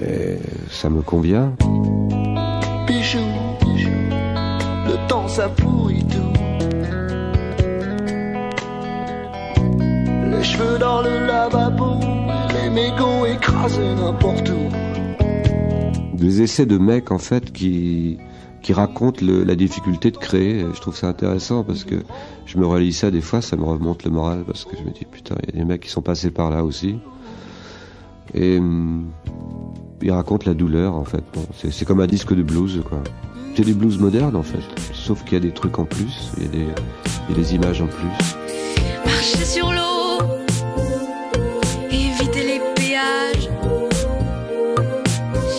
et 0.00 0.38
ça 0.70 0.88
me 0.90 1.02
convient. 1.02 1.54
Les 10.30 10.44
cheveux 10.44 10.78
dans 10.78 11.00
le 11.02 11.26
lavabo, 11.26 12.00
les 12.52 12.70
mégots 12.70 13.24
écrasés 13.26 13.94
n'importe 13.94 14.50
où. 14.50 16.16
Des 16.16 16.42
essais 16.42 16.66
de 16.66 16.76
mecs, 16.76 17.10
en 17.10 17.18
fait, 17.18 17.52
qui, 17.52 18.18
racontent 18.70 19.24
la 19.24 19.54
difficulté 19.56 20.10
de 20.10 20.18
créer. 20.18 20.66
Je 20.74 20.80
trouve 20.80 20.94
ça 20.94 21.08
intéressant 21.08 21.64
parce 21.64 21.84
que 21.84 21.94
je 22.44 22.58
me 22.58 22.66
relis 22.66 22.92
ça 22.92 23.10
des 23.10 23.22
fois, 23.22 23.40
ça 23.40 23.56
me 23.56 23.64
remonte 23.64 24.04
le 24.04 24.10
moral 24.10 24.44
parce 24.46 24.66
que 24.66 24.76
je 24.76 24.82
me 24.82 24.90
dis, 24.90 25.06
putain, 25.06 25.36
il 25.42 25.54
y 25.54 25.56
a 25.56 25.62
des 25.62 25.64
mecs 25.64 25.80
qui 25.80 25.88
sont 25.88 26.02
passés 26.02 26.30
par 26.30 26.50
là 26.50 26.64
aussi. 26.64 26.98
Et 28.34 28.58
hum, 28.58 29.06
ils 30.02 30.10
racontent 30.10 30.44
la 30.46 30.54
douleur, 30.54 30.94
en 30.96 31.04
fait. 31.04 31.24
C'est 31.70 31.86
comme 31.86 32.00
un 32.00 32.06
disque 32.06 32.34
de 32.34 32.42
blues, 32.42 32.82
quoi. 32.86 33.02
C'est 33.58 33.64
des 33.64 33.74
blues 33.74 33.98
modernes, 33.98 34.36
en 34.36 34.44
fait. 34.44 34.62
Sauf 34.92 35.24
qu'il 35.24 35.32
y 35.32 35.36
a 35.36 35.40
des 35.40 35.50
trucs 35.50 35.80
en 35.80 35.84
plus, 35.84 36.30
il 36.36 36.44
y 36.44 36.46
a 36.46 36.48
des, 36.48 36.66
il 37.28 37.30
y 37.30 37.32
a 37.32 37.42
des 37.42 37.54
images 37.56 37.82
en 37.82 37.88
plus. 37.88 38.06
Marcher 39.04 39.44
sur 39.44 39.72
l'eau, 39.72 40.20
éviter 41.90 42.44
les 42.44 42.60
péages, 42.76 43.50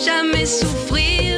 jamais 0.02 0.46
souffrir, 0.46 1.29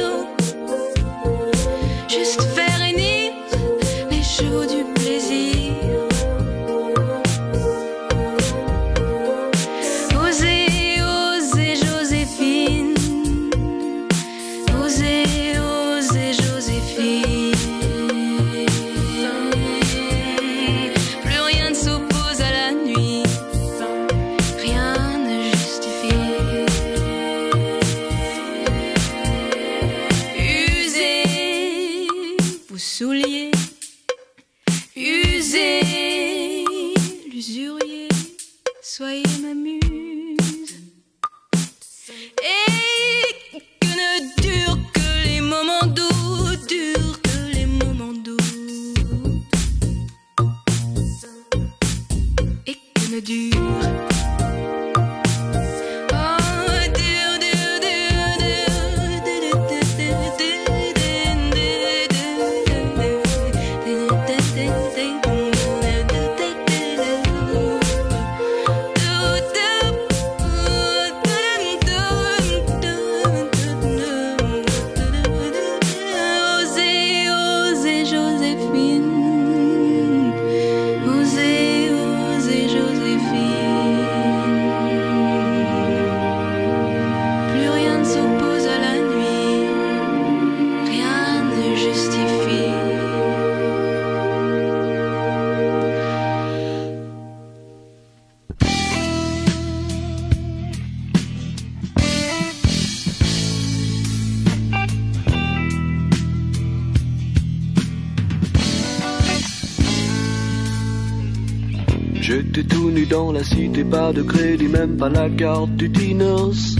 J'étais 112.33 112.63
tout 112.63 112.89
nu 112.89 113.05
dans 113.05 113.31
la 113.31 113.43
cité, 113.43 113.83
pas 113.83 114.11
de 114.11 114.23
crédit, 114.23 114.67
même 114.67 114.97
pas 114.97 115.07
la 115.07 115.29
carte 115.29 115.69
du 115.75 115.87
Dinos. 115.87 116.75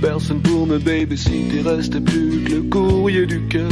Personne 0.00 0.40
pour 0.40 0.66
me 0.66 0.78
babysitter, 0.78 1.60
restait 1.60 2.00
plus 2.00 2.42
que 2.44 2.54
le 2.54 2.62
courrier 2.62 3.26
du 3.26 3.38
cœur. 3.48 3.68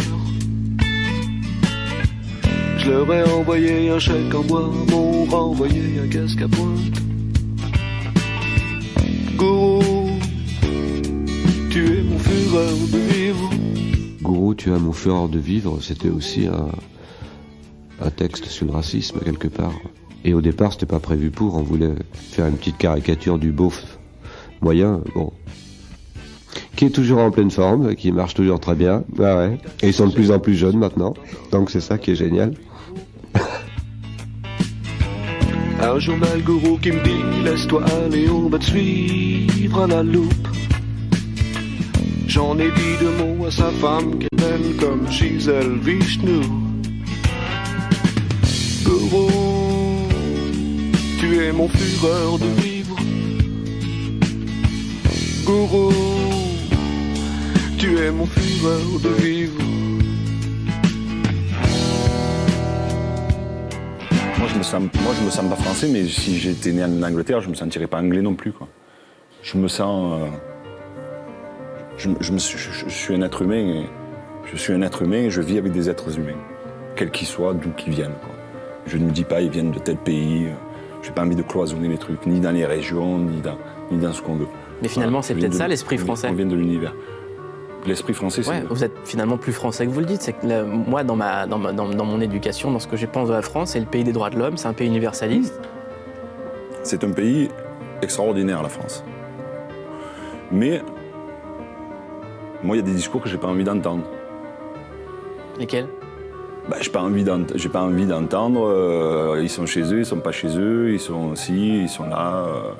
Je 2.76 2.90
leur 2.90 3.10
ai 3.14 3.22
envoyé 3.32 3.88
un 3.88 3.98
chèque 3.98 4.34
en 4.34 4.42
bois, 4.42 4.70
m'ont 4.90 5.24
renvoyé 5.24 5.82
un 6.04 6.08
casque 6.08 6.42
à 6.42 6.48
pointe. 6.48 7.00
Gourou, 9.38 10.10
tu 11.70 11.82
es 11.96 12.02
mon 12.02 12.18
fureur 12.18 12.76
de 12.92 13.14
vivre. 13.14 13.50
Gourou, 14.20 14.54
tu 14.54 14.70
as 14.70 14.78
mon 14.78 14.92
fureur 14.92 15.30
de 15.30 15.38
vivre, 15.38 15.78
c'était 15.80 16.10
aussi 16.10 16.46
un, 16.46 16.68
un 18.00 18.10
texte 18.10 18.46
sur 18.46 18.66
le 18.66 18.72
racisme 18.72 19.20
quelque 19.24 19.48
part. 19.48 19.74
Et 20.24 20.34
au 20.34 20.40
départ, 20.40 20.72
c'était 20.72 20.86
pas 20.86 20.98
prévu 20.98 21.30
pour, 21.30 21.54
on 21.54 21.62
voulait 21.62 21.94
faire 22.12 22.46
une 22.46 22.56
petite 22.56 22.78
caricature 22.78 23.38
du 23.38 23.52
beauf 23.52 23.98
moyen, 24.60 25.00
bon. 25.14 25.32
Qui 26.76 26.86
est 26.86 26.90
toujours 26.90 27.20
en 27.20 27.30
pleine 27.30 27.50
forme, 27.50 27.94
qui 27.94 28.12
marche 28.12 28.34
toujours 28.34 28.60
très 28.60 28.74
bien. 28.74 29.04
Ah 29.18 29.36
ouais. 29.36 29.58
Et 29.82 29.88
ils 29.88 29.94
sont 29.94 30.06
de 30.06 30.14
plus 30.14 30.30
en 30.30 30.38
plus 30.38 30.54
jeunes 30.54 30.78
maintenant. 30.78 31.14
Donc 31.50 31.70
c'est 31.70 31.80
ça 31.80 31.98
qui 31.98 32.12
est 32.12 32.16
génial. 32.16 32.54
Un 35.80 35.98
journal 35.98 36.42
gourou 36.42 36.78
qui 36.78 36.90
me 36.92 37.02
dit 37.02 37.44
Laisse-toi 37.44 37.84
aller, 38.04 38.28
on 38.28 38.48
va 38.48 38.58
te 38.58 38.64
suivre 38.64 39.82
à 39.82 39.86
la 39.86 40.02
loupe. 40.02 40.48
J'en 42.26 42.58
ai 42.58 42.70
dit 42.70 42.96
deux 43.00 43.12
mots 43.24 43.46
à 43.46 43.50
sa 43.50 43.70
femme 43.70 44.18
qu'elle 44.18 44.44
aime 44.44 44.76
comme 44.78 45.10
Gisèle 45.10 45.78
Vishnu. 45.80 46.67
Gourou, 48.98 49.28
tu 51.20 51.38
es 51.38 51.52
mon 51.52 51.68
fureur 51.68 52.36
de 52.36 52.46
vivre. 52.60 52.96
Gourou, 55.44 55.92
tu 57.78 57.96
es 57.96 58.10
mon 58.10 58.26
fureur 58.26 59.00
de 59.00 59.08
vivre. 59.22 59.62
Moi, 64.36 64.48
je 64.52 64.58
me 64.58 64.62
sens, 64.64 64.82
moi, 64.82 65.14
je 65.16 65.24
me 65.24 65.30
sens 65.30 65.48
pas 65.48 65.56
français, 65.56 65.88
mais 65.92 66.08
si 66.08 66.36
j'étais 66.36 66.72
né 66.72 66.82
en 66.82 67.02
Angleterre, 67.02 67.40
je 67.40 67.48
me 67.48 67.54
sentirais 67.54 67.86
pas 67.86 67.98
anglais 67.98 68.22
non 68.22 68.34
plus. 68.34 68.52
Je 69.44 69.58
me 69.58 69.68
sens. 69.68 70.20
euh, 70.20 70.26
je, 71.98 72.10
suis, 72.88 73.14
un 73.14 73.22
être 73.22 73.42
humain. 73.42 73.54
Et 73.54 73.86
je 74.50 74.56
suis 74.56 74.72
un 74.72 74.82
être 74.82 75.02
humain 75.02 75.22
et 75.22 75.30
je 75.30 75.40
vis 75.40 75.58
avec 75.58 75.70
des 75.70 75.88
êtres 75.88 76.18
humains, 76.18 76.38
quels 76.96 77.12
qu'ils 77.12 77.28
soient, 77.28 77.54
d'où 77.54 77.70
qu'ils 77.70 77.92
viennent. 77.92 78.16
Je 78.88 78.96
ne 78.98 79.04
me 79.04 79.10
dis 79.10 79.24
pas 79.24 79.40
ils 79.40 79.50
viennent 79.50 79.70
de 79.70 79.78
tel 79.78 79.96
pays. 79.96 80.48
J'ai 81.02 81.12
pas 81.12 81.22
envie 81.22 81.36
de 81.36 81.42
cloisonner 81.42 81.86
les 81.88 81.98
trucs, 81.98 82.26
ni 82.26 82.40
dans 82.40 82.50
les 82.50 82.66
régions, 82.66 83.18
ni 83.18 83.40
dans, 83.40 83.56
ni 83.92 83.98
dans 83.98 84.12
ce 84.12 84.20
qu'on 84.20 84.34
veut. 84.34 84.48
Mais 84.82 84.88
finalement, 84.88 85.22
c'est 85.22 85.34
peut-être 85.34 85.54
ça, 85.54 85.68
l'esprit 85.68 85.96
français. 85.98 86.28
On 86.30 86.34
vient 86.34 86.46
de 86.46 86.56
l'univers. 86.56 86.94
L'esprit 87.86 88.12
français, 88.14 88.42
c'est. 88.42 88.50
Ouais, 88.50 88.64
vous 88.68 88.82
êtes 88.82 88.96
finalement 89.04 89.36
plus 89.36 89.52
français 89.52 89.86
que 89.86 89.92
vous 89.92 90.00
le 90.00 90.06
dites. 90.06 90.22
C'est 90.22 90.32
que 90.32 90.64
moi, 90.64 91.04
dans, 91.04 91.14
ma, 91.16 91.46
dans, 91.46 91.58
ma- 91.58 91.72
dans- 91.72 91.88
dans 91.88 92.04
mon 92.04 92.20
éducation, 92.20 92.70
dans 92.72 92.80
ce 92.80 92.88
que 92.88 92.96
je 92.96 93.06
pense 93.06 93.28
de 93.28 93.34
la 93.34 93.42
France, 93.42 93.70
c'est 93.70 93.80
le 93.80 93.86
pays 93.86 94.02
des 94.04 94.12
droits 94.12 94.30
de 94.30 94.38
l'homme, 94.38 94.56
c'est 94.56 94.66
un 94.68 94.72
pays 94.72 94.88
universaliste. 94.88 95.60
C'est 96.82 97.04
un 97.04 97.10
pays 97.12 97.48
extraordinaire, 98.02 98.62
la 98.62 98.68
France. 98.68 99.04
Mais 100.50 100.82
moi, 102.62 102.76
il 102.76 102.80
y 102.80 102.82
a 102.82 102.86
des 102.86 102.92
discours 102.94 103.22
que 103.22 103.28
j'ai 103.28 103.38
pas 103.38 103.48
envie 103.48 103.64
d'entendre. 103.64 104.04
Lesquels? 105.58 105.86
Bah, 106.68 106.76
j'ai 106.80 106.90
pas 106.90 107.00
envie 107.82 108.06
d'entendre. 108.06 108.66
euh, 108.68 109.40
ils 109.42 109.48
sont 109.48 109.64
chez 109.66 109.82
eux, 109.92 110.00
ils 110.00 110.06
sont 110.06 110.20
pas 110.20 110.32
chez 110.32 110.48
eux, 110.58 110.92
ils 110.92 111.00
sont 111.00 111.34
ci, 111.34 111.82
ils 111.84 111.88
sont 111.88 112.04
là. 112.08 112.44
euh, 112.46 112.72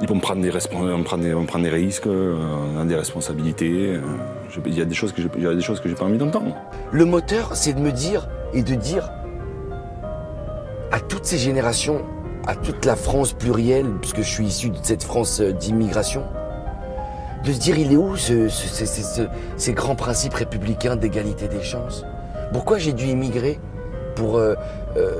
ils 0.00 0.06
vont 0.08 0.20
prendre 0.20 0.40
des, 0.42 0.50
vont 0.50 1.02
prendre 1.02 1.64
des, 1.64 1.70
risques, 1.70 2.06
euh, 2.06 2.36
on 2.76 2.80
a 2.80 2.84
des 2.84 2.94
responsabilités. 2.94 3.98
Il 4.66 4.78
y 4.78 4.80
a 4.80 4.84
des 4.84 4.94
choses 4.94 5.12
que 5.12 5.20
j'ai- 5.22 5.28
des 5.28 5.60
pas 5.96 6.04
envie 6.04 6.18
d'entendre. 6.18 6.54
Le 6.92 7.04
moteur, 7.04 7.56
c'est 7.56 7.72
de 7.72 7.80
me 7.80 7.90
dire 7.90 8.28
et 8.54 8.62
de 8.62 8.74
dire 8.76 9.10
à 10.92 11.00
toutes 11.00 11.24
ces 11.24 11.38
générations, 11.38 12.02
à 12.46 12.54
toute 12.54 12.84
la 12.84 12.94
France 12.94 13.32
plurielle, 13.32 13.86
puisque 14.00 14.18
je 14.18 14.30
suis 14.30 14.46
issu 14.46 14.70
de 14.70 14.76
cette 14.82 15.02
France 15.02 15.40
d'immigration, 15.40 16.22
de 17.44 17.52
se 17.52 17.58
dire 17.58 17.76
il 17.76 17.92
est 17.92 17.96
où 17.96 18.16
ce- 18.16 18.48
ce- 18.48 18.68
ce- 18.68 18.86
ce- 18.86 19.02
ce- 19.02 19.28
ces 19.56 19.72
grands 19.72 19.96
principes 19.96 20.34
républicains 20.34 20.94
d'égalité 20.94 21.48
des 21.48 21.62
chances? 21.62 22.04
Pourquoi 22.52 22.78
j'ai 22.78 22.92
dû 22.92 23.06
immigrer 23.06 23.60
pour 24.14 24.38
euh, 24.38 24.54
euh, 24.96 25.12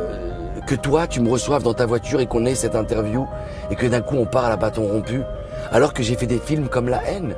que 0.66 0.74
toi, 0.74 1.06
tu 1.06 1.20
me 1.20 1.30
reçoives 1.30 1.62
dans 1.62 1.74
ta 1.74 1.86
voiture 1.86 2.20
et 2.20 2.26
qu'on 2.26 2.44
ait 2.46 2.54
cette 2.54 2.74
interview 2.74 3.26
et 3.70 3.76
que 3.76 3.86
d'un 3.86 4.00
coup 4.00 4.16
on 4.16 4.26
part 4.26 4.46
à 4.46 4.48
la 4.48 4.56
bâton 4.56 4.82
rompu, 4.82 5.22
alors 5.70 5.92
que 5.92 6.02
j'ai 6.02 6.16
fait 6.16 6.26
des 6.26 6.38
films 6.38 6.68
comme 6.68 6.88
La 6.88 7.02
haine? 7.08 7.34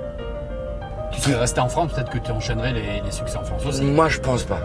Tu 1.12 1.20
serais 1.20 1.34
resté 1.34 1.60
en 1.60 1.68
France, 1.68 1.92
peut-être 1.92 2.10
que 2.10 2.18
tu 2.18 2.30
enchaînerais 2.30 2.72
les, 2.72 3.02
les 3.04 3.10
succès 3.10 3.36
en 3.36 3.42
France 3.42 3.66
aussi. 3.66 3.82
Moi, 3.82 4.08
je 4.08 4.20
pense 4.20 4.44
pas. 4.44 4.60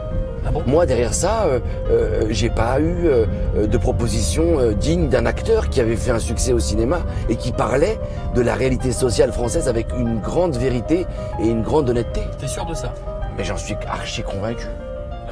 Ah 0.47 0.51
bon? 0.51 0.61
Moi, 0.67 0.86
derrière 0.86 1.13
ça, 1.13 1.45
euh, 1.45 1.59
euh, 1.89 2.28
j'ai 2.30 2.51
pas 2.51 2.80
eu 2.80 3.07
euh, 3.07 3.26
de 3.65 3.78
proposition 3.80 4.71
digne 4.73 5.09
d'un 5.09 5.26
acteur 5.26 5.69
qui 5.69 5.82
avait 5.82 5.95
fait 5.95 6.11
un 6.11 6.19
succès 6.19 6.53
au 6.53 6.59
cinéma 6.59 6.99
et 7.30 7.36
qui 7.36 7.51
parlait 7.51 7.99
de 8.36 8.41
la 8.41 8.53
réalité 8.53 8.91
sociale 8.91 9.32
française 9.32 9.67
avec 9.67 9.88
une 9.97 10.19
grande 10.19 10.55
vérité 10.55 11.07
et 11.41 11.47
une 11.47 11.63
grande 11.63 11.89
honnêteté. 11.89 12.21
T'es 12.39 12.47
sûr 12.47 12.65
de 12.65 12.76
ça? 12.76 12.93
Mais 13.38 13.43
j'en 13.43 13.57
suis 13.57 13.76
archi 13.89 14.21
convaincu. 14.21 14.67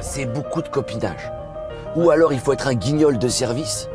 C'est 0.06 0.26
beaucoup 0.26 0.60
de 0.60 0.68
copinage. 0.68 1.32
Ou 1.96 2.10
alors 2.10 2.32
il 2.34 2.38
faut 2.38 2.52
être 2.52 2.68
un 2.68 2.74
guignol 2.74 3.18
de 3.18 3.26
service, 3.28 3.88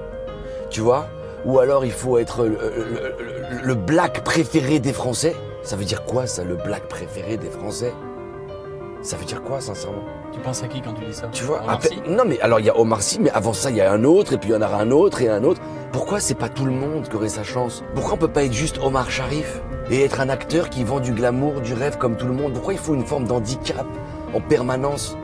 tu 0.72 0.82
vois. 0.82 1.05
Ou 1.45 1.60
alors 1.60 1.86
il 1.86 1.91
faut 1.91 2.18
être 2.18 2.43
le, 2.45 2.49
le- 2.49 3.16
le- 3.20 3.62
le 3.62 3.76
black 3.76 4.24
préféré 4.24 4.80
des 4.80 4.91
Français. 4.91 5.36
Ça 5.62 5.76
veut 5.76 5.86
dire 5.86 6.03
quoi 6.05 6.26
ça, 6.26 6.43
le 6.43 6.55
black 6.55 6.88
préféré 6.88 7.38
des 7.38 7.49
Français? 7.51 7.93
Ça 9.03 9.18
veut 9.18 9.24
dire 9.26 9.43
quoi, 9.43 9.62
sincèrement? 9.62 10.01
Tu 10.34 10.39
penses 10.39 10.64
à 10.64 10.68
qui 10.68 10.82
quand 10.82 10.93
tu 10.93 11.05
dis 11.05 11.14
ça? 11.14 11.28
Tu 11.32 11.43
vois 11.43 11.62
Omar 11.64 11.82
Sy? 11.84 12.01
Non, 12.07 12.24
mais 12.26 12.39
alors 12.41 12.60
il 12.60 12.66
y 12.66 12.70
a 12.70 12.78
Omar 12.78 13.01
Sy, 13.03 13.20
mais 13.22 13.30
avant 13.32 13.53
ça, 13.53 13.70
il 13.70 13.78
y 13.78 13.82
a 13.82 13.91
un 13.91 14.03
autre, 14.03 14.34
et 14.34 14.38
puis 14.38 14.49
il 14.49 14.53
y 14.53 14.55
en 14.55 14.62
aura 14.62 14.78
un 14.78 14.89
autre, 14.91 15.22
et 15.22 15.30
un 15.30 15.43
autre. 15.43 15.62
Pourquoi 15.91 16.20
c'est 16.20 16.34
pas 16.36 16.49
tout 16.49 16.66
le 16.66 16.72
monde 16.72 17.07
qui 17.07 17.16
aurait 17.16 17.30
sa 17.30 17.43
chance? 17.43 17.84
Pourquoi 17.93 18.16
on 18.16 18.18
peut 18.18 18.28
pas 18.28 18.43
être 18.43 18.53
juste 18.53 18.80
Omar 18.82 19.10
Sharif 19.12 19.62
et 19.91 20.03
être 20.03 20.20
un 20.20 20.30
acteur 20.30 20.70
qui 20.70 20.84
vend 20.84 20.99
du 20.99 21.14
glamour, 21.14 21.62
du 21.62 21.74
rêve 21.74 21.97
comme 21.97 22.18
tout 22.18 22.28
le 22.28 22.34
monde? 22.34 22.53
Pourquoi 22.53 22.74
il 22.74 22.80
faut 22.80 22.95
une 22.95 23.05
forme 23.05 23.26
d'handicap 23.26 23.86
en 24.34 24.41
permanence? 24.41 25.16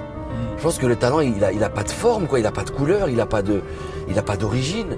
Je 0.58 0.64
pense 0.64 0.78
que 0.78 0.86
le 0.86 0.96
talent, 0.96 1.20
il 1.20 1.44
a, 1.44 1.52
il 1.52 1.64
a 1.64 1.70
pas 1.70 1.84
de 1.84 1.92
forme, 1.92 2.28
quoi. 2.28 2.40
Il 2.40 2.46
a 2.46 2.52
pas 2.52 2.64
de 2.64 2.72
couleur, 2.72 3.10
il 3.10 3.20
a 3.20 3.26
pas 3.26 3.42
de, 3.42 3.62
il 4.08 4.18
a 4.18 4.24
pas 4.24 4.38
d'origine. 4.38 4.98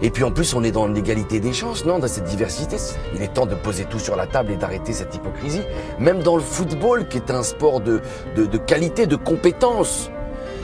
Et 0.00 0.10
puis 0.10 0.22
en 0.22 0.30
plus, 0.30 0.54
on 0.54 0.62
est 0.62 0.70
dans 0.70 0.86
l'égalité 0.86 1.40
des 1.40 1.52
chances, 1.52 1.84
non 1.84 1.98
Dans 1.98 2.06
cette 2.06 2.24
diversité. 2.24 2.76
Il 3.14 3.22
est 3.22 3.34
temps 3.34 3.46
de 3.46 3.54
poser 3.54 3.84
tout 3.84 3.98
sur 3.98 4.14
la 4.16 4.26
table 4.26 4.52
et 4.52 4.56
d'arrêter 4.56 4.92
cette 4.92 5.14
hypocrisie. 5.14 5.62
Même 5.98 6.22
dans 6.22 6.36
le 6.36 6.42
football, 6.42 7.08
qui 7.08 7.16
est 7.16 7.30
un 7.30 7.42
sport 7.42 7.80
de, 7.80 8.00
de, 8.36 8.46
de 8.46 8.58
qualité, 8.58 9.06
de 9.06 9.16
compétence. 9.16 10.10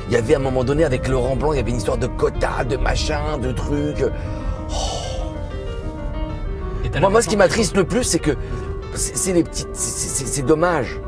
Il 0.08 0.12
y 0.12 0.16
avait 0.16 0.34
à 0.34 0.38
un 0.38 0.42
moment 0.42 0.64
donné, 0.64 0.84
avec 0.84 1.08
Laurent 1.08 1.34
Blanc, 1.34 1.52
il 1.52 1.56
y 1.56 1.60
avait 1.60 1.70
une 1.70 1.78
histoire 1.78 1.98
de 1.98 2.06
quotas, 2.06 2.64
de 2.64 2.76
machin, 2.76 3.38
de 3.38 3.50
trucs. 3.52 4.04
t'as 6.92 7.00
Moi, 7.00 7.10
moi, 7.10 7.22
ce 7.22 7.28
qui 7.28 7.36
m'attriste 7.36 7.76
le 7.76 7.84
plus, 7.84 8.04
c'est 8.04 8.18
que 8.18 8.36
c'est 8.94 9.32
les 9.32 9.42
petites, 9.42 9.74
c'est 9.74 10.44
dommage. 10.44 11.00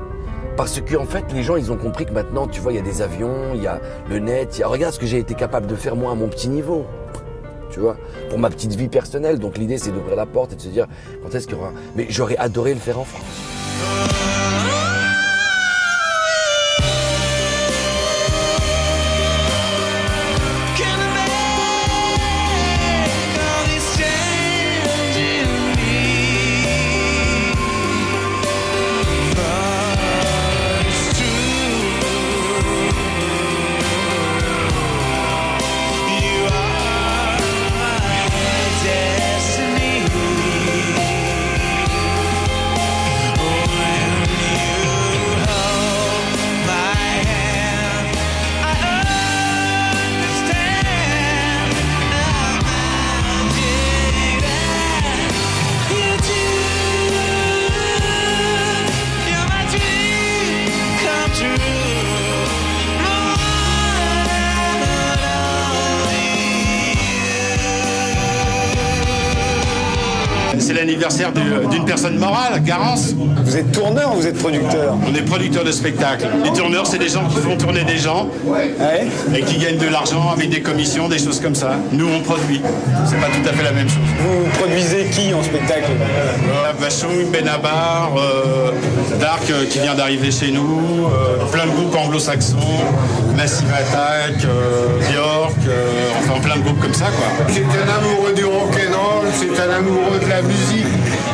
Parce 0.57 0.81
que 0.81 0.97
en 0.97 1.05
fait, 1.05 1.25
les 1.35 1.43
gens, 1.43 1.57
ils 1.57 1.71
ont 1.71 1.77
compris 1.77 2.07
que 2.07 2.13
maintenant, 2.13 2.47
tu 2.47 2.61
vois, 2.61 2.73
il 2.73 2.77
y 2.77 2.79
a 2.79 2.83
des 2.83 3.03
avions, 3.03 3.53
il 3.55 3.63
y 3.63 3.67
a 3.67 3.79
le 4.09 4.19
net, 4.19 4.57
il 4.57 4.61
y 4.61 4.63
a... 4.63 4.69
regarde 4.69 4.95
ce 4.95 4.99
que 4.99 5.07
j'ai 5.07 5.19
été 5.19 5.35
capable 5.35 5.67
de 5.67 5.75
faire 5.75 5.97
moi 5.97 6.13
à 6.13 6.15
mon 6.15 6.29
petit 6.29 6.49
niveau. 6.49 6.87
Tu 7.71 7.81
vois, 7.81 7.97
pour 8.31 8.39
ma 8.39 8.49
petite 8.49 8.75
vie 8.75 8.89
personnelle. 8.89 9.39
Donc 9.39 9.59
l'idée, 9.59 9.77
c'est 9.77 9.91
d'ouvrir 9.91 10.17
la 10.17 10.25
porte 10.25 10.55
et 10.55 10.57
de 10.57 10.61
se 10.61 10.69
dire 10.69 10.87
quand 11.23 11.35
est-ce 11.35 11.47
qu'il 11.47 11.57
y 11.57 11.61
aura. 11.61 11.73
Mais 11.95 12.07
j'aurais 12.09 12.39
adoré 12.39 12.73
le 12.73 12.81
faire 12.81 12.99
en 12.99 13.05
France. 13.05 14.26
L'anniversaire 70.87 71.33
du- 71.33 71.67
d'une 71.71 71.85
personne 71.85 72.17
morale, 72.19 72.63
Garance. 72.63 73.13
Vous 73.45 73.57
êtes 73.57 73.73
tourneur 73.73 74.13
ou 74.15 74.21
vous 74.21 74.27
êtes 74.27 74.39
producteur? 74.39 74.95
On 75.09 75.15
est 75.15 75.23
producteur 75.23 75.65
de 75.65 75.73
spectacle. 75.73 76.27
Les 76.45 76.53
tourneurs, 76.53 76.87
c'est 76.87 76.99
des 76.99 77.09
gens 77.09 77.25
qui 77.29 77.39
font 77.39 77.57
tourner 77.57 77.83
des 77.85 77.99
gens 77.99 78.29
et 79.35 79.41
qui 79.43 79.59
gagnent 79.59 79.79
de 79.79 79.89
l'argent 79.89 80.31
avec 80.33 80.49
des 80.51 80.61
commissions, 80.61 81.09
des 81.09 81.19
choses 81.19 81.41
comme 81.41 81.55
ça. 81.55 81.73
Nous, 81.93 82.07
on 82.09 82.21
produit. 82.21 82.61
C'est 83.05 83.17
pas 83.21 83.27
tout 83.27 83.49
à 83.49 83.53
fait 83.53 83.65
la 83.65 83.73
même 83.73 83.89
chose. 83.89 83.99
Vous 84.21 84.49
produisez 84.59 85.07
qui 85.11 85.35
en 85.35 85.43
spectacle? 85.43 85.91
Bachoum, 86.81 87.31
Benabar, 87.33 88.13
euh, 88.17 88.71
Dark 89.21 89.43
euh, 89.51 89.65
qui 89.69 89.79
vient 89.81 89.95
d'arriver 89.95 90.31
chez 90.31 90.51
nous, 90.53 91.07
euh, 91.07 91.45
plein 91.51 91.65
de 91.67 91.71
groupes 91.71 91.97
anglo-saxons, 91.97 92.57
Massive 93.37 93.67
Attack, 93.73 94.45
euh, 94.45 94.49
euh, 94.49 95.01
enfin 96.19 96.41
plein 96.41 96.57
de 96.57 96.63
groupes 96.63 96.81
comme 96.81 96.95
ça 96.95 97.07
quoi. 97.07 97.47
C'est 97.49 97.63
un 97.63 97.89
amoureux 97.99 98.33
du 98.35 98.45
rock'n'roll, 98.45 99.27
c'est 99.33 99.61
un 99.61 99.71
amoureux 99.71 100.19
de 100.19 100.29
la 100.29 100.43
musique. 100.43 100.87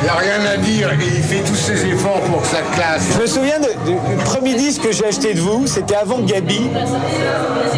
Il 0.02 0.06
n'y 0.06 0.10
a 0.10 0.14
rien 0.16 0.50
à 0.52 0.56
dire 0.56 0.90
et 0.90 1.16
il 1.16 1.22
fait 1.22 1.44
tous 1.48 1.54
ses 1.54 1.86
efforts 1.86 2.20
pour 2.22 2.42
que 2.42 2.48
ça 2.48 2.60
classe. 2.74 3.04
Je 3.14 3.20
me 3.20 3.26
souviens 3.26 3.60
du 3.60 4.16
premier 4.24 4.54
disque 4.54 4.82
que 4.82 4.90
j'ai 4.90 5.06
acheté 5.06 5.32
de 5.32 5.40
vous, 5.40 5.68
c'était 5.68 5.94
avant 5.94 6.18
Gabi. 6.18 6.60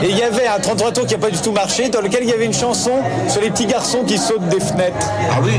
Et 0.02 0.08
il 0.08 0.16
y 0.16 0.22
avait 0.22 0.46
un 0.46 0.58
33 0.58 0.92
tours 0.92 1.06
qui 1.06 1.12
n'a 1.12 1.20
pas 1.20 1.28
du 1.30 1.38
tout 1.38 1.52
marché, 1.52 1.90
dans 1.90 2.00
lequel 2.00 2.22
il 2.22 2.30
y 2.30 2.32
avait 2.32 2.46
une 2.46 2.54
chanson 2.54 2.92
sur 3.28 3.42
les 3.42 3.50
petits 3.50 3.66
garçons 3.66 4.04
qui 4.06 4.16
sautent 4.16 4.48
des 4.48 4.60
fenêtres. 4.60 5.06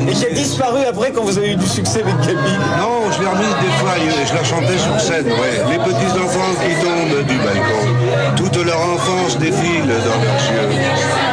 et 0.09 0.11
qui 0.13 0.26
a 0.26 0.32
disparu 0.32 0.80
après 0.89 1.11
quand 1.11 1.22
vous 1.22 1.38
avez 1.38 1.51
eu 1.51 1.55
du 1.55 1.68
succès 1.68 2.01
avec 2.01 2.20
Gabi. 2.22 2.53
Non, 2.80 3.11
je 3.16 3.22
l'ai 3.22 3.28
remise 3.28 3.55
des 3.61 3.72
fois, 3.78 3.91
et 3.97 4.26
je 4.28 4.34
la 4.34 4.43
chantais 4.43 4.80
sur 4.80 4.99
scène, 4.99 5.28
ouais. 5.28 5.61
Les 5.70 5.78
petits 5.78 6.18
enfants 6.18 6.51
qui 6.66 6.74
tombent 6.84 7.28
du 7.28 7.38
balcon, 7.38 8.36
toute 8.36 8.66
leur 8.66 8.80
enfance 8.80 9.38
défile 9.38 9.86
dans 9.86 9.93
leurs 9.93 10.72
yeux. 10.72 11.24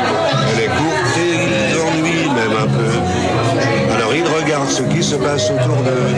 Ce 4.73 4.83
qui 4.85 5.03
se 5.03 5.16
passe 5.16 5.51
autour 5.51 5.77
d'eux. 5.85 6.09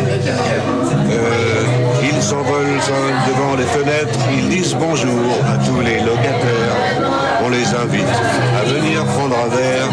Euh, 1.11 1.65
ils 2.03 2.23
s'envolent 2.23 2.79
devant 3.29 3.57
les 3.57 3.65
fenêtres, 3.65 4.19
ils 4.33 4.49
disent 4.49 4.77
bonjour 4.79 5.23
à 5.53 5.57
tous 5.67 5.81
les 5.81 5.99
locataires. 5.99 6.77
On 7.45 7.49
les 7.49 7.67
invite 7.75 8.15
à 8.61 8.65
venir 8.73 9.05
prendre 9.07 9.37
un 9.45 9.49
verre 9.49 9.89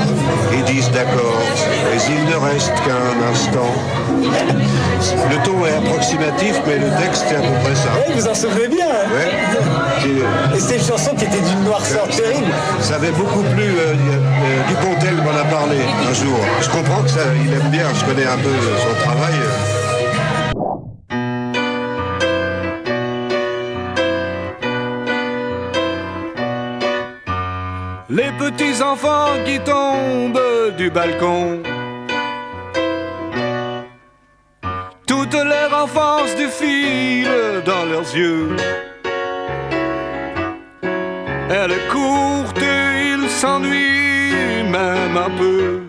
Ils 0.54 0.64
disent 0.66 0.92
d'accord, 0.92 1.42
mais 1.92 2.00
il 2.10 2.26
ne 2.26 2.36
reste 2.36 2.74
qu'un 2.86 3.32
instant. 3.32 3.72
Le 5.30 5.38
ton 5.44 5.66
est 5.66 5.76
approximatif, 5.76 6.56
mais 6.68 6.76
le 6.78 6.90
texte 7.02 7.26
est 7.32 7.36
à 7.36 7.40
peu 7.42 7.54
près 7.64 7.76
ça. 7.76 7.90
Ouais, 7.98 8.14
vous 8.16 8.28
en 8.28 8.36
souvenez 8.36 8.68
bien. 8.68 8.86
hein 8.86 9.10
Ouais. 9.14 10.56
Et 10.56 10.60
c'était 10.60 10.78
une 10.78 10.86
chanson 10.86 11.12
qui 11.16 11.26
était 11.26 11.40
d'une 11.42 11.64
noirceur 11.64 12.08
terrible. 12.08 12.52
Ça 12.82 12.96
avait 12.96 13.12
beaucoup 13.12 13.42
plu. 13.56 13.64
euh, 13.64 13.94
euh, 13.94 14.68
Dupontel 14.70 15.16
m'en 15.16 15.32
a 15.40 15.46
parlé 15.46 15.78
un 16.10 16.14
jour. 16.14 16.38
Je 16.62 16.70
comprends 16.70 17.02
que 17.04 17.10
ça, 17.10 17.22
il 17.44 17.52
aime 17.54 17.70
bien. 17.70 17.86
Je 18.00 18.06
connais 18.06 18.26
un 18.28 18.38
peu 18.38 18.52
son 18.78 19.04
travail. 19.04 19.34
Petits 28.52 28.82
enfants 28.82 29.34
qui 29.46 29.60
tombent 29.60 30.76
du 30.78 30.90
balcon. 30.90 31.62
Toute 35.08 35.34
leur 35.34 35.84
enfance 35.84 36.36
défile 36.36 37.62
dans 37.66 37.86
leurs 37.86 38.16
yeux. 38.16 38.56
Elle 41.50 41.72
est 41.72 41.88
et 42.62 43.14
ils 43.14 43.30
s'ennuient 43.30 44.64
même 44.70 45.18
un 45.18 45.30
peu. 45.38 45.82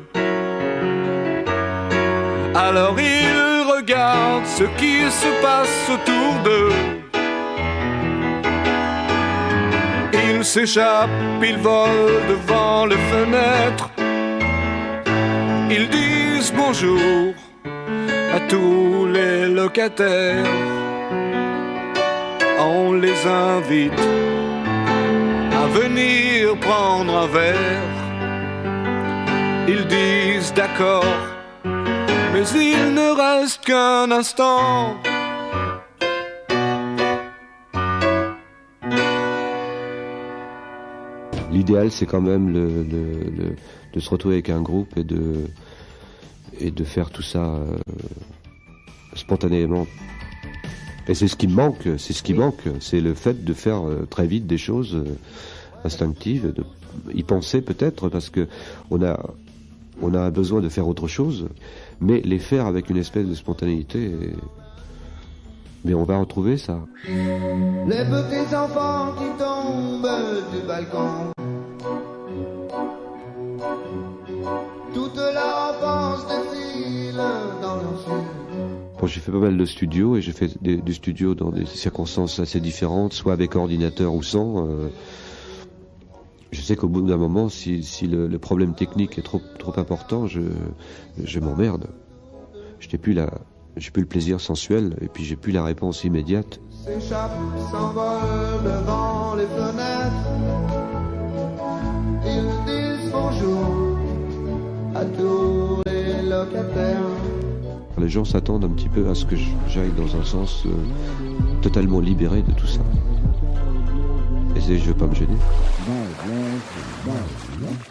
Alors 2.54 2.96
ils 2.98 3.62
regardent 3.74 4.46
ce 4.46 4.64
qui 4.78 5.10
se 5.10 5.28
passe 5.40 5.88
autour 5.88 6.42
d'eux. 6.44 6.61
S'échappent, 10.54 11.08
ils 11.42 11.56
volent 11.56 12.20
devant 12.28 12.84
les 12.84 13.02
fenêtres. 13.10 13.88
Ils 15.70 15.88
disent 15.88 16.52
bonjour 16.54 17.32
à 18.36 18.38
tous 18.50 19.06
les 19.06 19.48
locataires. 19.48 20.44
On 22.60 22.92
les 22.92 23.26
invite 23.26 24.02
à 25.62 25.66
venir 25.68 26.54
prendre 26.60 27.16
un 27.16 27.28
verre. 27.28 27.90
Ils 29.66 29.86
disent 29.86 30.52
d'accord, 30.52 31.16
mais 31.64 32.46
il 32.54 32.92
ne 32.92 33.08
reste 33.24 33.64
qu'un 33.64 34.10
instant. 34.10 34.98
L'idéal, 41.62 41.92
c'est 41.92 42.06
quand 42.06 42.20
même 42.20 42.52
le, 42.52 42.82
le- 42.82 43.30
le- 43.38 43.56
de 43.94 44.00
se 44.00 44.10
retrouver 44.10 44.34
avec 44.34 44.50
un 44.50 44.60
groupe 44.62 44.96
et 44.96 45.04
de, 45.04 45.44
et 46.58 46.72
de 46.72 46.82
faire 46.82 47.10
tout 47.10 47.22
ça 47.22 47.44
euh, 47.54 47.76
spontanément. 49.14 49.86
Et 51.06 51.14
c'est 51.14 51.28
ce 51.28 51.36
qui 51.36 51.46
me 51.46 51.54
manque, 51.54 51.88
c'est 51.98 52.12
ce 52.12 52.24
qui 52.24 52.34
manque, 52.34 52.64
c'est 52.80 53.00
le 53.00 53.14
fait 53.14 53.44
de 53.44 53.54
faire 53.54 53.86
euh, 53.88 54.06
très 54.10 54.26
vite 54.26 54.48
des 54.48 54.58
choses 54.58 54.96
euh, 54.96 55.04
instinctives, 55.84 56.52
de 56.52 56.64
y 57.14 57.22
penser 57.22 57.62
peut-être 57.62 58.08
parce 58.08 58.28
que 58.28 58.48
on 58.90 59.00
a, 59.04 59.20
on 60.00 60.12
a 60.14 60.20
un 60.20 60.30
besoin 60.30 60.60
de 60.62 60.68
faire 60.68 60.88
autre 60.88 61.06
chose, 61.06 61.46
mais 62.00 62.20
les 62.22 62.40
faire 62.40 62.66
avec 62.66 62.90
une 62.90 62.96
espèce 62.96 63.28
de 63.28 63.34
spontanéité. 63.36 64.02
et- 64.06 64.34
Mais 65.84 65.94
on 65.94 66.02
va 66.04 66.18
retrouver 66.18 66.56
ça. 66.58 66.80
Les 67.06 68.04
petits 68.14 68.52
enfants 68.56 69.12
qui 69.18 69.28
tombent 69.38 70.08
du 70.52 70.66
balcon. 70.66 71.32
Toute 74.94 75.16
leur 75.16 75.74
enfance 75.74 76.26
défile 76.26 77.16
dans. 77.60 77.78
Bon, 79.00 79.06
j'ai 79.08 79.20
fait 79.20 79.32
pas 79.32 79.38
mal 79.38 79.56
de 79.56 79.64
studios 79.64 80.16
et 80.16 80.20
j'ai 80.22 80.32
fait 80.32 80.62
des, 80.62 80.76
du 80.76 80.94
studio 80.94 81.34
dans 81.34 81.50
des 81.50 81.66
circonstances 81.66 82.38
assez 82.38 82.60
différentes, 82.60 83.12
soit 83.12 83.32
avec 83.32 83.56
ordinateur 83.56 84.14
ou 84.14 84.22
sans. 84.22 84.66
euh, 84.68 84.90
je 86.52 86.60
sais 86.60 86.76
qu'au 86.76 86.86
bout 86.88 87.00
d'un 87.02 87.16
moment, 87.16 87.48
si, 87.48 87.82
si 87.82 88.06
le, 88.06 88.28
le 88.28 88.38
problème 88.38 88.74
technique 88.74 89.18
est 89.18 89.22
trop, 89.22 89.40
trop 89.58 89.72
important, 89.80 90.26
je, 90.26 90.42
je 91.24 91.40
m'emmerde. 91.40 91.86
Je 92.78 92.88
n'ai 92.92 92.98
plus, 92.98 93.12
la, 93.14 93.30
j'ai 93.76 93.90
plus 93.90 94.02
le 94.02 94.08
plaisir 94.08 94.40
sensuel 94.40 94.96
et 95.00 95.08
puis 95.08 95.24
j'ai 95.24 95.36
plus 95.36 95.50
la 95.52 95.64
réponse 95.64 96.04
immédiate. 96.04 96.60
S'échappent, 96.70 97.32
s'envolent 97.70 98.62
devant 98.64 99.34
les 99.34 99.46
fenêtres. 99.46 100.51
Bonjour 103.24 103.96
à 104.96 105.04
tous 105.04 105.82
les 105.86 106.22
locataires. 106.28 106.98
Les 107.96 108.08
gens 108.08 108.24
s'attendent 108.24 108.64
un 108.64 108.68
petit 108.70 108.88
peu 108.88 109.08
à 109.08 109.14
ce 109.14 109.24
que 109.24 109.36
j'aille 109.68 109.92
dans 109.96 110.16
un 110.20 110.24
sens 110.24 110.64
euh, 110.66 110.70
totalement 111.62 112.00
libéré 112.00 112.42
de 112.42 112.50
tout 112.50 112.66
ça. 112.66 112.80
Et 114.56 114.76
je 114.76 114.84
veux 114.86 114.94
pas 114.94 115.06
me 115.06 115.14
gêner. 115.14 115.36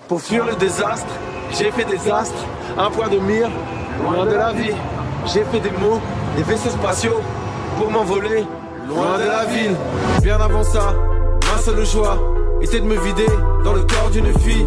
Pour 0.10 0.22
fuir 0.22 0.46
le 0.46 0.56
désastre, 0.56 1.14
j'ai 1.58 1.72
fait 1.72 1.86
des 1.86 2.12
astres, 2.12 2.46
un 2.78 2.92
point 2.92 3.08
de 3.08 3.20
mire, 3.20 3.50
loin 4.04 4.26
de 4.26 4.36
la 4.36 4.52
vie. 4.52 4.76
J'ai 5.28 5.44
fait 5.46 5.62
des 5.62 5.72
mots, 5.72 6.02
des 6.36 6.44
vaisseaux 6.44 6.72
spatiaux, 6.72 7.22
pour 7.78 7.90
m'envoler, 7.90 8.44
loin 8.90 9.18
de 9.18 9.24
la 9.24 9.46
ville. 9.46 9.76
Bien 10.22 10.42
avant 10.42 10.64
ça, 10.64 10.94
ma 11.54 11.62
seule 11.62 11.86
joie 11.86 12.18
était 12.62 12.82
de 12.82 12.86
me 12.86 13.00
vider 13.00 13.32
dans 13.64 13.74
le 13.74 13.82
corps 13.82 14.10
d'une 14.12 14.34
fille. 14.40 14.66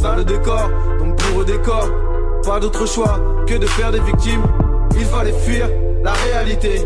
Ça 0.00 0.16
le 0.16 0.24
décor, 0.24 0.70
donc 0.98 1.18
eux 1.38 1.44
décor, 1.44 1.88
pas 2.44 2.60
d'autre 2.60 2.86
choix 2.86 3.18
que 3.46 3.54
de 3.54 3.66
faire 3.66 3.90
des 3.90 4.00
victimes. 4.00 4.42
Il 4.96 5.04
fallait 5.04 5.32
fuir 5.32 5.68
la 6.02 6.12
réalité, 6.12 6.82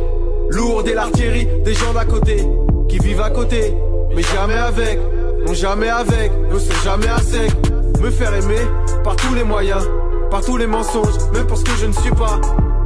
lourde 0.51 0.89
et 0.89 0.95
l'artillerie 0.95 1.49
des 1.65 1.75
gens 1.75 1.93
d'à 1.93 2.05
côté, 2.05 2.47
qui 2.89 2.99
vivent 2.99 3.21
à 3.21 3.31
côté, 3.31 3.75
mais 4.15 4.23
jamais 4.23 4.55
avec. 4.55 4.99
Non 5.47 5.55
jamais 5.55 5.89
avec, 5.89 6.33
ne 6.53 6.59
c'est 6.59 6.85
jamais 6.85 7.09
à 7.09 7.19
sec. 7.19 7.53
Me 8.01 8.11
faire 8.11 8.35
aimer 8.35 8.67
par 9.03 9.17
tous 9.17 9.35
les 9.35 9.45
moyens 9.45 9.83
Par 10.31 10.41
tous 10.43 10.57
les 10.57 10.67
mensonges, 10.67 11.17
même 11.33 11.47
pour 11.47 11.59
ce 11.59 11.65
que 11.65 11.77
je 11.81 11.87
ne 11.87 11.93
suis 11.93 12.11
pas. 12.11 12.41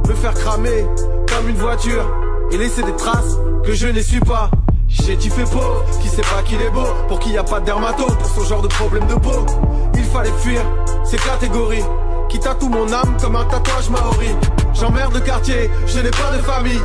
Me 0.07 0.13
faire 0.13 0.33
cramer 0.33 0.85
comme 1.27 1.49
une 1.49 1.57
voiture 1.57 2.09
Et 2.51 2.57
laisser 2.57 2.83
des 2.83 2.95
traces 2.95 3.37
que 3.63 3.73
je 3.73 3.87
n'essuie 3.87 4.19
pas. 4.21 4.49
J'ai 4.87 5.17
fait 5.17 5.43
pauvre, 5.43 5.83
qui 6.01 6.07
sait 6.07 6.21
pas 6.21 6.43
qu'il 6.45 6.61
est 6.61 6.69
beau 6.69 6.85
Pour 7.07 7.19
qu'il 7.19 7.31
n'y 7.31 7.37
a 7.37 7.43
pas 7.43 7.59
de 7.59 7.65
dermato 7.65 8.05
pour 8.05 8.27
ce 8.27 8.47
genre 8.47 8.61
de 8.61 8.67
problème 8.67 9.05
de 9.07 9.15
peau 9.15 9.45
fallait 10.13 10.37
fuir 10.39 10.61
ces 11.03 11.17
catégories. 11.17 11.83
Qui 12.29 12.39
tatouent 12.39 12.69
mon 12.69 12.91
âme 12.91 13.17
comme 13.21 13.35
un 13.35 13.45
tatouage 13.45 13.89
maori. 13.89 14.29
J'emmerde 14.73 15.13
le 15.13 15.19
quartier, 15.19 15.69
je 15.85 15.99
n'ai 15.99 16.09
pas 16.09 16.31
de 16.35 16.41
famille. 16.41 16.81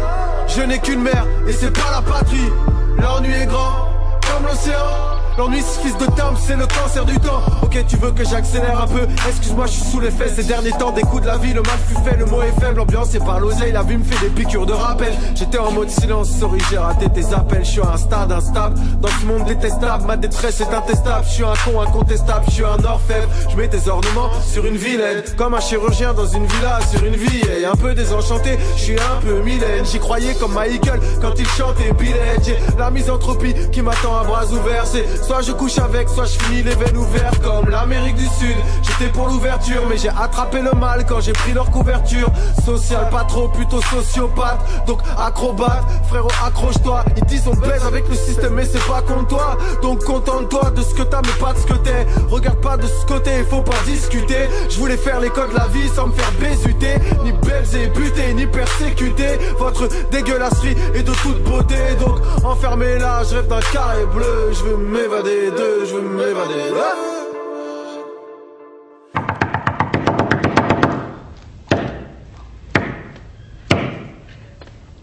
Je 0.47 0.63
n'ai 0.63 0.79
qu'une 0.79 1.03
mère 1.03 1.27
et 1.47 1.53
c'est 1.53 1.71
pas 1.71 1.91
la 1.91 2.03
patrie. 2.03 2.51
L'ennui 2.99 3.33
est 3.33 3.47
grand 3.47 3.89
comme 4.27 4.47
l'océan 4.47 5.18
L'ennui, 5.39 5.63
ce 5.63 5.79
fils 5.79 5.97
de 5.97 6.13
terme, 6.17 6.35
c'est 6.37 6.57
le 6.57 6.67
cancer 6.67 7.05
du 7.05 7.17
temps. 7.21 7.41
Ok, 7.63 7.79
tu 7.87 7.97
veux 7.99 8.11
que 8.11 8.25
j'accélère 8.25 8.83
un 8.83 8.89
peu? 8.89 9.07
Excuse-moi, 9.29 9.67
je 9.67 9.71
suis 9.71 9.85
sous 9.85 10.01
l'effet. 10.01 10.29
Ces 10.35 10.43
derniers 10.43 10.73
temps, 10.73 10.91
des 10.91 11.03
coups 11.03 11.23
de 11.23 11.29
la 11.29 11.37
vie, 11.37 11.53
le 11.53 11.63
mal 11.63 11.79
fut 11.87 11.95
fait, 12.03 12.17
le 12.17 12.25
mot 12.27 12.43
est 12.43 12.61
faible. 12.61 12.79
L'ambiance 12.79 13.15
est 13.15 13.25
par 13.25 13.39
l'oseille, 13.39 13.71
la 13.71 13.85
vie 13.85 13.99
me 13.99 14.03
fait 14.03 14.19
des 14.27 14.33
piqûres 14.33 14.67
de 14.67 14.73
rappel. 14.73 15.13
J'étais 15.37 15.59
en 15.59 15.71
mode 15.71 15.91
silence, 15.91 16.29
sorry, 16.41 16.59
j'ai 16.69 16.79
raté 16.79 17.09
tes 17.11 17.33
appels. 17.33 17.65
Je 17.65 17.71
suis 17.71 17.81
à 17.81 17.93
un 17.93 17.97
stade 17.97 18.33
instable. 18.33 18.81
Dans 19.01 19.09
ce 19.09 19.27
monde 19.27 19.45
détestable, 19.45 20.07
ma 20.09 20.17
détresse 20.17 20.61
est 20.61 20.75
intestable. 20.75 21.25
Je 21.29 21.33
suis 21.33 21.45
un 21.45 21.55
con 21.65 21.83
incontestable, 21.83 22.45
je 22.49 22.55
suis 22.55 22.65
un 22.65 22.85
orfèvre. 22.85 23.29
Je 23.49 23.57
mets 23.57 23.69
des 23.69 23.89
ornements 23.89 24.31
sur 24.45 24.67
une 24.67 24.77
vilaine. 24.77 25.23
Comme 25.37 25.55
un 25.55 25.61
chirurgien 25.61 26.15
dans 26.15 26.27
une 26.27 26.47
villa, 26.47 26.81
sur 26.91 27.05
une 27.05 27.15
vie. 27.15 27.43
Et 27.61 27.65
un 27.65 27.77
peu 27.77 27.95
désenchanté, 27.95 28.59
je 28.77 28.83
suis 28.83 28.99
un 28.99 29.21
peu 29.25 29.41
Mylène. 29.43 29.87
J'y 29.87 30.01
croyais 30.01 30.35
comme 30.35 30.55
Michael 30.55 30.99
quand 31.21 31.39
il 31.39 31.47
chantait 31.47 31.93
Billet. 31.93 32.39
J'ai 32.45 32.59
la 32.77 32.91
misanthropie 32.91 33.55
qui 33.71 33.83
m'attend 33.83 34.17
à 34.17 34.25
bras 34.25 34.45
ouverts. 34.47 34.85
C'est 34.85 35.05
soit 35.29 35.43
je 35.43 35.53
couche 35.53 35.79
avec, 35.79 36.09
soit 36.09 36.25
je 36.25 36.39
finis 36.39 36.63
les 36.63 36.75
veines 36.75 36.97
ouvertes 36.97 37.39
comme 37.43 37.69
l'Amérique 37.69 38.17
du 38.17 38.25
Sud. 38.25 38.57
J'étais 38.83 39.13
pour 39.13 39.29
l'ouverture, 39.29 39.83
mais 39.89 39.99
j'ai 39.99 40.09
attrapé 40.09 40.63
le 40.63 40.73
mal 40.73 41.05
quand 41.07 41.21
j'ai 41.21 41.35
pris 41.35 41.53
leur 41.53 41.71
couverture. 41.71 42.31
Social, 42.65 43.11
pas 43.11 43.25
trop, 43.25 43.49
plutôt 43.49 43.83
sociopathe. 43.83 44.61
Donc 44.87 45.01
acrobate, 45.19 45.85
frérot, 46.09 46.31
accroche-toi. 46.47 47.05
Ils 47.19 47.25
disent 47.27 47.47
on 47.47 47.55
baise 47.57 47.85
avec 47.87 48.09
le 48.09 48.15
système, 48.15 48.55
mais 48.55 48.65
c'est 48.65 48.87
pas 48.87 49.03
contre 49.03 49.27
toi. 49.27 49.59
Donc 49.83 50.03
contente-toi 50.03 50.71
de 50.75 50.81
ce 50.81 50.95
que 50.95 51.03
t'as, 51.03 51.21
mais 51.21 51.45
pas 51.45 51.53
de 51.53 51.59
ce 51.59 51.67
que 51.67 51.75
t'es. 51.75 52.07
Regarde 52.31 52.61
pas 52.61 52.79
de 52.79 52.87
ce 52.87 53.05
côté, 53.05 53.45
faut 53.51 53.61
pas 53.61 53.77
discuter. 53.85 54.49
Je 54.71 54.79
voulais 54.79 54.97
faire 54.97 55.21
les 55.21 55.29
codes 55.29 55.51
de 55.51 55.57
la 55.57 55.67
vie 55.67 55.89
sans 55.95 56.07
me 56.07 56.13
faire 56.13 56.33
bésuter. 56.41 56.95
Ni 57.23 57.33
belles 57.33 57.67
et 57.77 58.35
ni 58.35 58.47
persécuter. 58.47 59.39
Votre 59.59 59.89
dégueulasserie 60.11 60.77
est 60.95 61.03
de 61.03 61.13
toute 61.13 61.43
beauté. 61.45 61.77
Donc 62.01 62.19
enfermé 62.45 62.99
là, 62.99 63.23
je 63.29 63.37
rêve 63.37 63.49
d'un 63.49 63.61
carré 63.73 64.07
bleu. 64.07 64.53
Je 64.53 64.63
veux 64.65 64.77
m'évader 64.79 65.18
de, 65.23 65.85
je 65.85 65.95
veux 65.95 66.03
m'évader 66.03 66.55
de. 66.55 66.75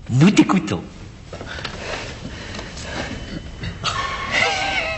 Nous 0.09 0.31
t'écoutons. 0.31 0.81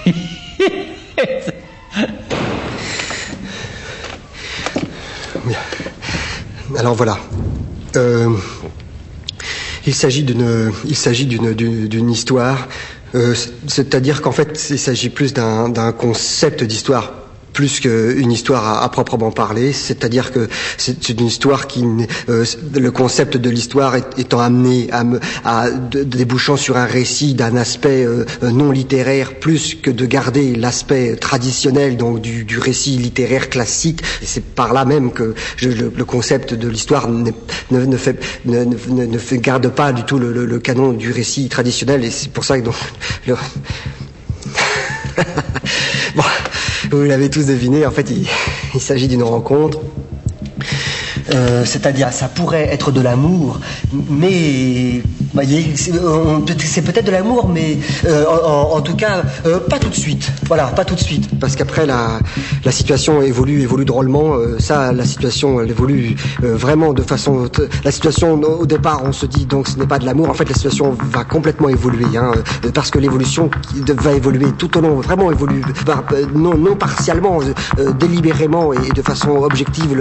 Alors 6.77 6.93
voilà. 6.93 7.17
Euh, 7.95 8.29
il 9.87 9.95
s'agit 9.95 10.23
d'une, 10.23 10.71
il 10.85 10.95
s'agit 10.95 11.25
d'une, 11.25 11.53
d'une, 11.53 11.87
d'une 11.87 12.11
histoire. 12.11 12.67
Euh, 13.15 13.33
c'est-à-dire 13.67 14.21
qu'en 14.21 14.31
fait, 14.31 14.67
il 14.69 14.79
s'agit 14.79 15.09
plus 15.09 15.33
d'un, 15.33 15.69
d'un 15.69 15.91
concept 15.91 16.63
d'histoire 16.63 17.26
plus 17.57 17.79
qu'une 17.79 18.31
histoire 18.31 18.83
à, 18.83 18.91
proprement 18.91 19.31
parler, 19.31 19.73
c'est-à-dire 19.73 20.31
que 20.31 20.47
c'est 20.77 21.09
une 21.09 21.25
histoire 21.25 21.65
qui, 21.65 21.83
euh, 22.29 22.45
le 22.75 22.91
concept 22.91 23.35
de 23.35 23.49
l'histoire 23.49 23.95
étant 23.95 24.41
amené 24.41 24.91
à, 25.43 25.71
débouchant 25.71 26.55
sur 26.55 26.77
un 26.77 26.85
récit 26.85 27.33
d'un 27.33 27.55
aspect 27.55 28.05
euh, 28.05 28.25
non 28.43 28.69
littéraire, 28.69 29.39
plus 29.39 29.73
que 29.73 29.89
de 29.89 30.05
garder 30.05 30.55
l'aspect 30.55 31.15
traditionnel 31.15 31.97
donc 31.97 32.21
du, 32.21 32.59
récit 32.59 32.91
littéraire 32.91 33.49
classique. 33.49 34.03
C'est 34.21 34.43
par 34.43 34.71
là 34.71 34.85
même 34.85 35.11
que 35.11 35.33
le, 35.63 36.05
concept 36.05 36.53
de 36.53 36.67
l'histoire 36.67 37.09
ne, 37.09 37.31
garde 39.37 39.69
pas 39.69 39.93
du 39.93 40.03
tout 40.03 40.19
le, 40.19 40.59
canon 40.59 40.93
du 40.93 41.11
récit 41.11 41.49
traditionnel, 41.49 42.05
et 42.05 42.11
c'est 42.11 42.31
pour 42.31 42.45
ça 42.45 42.59
que 42.59 42.65
donc 42.65 42.75
le, 43.25 43.35
vous 46.95 47.03
l'avez 47.03 47.29
tous 47.29 47.45
deviné, 47.45 47.85
en 47.85 47.91
fait, 47.91 48.11
il, 48.73 48.79
s'agit 48.79 49.07
d'une 49.07 49.23
rencontre. 49.23 49.79
Euh, 51.37 51.63
c'est-à-dire, 51.65 52.11
ça 52.11 52.27
pourrait 52.27 52.67
être 52.71 52.91
de 52.91 53.01
l'amour, 53.01 53.59
mais 54.09 55.01
voyez, 55.33 55.73
c'est 55.75 56.81
peut-être 56.81 57.05
de 57.05 57.11
l'amour, 57.11 57.49
mais 57.53 57.77
euh, 58.05 58.25
en, 58.25 58.81
tout 58.81 58.95
cas, 58.95 59.21
euh, 59.45 59.59
pas 59.59 59.77
tout 59.77 59.89
de 59.89 59.95
suite. 59.95 60.31
Voilà, 60.47 60.65
pas 60.67 60.83
tout 60.83 60.95
de 60.95 60.99
suite, 60.99 61.39
parce 61.39 61.55
qu'après 61.55 61.85
la, 61.85 62.19
la 62.65 62.71
situation 62.71 63.21
évolue, 63.21 63.61
évolue 63.61 63.85
drôlement. 63.85 64.35
euh, 64.35 64.57
ça, 64.59 64.91
la 64.93 65.05
situation, 65.05 65.61
elle 65.61 65.69
évolue 65.69 66.15
euh, 66.43 66.55
vraiment 66.55 66.93
de 66.93 67.03
façon. 67.03 67.47
La 67.83 67.91
situation, 67.91 68.33
au 68.41 68.65
départ, 68.65 69.01
on 69.05 69.11
se 69.11 69.25
dit 69.25 69.45
donc 69.45 69.67
ce 69.67 69.77
n'est 69.77 69.85
pas 69.87 69.99
de 69.99 70.05
l'amour. 70.05 70.29
En 70.29 70.33
fait, 70.33 70.47
la 70.49 70.55
situation 70.55 70.97
va 71.11 71.23
complètement 71.23 71.69
évoluer, 71.69 72.17
hein, 72.17 72.31
euh, 72.65 72.71
parce 72.73 72.89
que 72.89 72.97
l'évolution 72.99 73.49
va 73.99 74.13
évoluer 74.13 74.47
tout 74.57 74.75
au 74.77 74.81
long, 74.81 74.95
vraiment 75.01 75.31
évolue, 75.31 75.61
euh, 76.13 76.25
non, 76.33 76.57
non 76.57 76.75
partiellement, 76.75 77.39
euh, 77.41 77.53
euh, 77.79 77.91
délibérément 77.93 78.73
et 78.73 78.89
de 78.89 79.01
façon 79.01 79.31
objective. 79.49 79.95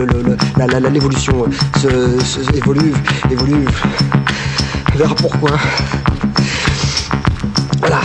L'évolution 0.97 1.26
euh, 1.35 1.49
se, 1.79 2.25
se- 2.25 2.57
évolue, 2.57 2.93
évolue. 3.31 3.65
On 4.95 4.99
verra 4.99 5.15
pourquoi. 5.15 5.51
Voilà, 7.81 8.01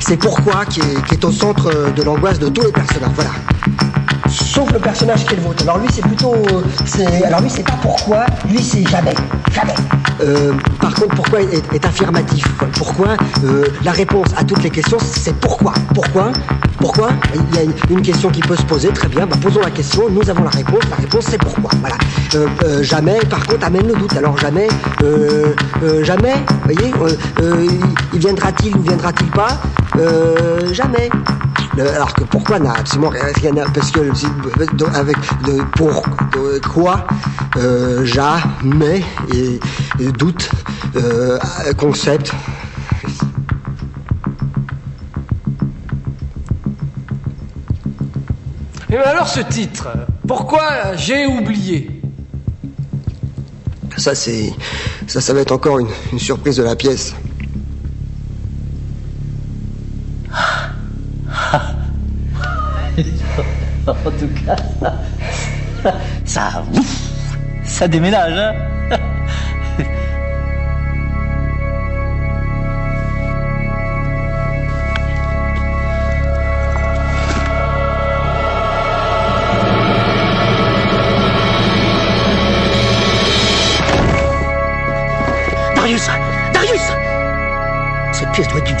c'est 0.00 0.16
pourquoi 0.16 0.64
qui 0.66 0.80
est, 0.80 1.06
qui 1.06 1.14
est 1.14 1.24
au 1.24 1.32
centre 1.32 1.70
de 1.94 2.02
l'angoisse 2.02 2.38
de 2.38 2.48
tous 2.48 2.62
les 2.62 2.72
personnages. 2.72 3.10
Voilà. 3.14 3.30
Sauf 4.52 4.70
le 4.70 4.78
personnage 4.78 5.24
qui 5.24 5.32
est 5.32 5.36
le 5.38 5.42
vôtre. 5.44 5.62
Alors 5.62 5.78
lui, 5.78 5.88
c'est 5.90 6.02
plutôt, 6.02 6.34
euh, 6.34 7.26
alors 7.26 7.40
lui, 7.40 7.48
c'est 7.48 7.62
pas 7.62 7.78
pourquoi. 7.80 8.26
Lui, 8.50 8.62
c'est 8.62 8.86
jamais, 8.86 9.14
jamais. 9.50 9.74
Euh, 10.20 10.52
par 10.78 10.92
contre, 10.94 11.14
pourquoi 11.14 11.40
est, 11.40 11.74
est 11.74 11.84
affirmatif. 11.86 12.44
Pourquoi 12.76 13.16
euh, 13.44 13.64
La 13.82 13.92
réponse 13.92 14.28
à 14.36 14.44
toutes 14.44 14.62
les 14.62 14.68
questions, 14.68 14.98
c'est 15.00 15.34
pourquoi. 15.36 15.72
Pourquoi 15.94 16.32
Pourquoi 16.78 17.08
Il 17.34 17.56
y 17.56 17.60
a 17.60 17.62
une, 17.88 18.02
question 18.02 18.28
qui 18.28 18.42
peut 18.42 18.56
se 18.56 18.64
poser. 18.64 18.90
Très 18.90 19.08
bien. 19.08 19.26
Bah, 19.26 19.36
posons 19.40 19.60
la 19.60 19.70
question. 19.70 20.10
Nous 20.10 20.28
avons 20.28 20.44
la 20.44 20.50
réponse. 20.50 20.82
La 20.90 20.96
réponse, 20.96 21.24
c'est 21.30 21.38
pourquoi. 21.38 21.70
Voilà. 21.80 21.96
Euh, 22.34 22.82
jamais, 22.82 23.20
par 23.30 23.46
contre, 23.46 23.64
amène 23.64 23.86
le 23.86 23.94
doute. 23.94 24.14
Alors 24.18 24.36
jamais, 24.36 24.68
jamais. 26.02 26.34
Vous 26.34 26.74
voyez, 26.74 26.92
il- 27.40 27.80
il 28.12 28.18
viendra-t-il 28.18 28.76
ou 28.76 28.82
viendra-t-il 28.82 29.30
pas? 29.30 29.62
Jamais. 30.72 31.08
Alors 31.78 32.12
que 32.12 32.24
pourquoi 32.24 32.58
n'a 32.58 32.72
absolument 32.72 33.08
rien 33.08 33.56
à 33.56 33.70
parce 33.70 33.90
que 33.90 34.00
avec 34.94 35.16
de, 35.44 35.62
pour 35.76 36.02
de 36.32 36.60
quoi 36.68 37.06
euh, 37.56 38.04
jamais 38.04 39.02
et, 39.32 39.58
et 39.98 40.12
doute 40.12 40.50
euh, 40.96 41.38
concept. 41.78 42.32
Et 48.90 48.94
ben 48.94 49.00
alors 49.06 49.28
ce 49.28 49.40
titre, 49.40 49.88
pourquoi 50.28 50.94
j'ai 50.96 51.24
oublié? 51.26 52.02
Ça 53.96 54.14
c'est 54.14 54.52
ça 55.06 55.22
ça 55.22 55.32
va 55.32 55.40
être 55.40 55.52
encore 55.52 55.78
une, 55.78 55.88
une 56.12 56.18
surprise 56.18 56.56
de 56.58 56.64
la 56.64 56.76
pièce 56.76 57.14
en 63.86 63.92
tout 63.92 64.30
cas, 64.46 64.56
ça, 65.74 65.94
ça, 66.24 66.64
ça 67.64 67.88
déménage, 67.88 68.38
hein. 68.38 68.54
Darius 85.92 86.08
Darius! 86.54 86.92
Cette 88.12 88.30
pièce 88.30 88.48
doit 88.48 88.60
être 88.60 88.71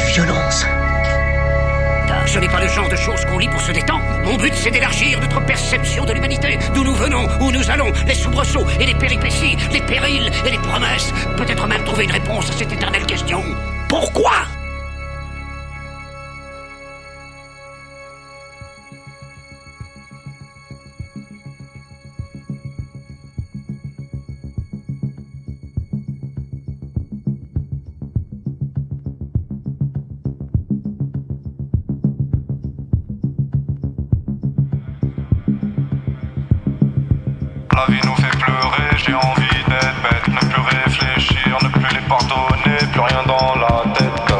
qu'on 3.10 3.38
lit 3.38 3.48
pour 3.48 3.60
se 3.60 3.72
détendre. 3.72 4.04
Mon 4.24 4.36
but, 4.36 4.54
c'est 4.54 4.70
d'élargir 4.70 5.20
notre 5.20 5.44
perception 5.44 6.04
de 6.04 6.12
l'humanité, 6.12 6.58
d'où 6.74 6.84
nous 6.84 6.94
venons, 6.94 7.26
où 7.40 7.50
nous 7.50 7.68
allons, 7.70 7.92
les 8.06 8.14
soubresauts 8.14 8.66
et 8.78 8.86
les 8.86 8.94
péripéties, 8.94 9.56
les 9.72 9.80
périls 9.80 10.30
et 10.46 10.50
les 10.50 10.58
promesses. 10.58 11.12
Peut-être 11.36 11.66
même 11.66 11.82
trouver 11.84 12.04
une 12.04 12.12
réponse 12.12 12.50
à 12.50 12.52
cette 12.52 12.72
éternelle 12.72 13.06
question. 13.06 13.42
Pourquoi? 13.88 14.61
La 37.88 37.94
vie 37.94 38.00
nous 38.04 38.14
fait 38.14 38.36
pleurer, 38.38 38.90
j'ai 38.96 39.12
envie 39.12 39.64
d'être 39.68 40.02
bête, 40.04 40.28
ne 40.28 40.38
plus 40.48 40.62
réfléchir, 40.62 41.58
ne 41.64 41.68
plus 41.68 41.94
les 41.94 42.02
pardonner, 42.02 42.78
plus 42.92 43.00
rien 43.00 43.22
dans 43.26 43.56
la 43.56 43.82
tête. 43.92 44.32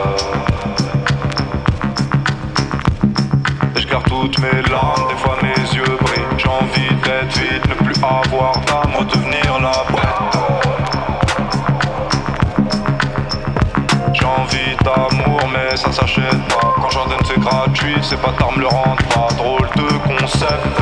Et 3.75 3.81
je 3.81 3.89
garde 3.89 4.05
toutes 4.05 4.39
mes 4.39 4.63
larmes, 4.71 5.09
des 5.09 5.17
fois 5.17 5.37
mes 5.43 5.75
yeux 5.75 5.99
brillent. 6.03 6.23
J'ai 6.39 6.49
envie 6.49 6.95
d'être 7.03 7.37
vite, 7.37 7.69
ne 7.69 7.75
plus 7.85 7.97
avoir 8.05 8.53
d'âme, 8.61 8.95
redevenir 8.97 9.59
la 9.61 9.83
bête. 9.91 10.31
J'ai 14.13 14.25
envie 14.25 14.77
d'amour, 14.85 15.41
mais 15.53 15.77
ça 15.77 15.91
s'achète 15.91 16.49
pas. 16.49 16.75
Quand 16.77 16.91
j'en 16.91 17.07
donne, 17.07 17.25
c'est 17.25 17.41
gratuit, 17.41 17.97
c'est 18.03 18.21
pas 18.21 18.33
tard, 18.39 18.53
me 18.53 18.61
le 18.61 18.69
rendre 18.69 19.03
pas. 19.13 19.27
Drôle 19.35 19.69
de 19.75 19.89
concept. 20.07 20.79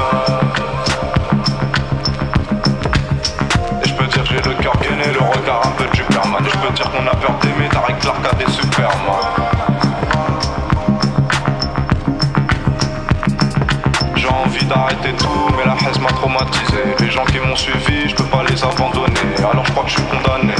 Le 4.79 5.21
regard 5.21 5.63
un 5.67 5.71
peu 5.71 5.85
de 5.85 5.97
Superman. 5.97 6.45
Je 6.45 6.59
peux 6.59 6.73
dire 6.73 6.91
qu'on 6.91 7.07
a 7.07 7.15
peur 7.17 7.35
d'aimer, 7.43 7.69
Tarek 7.71 7.99
Clark 7.99 8.19
a 8.31 8.35
des 8.37 8.51
Superman. 8.51 9.17
J'ai 14.15 14.29
envie 14.29 14.65
d'arrêter 14.67 15.13
tout, 15.19 15.49
mais 15.57 15.65
la 15.65 15.73
haine 15.73 16.03
m'a 16.03 16.09
traumatisé. 16.09 16.95
Les 17.01 17.11
gens 17.11 17.25
qui 17.25 17.39
m'ont 17.39 17.57
suivi, 17.57 18.09
je 18.09 18.15
peux 18.15 18.25
pas 18.25 18.43
les 18.49 18.63
abandonner. 18.63 19.37
Alors 19.39 19.65
je 19.65 19.73
crois 19.73 19.85
que 19.85 19.91
je 19.91 19.95
suis 19.95 20.05
condamné. 20.05 20.55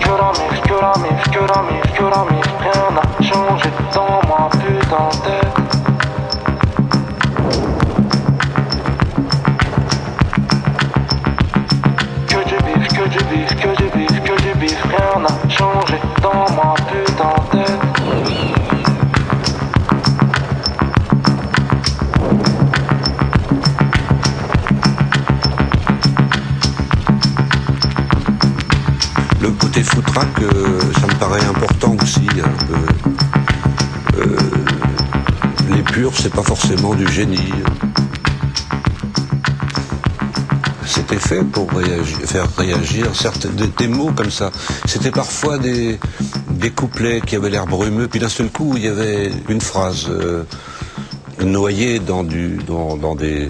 Que 0.00 0.10
la 0.10 0.32
mif, 0.32 1.30
que 1.30 1.40
la 1.40 1.62
mif, 1.62 1.92
que 1.92 2.04
la 2.04 2.24
mif, 2.30 2.46
rien 2.60 2.90
n'a 2.94 3.02
changé 3.26 3.70
dans 3.94 4.20
ma 4.28 4.48
putain 4.50 5.08
de 5.08 5.40
tête. 5.40 5.51
Pas 36.34 36.42
forcément 36.42 36.94
du 36.94 37.06
génie. 37.10 37.52
C'était 40.86 41.18
fait 41.18 41.42
pour 41.44 41.68
faire 42.24 42.46
réagir 42.56 43.14
certains, 43.14 43.50
des, 43.50 43.88
mots 43.88 44.12
comme 44.14 44.30
ça. 44.30 44.50
C'était 44.86 45.10
parfois 45.10 45.58
des, 45.58 45.98
couplets 46.74 47.20
qui 47.20 47.36
avaient 47.36 47.50
l'air 47.50 47.66
brumeux, 47.66 48.08
puis 48.08 48.20
d'un 48.20 48.28
seul 48.28 48.48
coup, 48.48 48.74
il 48.76 48.84
y 48.84 48.88
avait 48.88 49.30
une 49.48 49.60
phrase 49.60 50.06
euh, 50.08 50.44
noyée 51.42 51.98
dans, 51.98 52.24
des 52.24 53.48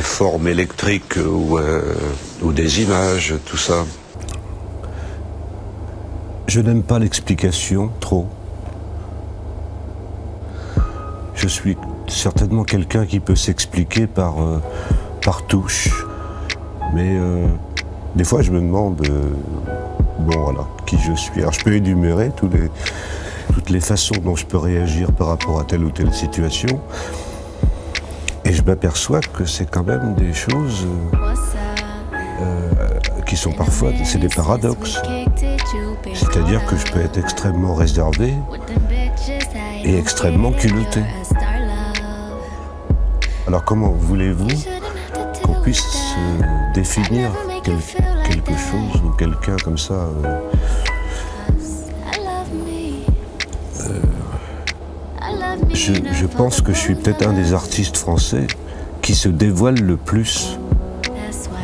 formes 0.00 0.48
électriques 0.48 1.16
ou, 1.16 1.58
euh, 1.58 1.94
ou 2.42 2.52
des 2.52 2.82
images, 2.82 3.34
tout 3.46 3.56
ça. 3.56 3.84
Je 6.46 6.60
n'aime 6.60 6.82
pas 6.82 6.98
l'explication 6.98 7.90
trop. 8.00 8.28
Je 11.34 11.48
suis 11.48 11.76
certainement 12.16 12.64
quelqu'un 12.64 13.06
qui 13.06 13.20
peut 13.20 13.36
s'expliquer 13.36 14.06
par, 14.06 14.42
euh, 14.42 14.58
touche. 15.48 15.90
Mais 16.94 17.16
euh, 17.16 17.46
des 18.14 18.24
fois, 18.24 18.42
je 18.42 18.50
me 18.50 18.60
demande, 18.60 19.06
euh, 19.08 19.22
bon 20.20 20.56
qui 20.86 20.98
je 20.98 21.12
suis. 21.14 21.40
Alors, 21.40 21.52
je 21.52 21.62
peux 21.64 21.74
énumérer 21.74 22.30
toutes 22.36 23.70
les 23.70 23.80
façons 23.80 24.14
dont 24.24 24.36
je 24.36 24.46
peux 24.46 24.56
réagir 24.56 25.12
par 25.12 25.28
rapport 25.28 25.60
à 25.60 25.64
telle 25.64 25.84
ou 25.84 25.90
telle 25.90 26.12
situation. 26.12 26.80
Et 28.44 28.52
je 28.52 28.62
m'aperçois 28.62 29.20
que 29.20 29.44
c'est 29.44 29.68
quand 29.68 29.84
même 29.84 30.14
des 30.14 30.32
choses 30.32 30.86
qui 33.26 33.36
sont 33.36 33.52
parfois, 33.52 33.90
c'est 34.04 34.18
des 34.18 34.28
paradoxes. 34.28 35.02
C'est-à-dire 36.14 36.64
que 36.66 36.76
je 36.76 36.92
peux 36.92 37.00
être 37.00 37.18
extrêmement 37.18 37.74
réservé 37.74 38.32
et 39.84 39.98
extrêmement 39.98 40.52
culotté. 40.52 41.00
Alors 43.46 43.64
comment 43.64 43.90
voulez-vous 43.90 44.48
qu'on 45.42 45.60
puisse 45.62 45.84
euh, 46.18 46.42
définir 46.74 47.30
quel- 47.64 47.74
quelque 48.28 48.50
chose 48.52 49.02
ou 49.04 49.10
quelqu'un 49.10 49.56
comme 49.64 49.78
ça 49.78 49.94
euh, 49.94 50.40
euh, 53.80 54.00
je, 55.72 55.92
je 56.12 56.26
pense 56.26 56.60
que 56.60 56.72
je 56.72 56.78
suis 56.78 56.94
peut-être 56.94 57.26
un 57.26 57.32
des 57.32 57.52
artistes 57.52 57.96
français 57.96 58.46
qui 59.02 59.14
se 59.14 59.28
dévoile 59.28 59.78
le 59.80 59.96
plus 59.96 60.58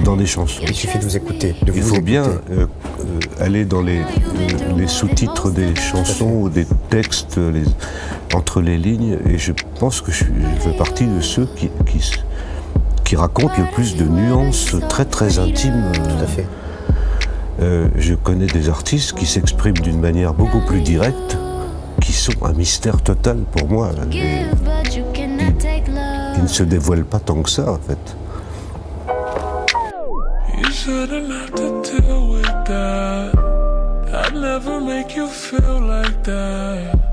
dans 0.05 0.15
les 0.17 0.27
chansons. 0.27 0.63
Il 0.67 0.75
suffit 0.75 0.99
de 0.99 1.05
vous 1.05 1.17
écouter. 1.17 1.55
De 1.63 1.73
Il 1.75 1.83
vous 1.83 1.95
faut 1.97 2.01
bien 2.01 2.25
écouter. 2.25 2.43
euh, 2.53 2.67
euh, 3.01 3.45
aller 3.45 3.65
dans 3.65 3.83
les, 3.83 4.01
les 4.77 4.87
sous-titres 4.89 5.51
des 5.51 5.75
chansons 5.77 6.31
ou 6.43 6.49
des 6.49 6.67
textes 6.91 7.37
les- 7.39 7.65
entre 8.35 8.61
les 8.61 8.79
lignes 8.79 9.19
et 9.27 9.39
je 9.39 9.53
pense 9.79 10.01
que 10.01 10.13
je, 10.13 10.25
fais 10.61 10.77
partie 10.77 11.07
de 11.07 11.21
ceux 11.21 11.47
qui, 11.57 11.71
qui, 11.87 12.11
qui 13.05 13.17
racontent 13.17 13.55
le 13.59 13.71
plus 13.75 13.97
de 13.97 14.05
nuances 14.05 14.75
très 14.89 15.05
très 15.05 15.39
intimes. 15.39 15.93
Tout 15.93 16.25
à 16.25 16.27
fait. 16.27 16.47
je 17.61 18.15
connais 18.15 18.47
des 18.47 18.69
artistes 18.69 19.13
qui 19.13 19.27
s'expriment 19.27 19.79
d'une 19.79 20.01
manière 20.01 20.35
beaucoup 20.35 20.61
plus 20.61 20.81
directe, 20.81 21.37
qui 22.01 22.13
sont 22.13 22.45
un 22.45 22.53
mystère 22.53 23.01
total 23.03 23.39
pour 23.53 23.69
moi. 23.69 23.91
Et 24.13 24.47
ils 26.37 26.43
ne 26.43 26.49
se 26.49 26.63
dévoilent 26.63 27.05
pas 27.05 27.21
tant 27.21 27.43
que 27.43 27.51
ça 27.51 27.71
en 27.71 27.79
fait. 27.79 28.17
You 35.15 37.12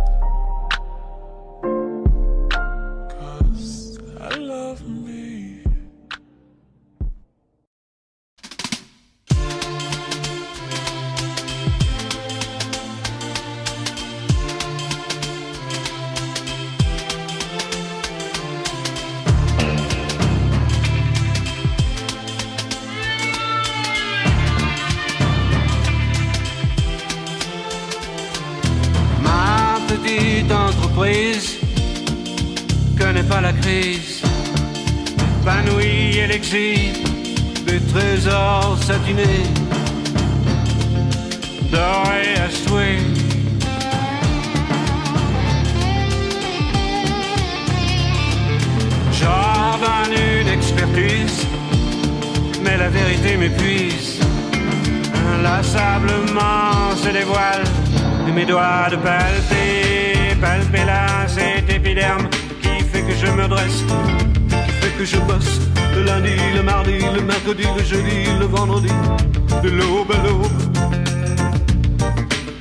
de 69.64 69.70
l'aube 69.70 70.12
à 70.12 70.24
l'aube, 70.24 70.62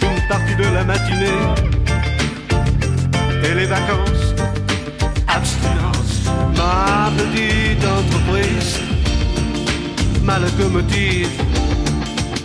une 0.02 0.28
partie 0.28 0.56
de 0.56 0.64
la 0.74 0.84
matinée 0.84 1.44
et 3.44 3.54
les 3.54 3.66
vacances, 3.66 4.34
abstinence, 5.28 6.28
ma 6.56 7.10
petite 7.16 7.84
entreprise, 7.84 8.80
ma 10.24 10.38
locomotive 10.38 11.30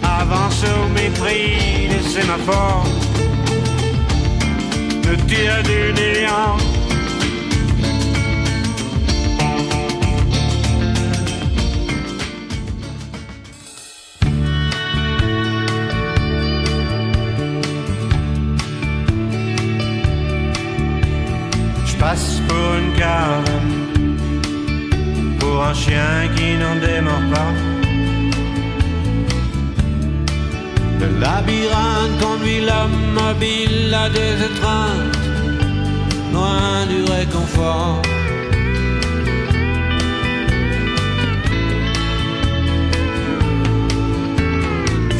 avance 0.03 0.63
au 0.63 0.89
mépris 0.89 1.87
des 1.89 2.09
sémaphores, 2.09 2.87
me 5.05 5.15
tire 5.27 5.63
du 5.63 5.93
néant. 5.93 6.72
Passe 22.97 23.43
pour 25.39 25.63
un 25.63 25.73
chien 25.73 26.29
qui 26.35 26.55
n'en 26.61 26.75
démord 26.75 27.25
pas. 27.33 27.53
Le 31.01 31.07
labyrinthe 31.19 32.15
conduit 32.21 32.61
l'homme 32.61 33.01
mobile 33.13 33.93
à 33.93 34.09
des 34.09 34.33
étreintes, 34.49 35.19
loin 36.33 36.85
du 36.91 36.99
réconfort. 37.11 38.01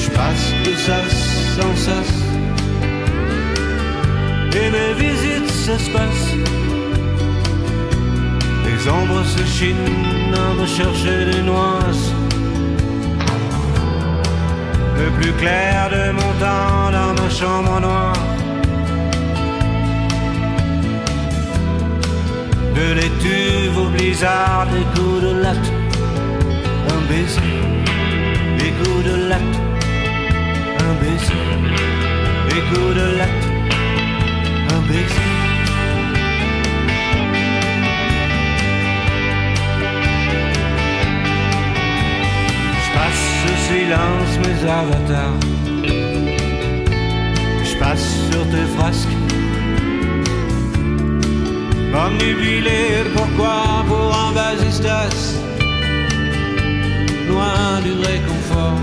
Je 0.03 0.09
passe 0.17 0.47
de 0.65 0.73
sas 0.85 1.59
en 1.67 1.75
sas, 1.75 2.13
et 4.55 4.69
mes 4.75 4.93
visites 5.03 5.51
s'espacent. 5.65 6.32
Les 8.83 8.89
ombres 8.89 9.23
se 9.23 9.45
chinent 9.45 10.35
à 10.35 10.61
rechercher 10.61 11.31
des 11.31 11.41
noises. 11.41 12.13
Le 14.97 15.09
plus 15.21 15.31
clair 15.33 15.89
de 15.89 16.11
mon 16.11 16.31
temps 16.43 16.91
dans 16.91 17.13
ma 17.21 17.29
chambre 17.29 17.79
noire. 17.79 18.17
De 22.75 22.93
l'étuve 22.95 23.77
au 23.77 23.87
blizzard, 23.87 24.67
des 24.73 24.99
coups 24.99 25.21
de 25.21 25.41
latte, 25.43 25.71
un 26.89 27.01
baiser, 27.07 27.41
des 28.57 28.71
coups 28.79 29.05
de 29.05 29.29
latte, 29.29 29.57
un 30.79 30.93
baiser, 31.01 31.47
des 32.49 32.61
coups 32.69 32.95
de 32.95 33.17
latte, 33.17 33.45
un 34.75 34.81
baiser. 34.89 35.42
Silence 43.73 44.33
mes 44.43 44.59
avatars. 44.79 45.39
Je 47.67 47.73
passe 47.81 48.07
sur 48.29 48.43
tes 48.53 48.67
frasques. 48.75 49.17
Omnubilé, 52.03 52.81
pourquoi 53.15 53.57
pour 53.89 54.09
un 54.23 54.31
vasistas 54.37 55.19
Loin 57.29 57.81
du 57.85 57.93
réconfort 58.07 58.79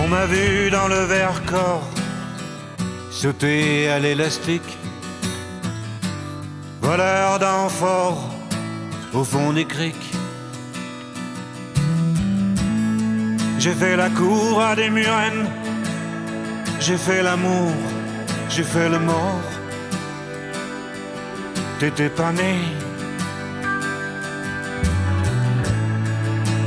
On 0.00 0.06
m'a 0.12 0.26
vu 0.26 0.70
dans 0.70 0.88
le 0.94 1.02
verre 1.12 1.40
corps. 1.52 1.88
Sauter 3.10 3.88
à 3.90 3.98
l'élastique. 3.98 4.70
Voleur 6.80 7.38
d'amphores 7.40 8.31
au 9.14 9.24
fond 9.24 9.52
des 9.52 9.64
criques. 9.64 10.12
J'ai 13.58 13.74
fait 13.74 13.96
la 13.96 14.10
cour 14.10 14.60
à 14.60 14.74
des 14.74 14.90
murennes, 14.90 15.46
j'ai 16.80 16.96
fait 16.96 17.22
l'amour, 17.22 17.72
j'ai 18.48 18.64
fait 18.64 18.88
le 18.88 18.98
mort. 18.98 19.40
T'étais 21.78 22.08
pas 22.08 22.32
né. 22.32 22.54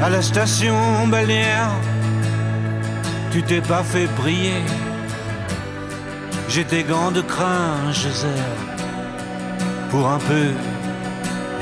À 0.01 0.09
la 0.09 0.21
station 0.21 1.07
balnéaire, 1.07 1.71
tu 3.31 3.41
t'es 3.43 3.61
pas 3.61 3.83
fait 3.83 4.07
briller. 4.17 4.63
J'ai 6.47 6.63
tes 6.63 6.83
gants 6.83 7.11
de 7.11 7.21
crin, 7.21 7.91
Geyser. 7.91 8.27
Pour 9.89 10.07
un 10.07 10.19
peu, 10.19 10.51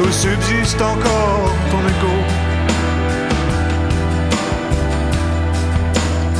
où 0.00 0.10
subsiste 0.10 0.80
encore 0.80 1.52
ton 1.70 1.80
écho. 1.92 2.14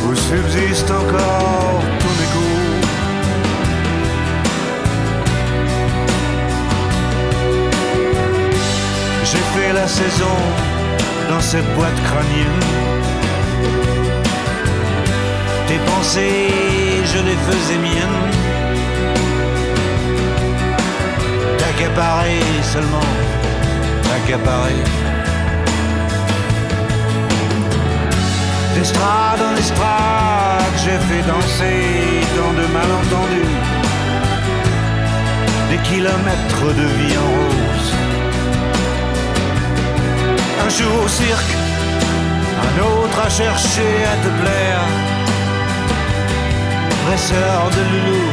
Où 0.06 0.14
subsiste 0.14 0.90
encore 0.90 1.82
ton 2.02 2.14
écho. 2.24 2.46
J'ai 9.24 9.44
fait 9.54 9.72
la 9.72 9.86
saison 9.86 10.36
dans 11.28 11.40
cette 11.40 11.74
boîte 11.74 12.00
crânienne. 12.04 12.62
Tes 15.66 15.78
pensées, 15.90 16.48
je 17.12 17.18
les 17.28 17.36
faisais 17.48 17.78
miennes. 17.78 18.48
T'accaparer 21.58 22.40
seulement, 22.62 23.10
t'accaparer. 24.08 24.82
D'estrade 28.74 29.42
en 29.48 29.54
estrade, 29.56 30.74
j'ai 30.82 30.98
fait 31.08 31.24
danser 31.32 31.82
dans 32.38 32.52
de 32.60 32.66
malentendus. 32.76 33.56
Des 35.70 35.80
kilomètres 35.90 36.68
de 36.80 36.86
vie 36.96 37.16
en 37.24 37.28
rose. 37.36 37.90
Un 40.64 40.70
jour 40.78 41.04
au 41.04 41.08
cirque, 41.08 41.54
un 42.66 42.74
autre 42.92 43.18
à 43.26 43.30
chercher 43.30 43.92
à 44.12 44.14
te 44.24 44.30
plaire. 44.40 44.84
Presseur 47.06 47.60
de 47.76 47.82
loulou, 47.90 48.24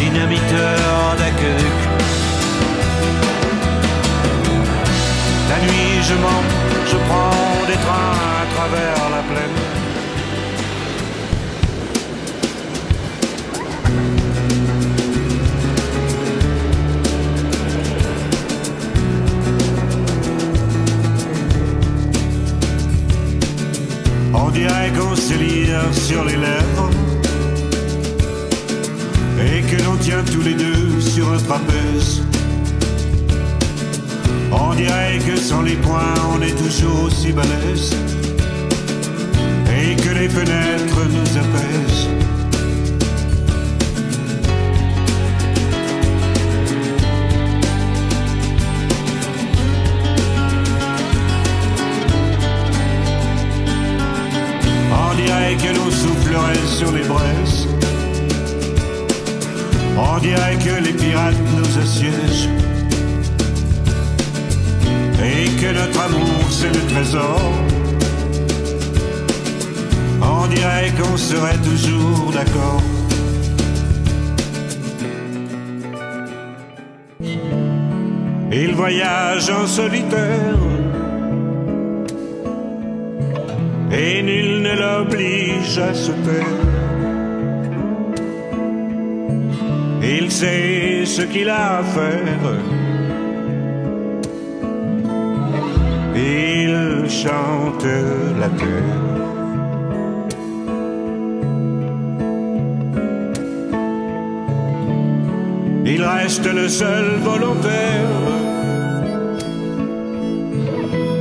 dynamiteur 0.00 1.16
d'aqueduc. 1.18 1.87
La 5.58 5.64
nuit, 5.64 6.02
je 6.02 6.14
mens, 6.14 6.44
je 6.86 6.96
prends 7.08 7.66
des 7.66 7.78
trains 7.84 8.18
à 8.42 8.46
travers 8.54 9.10
la 9.10 9.22
plaine. 9.28 9.56
On 24.34 24.50
dirait 24.50 24.92
qu'on 24.96 25.16
se 25.16 25.34
lire 25.34 25.80
sur 25.92 26.24
les 26.24 26.36
lèvres 26.36 26.90
et 29.40 29.62
que 29.62 29.82
l'on 29.82 29.96
tient 29.96 30.22
tous 30.22 30.42
les 30.42 30.54
deux 30.54 31.00
sur 31.00 31.32
un 31.32 31.38
trapèze. 31.38 32.27
On 34.78 34.80
dirait 34.80 35.18
que 35.18 35.36
sans 35.36 35.62
les 35.62 35.74
poings 35.74 36.14
on 36.32 36.40
est 36.40 36.56
toujours 36.56 37.06
aussi 37.06 37.32
balèze 37.32 37.96
et 39.66 39.96
que 39.96 40.10
les 40.10 40.28
fenêtres 40.28 41.00
nous 41.10 41.36
apaisent. 41.36 42.08
On 54.92 55.14
dirait 55.16 55.56
que 55.56 55.76
l'on 55.76 55.90
soufflerait 55.90 56.66
sur 56.68 56.92
les 56.92 57.02
braises. 57.02 57.66
On 59.96 60.18
dirait 60.18 60.56
que 60.64 60.80
les 60.84 60.92
pirates 60.92 61.34
nous 61.56 61.82
assiègent. 61.82 62.67
Et 65.30 65.46
que 65.60 65.70
notre 65.80 66.00
amour 66.00 66.40
c'est 66.50 66.72
le 66.78 66.82
trésor. 66.92 67.40
On 70.22 70.46
dirait 70.46 70.92
qu'on 70.98 71.16
serait 71.16 71.60
toujours 71.68 72.32
d'accord. 72.32 72.82
Il 78.50 78.74
voyage 78.74 79.50
en 79.50 79.66
solitaire. 79.66 80.58
Et 83.92 84.22
nul 84.22 84.62
ne 84.62 84.74
l'oblige 84.82 85.78
à 85.78 85.92
se 85.94 86.12
taire. 86.26 86.66
Il 90.02 90.30
sait 90.30 91.04
ce 91.04 91.22
qu'il 91.22 91.48
a 91.48 91.78
à 91.78 91.82
faire. 91.84 92.87
Il 96.30 97.08
chante 97.08 97.86
la 98.38 98.48
terre. 98.60 99.08
Il 105.86 106.02
reste 106.02 106.46
le 106.52 106.68
seul 106.68 107.06
volontaire. 107.24 108.18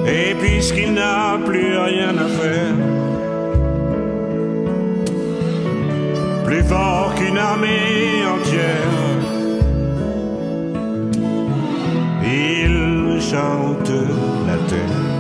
Et 0.06 0.36
puisqu'il 0.42 0.94
n'a 0.94 1.38
plus 1.46 1.78
rien 1.78 2.14
à 2.26 2.28
faire, 2.40 2.76
plus 6.46 6.64
fort 6.64 7.14
qu'une 7.16 7.38
armée 7.38 8.26
entière, 8.36 8.94
il 12.24 13.22
chante 13.22 13.92
la 14.48 14.56
terre. 14.70 15.17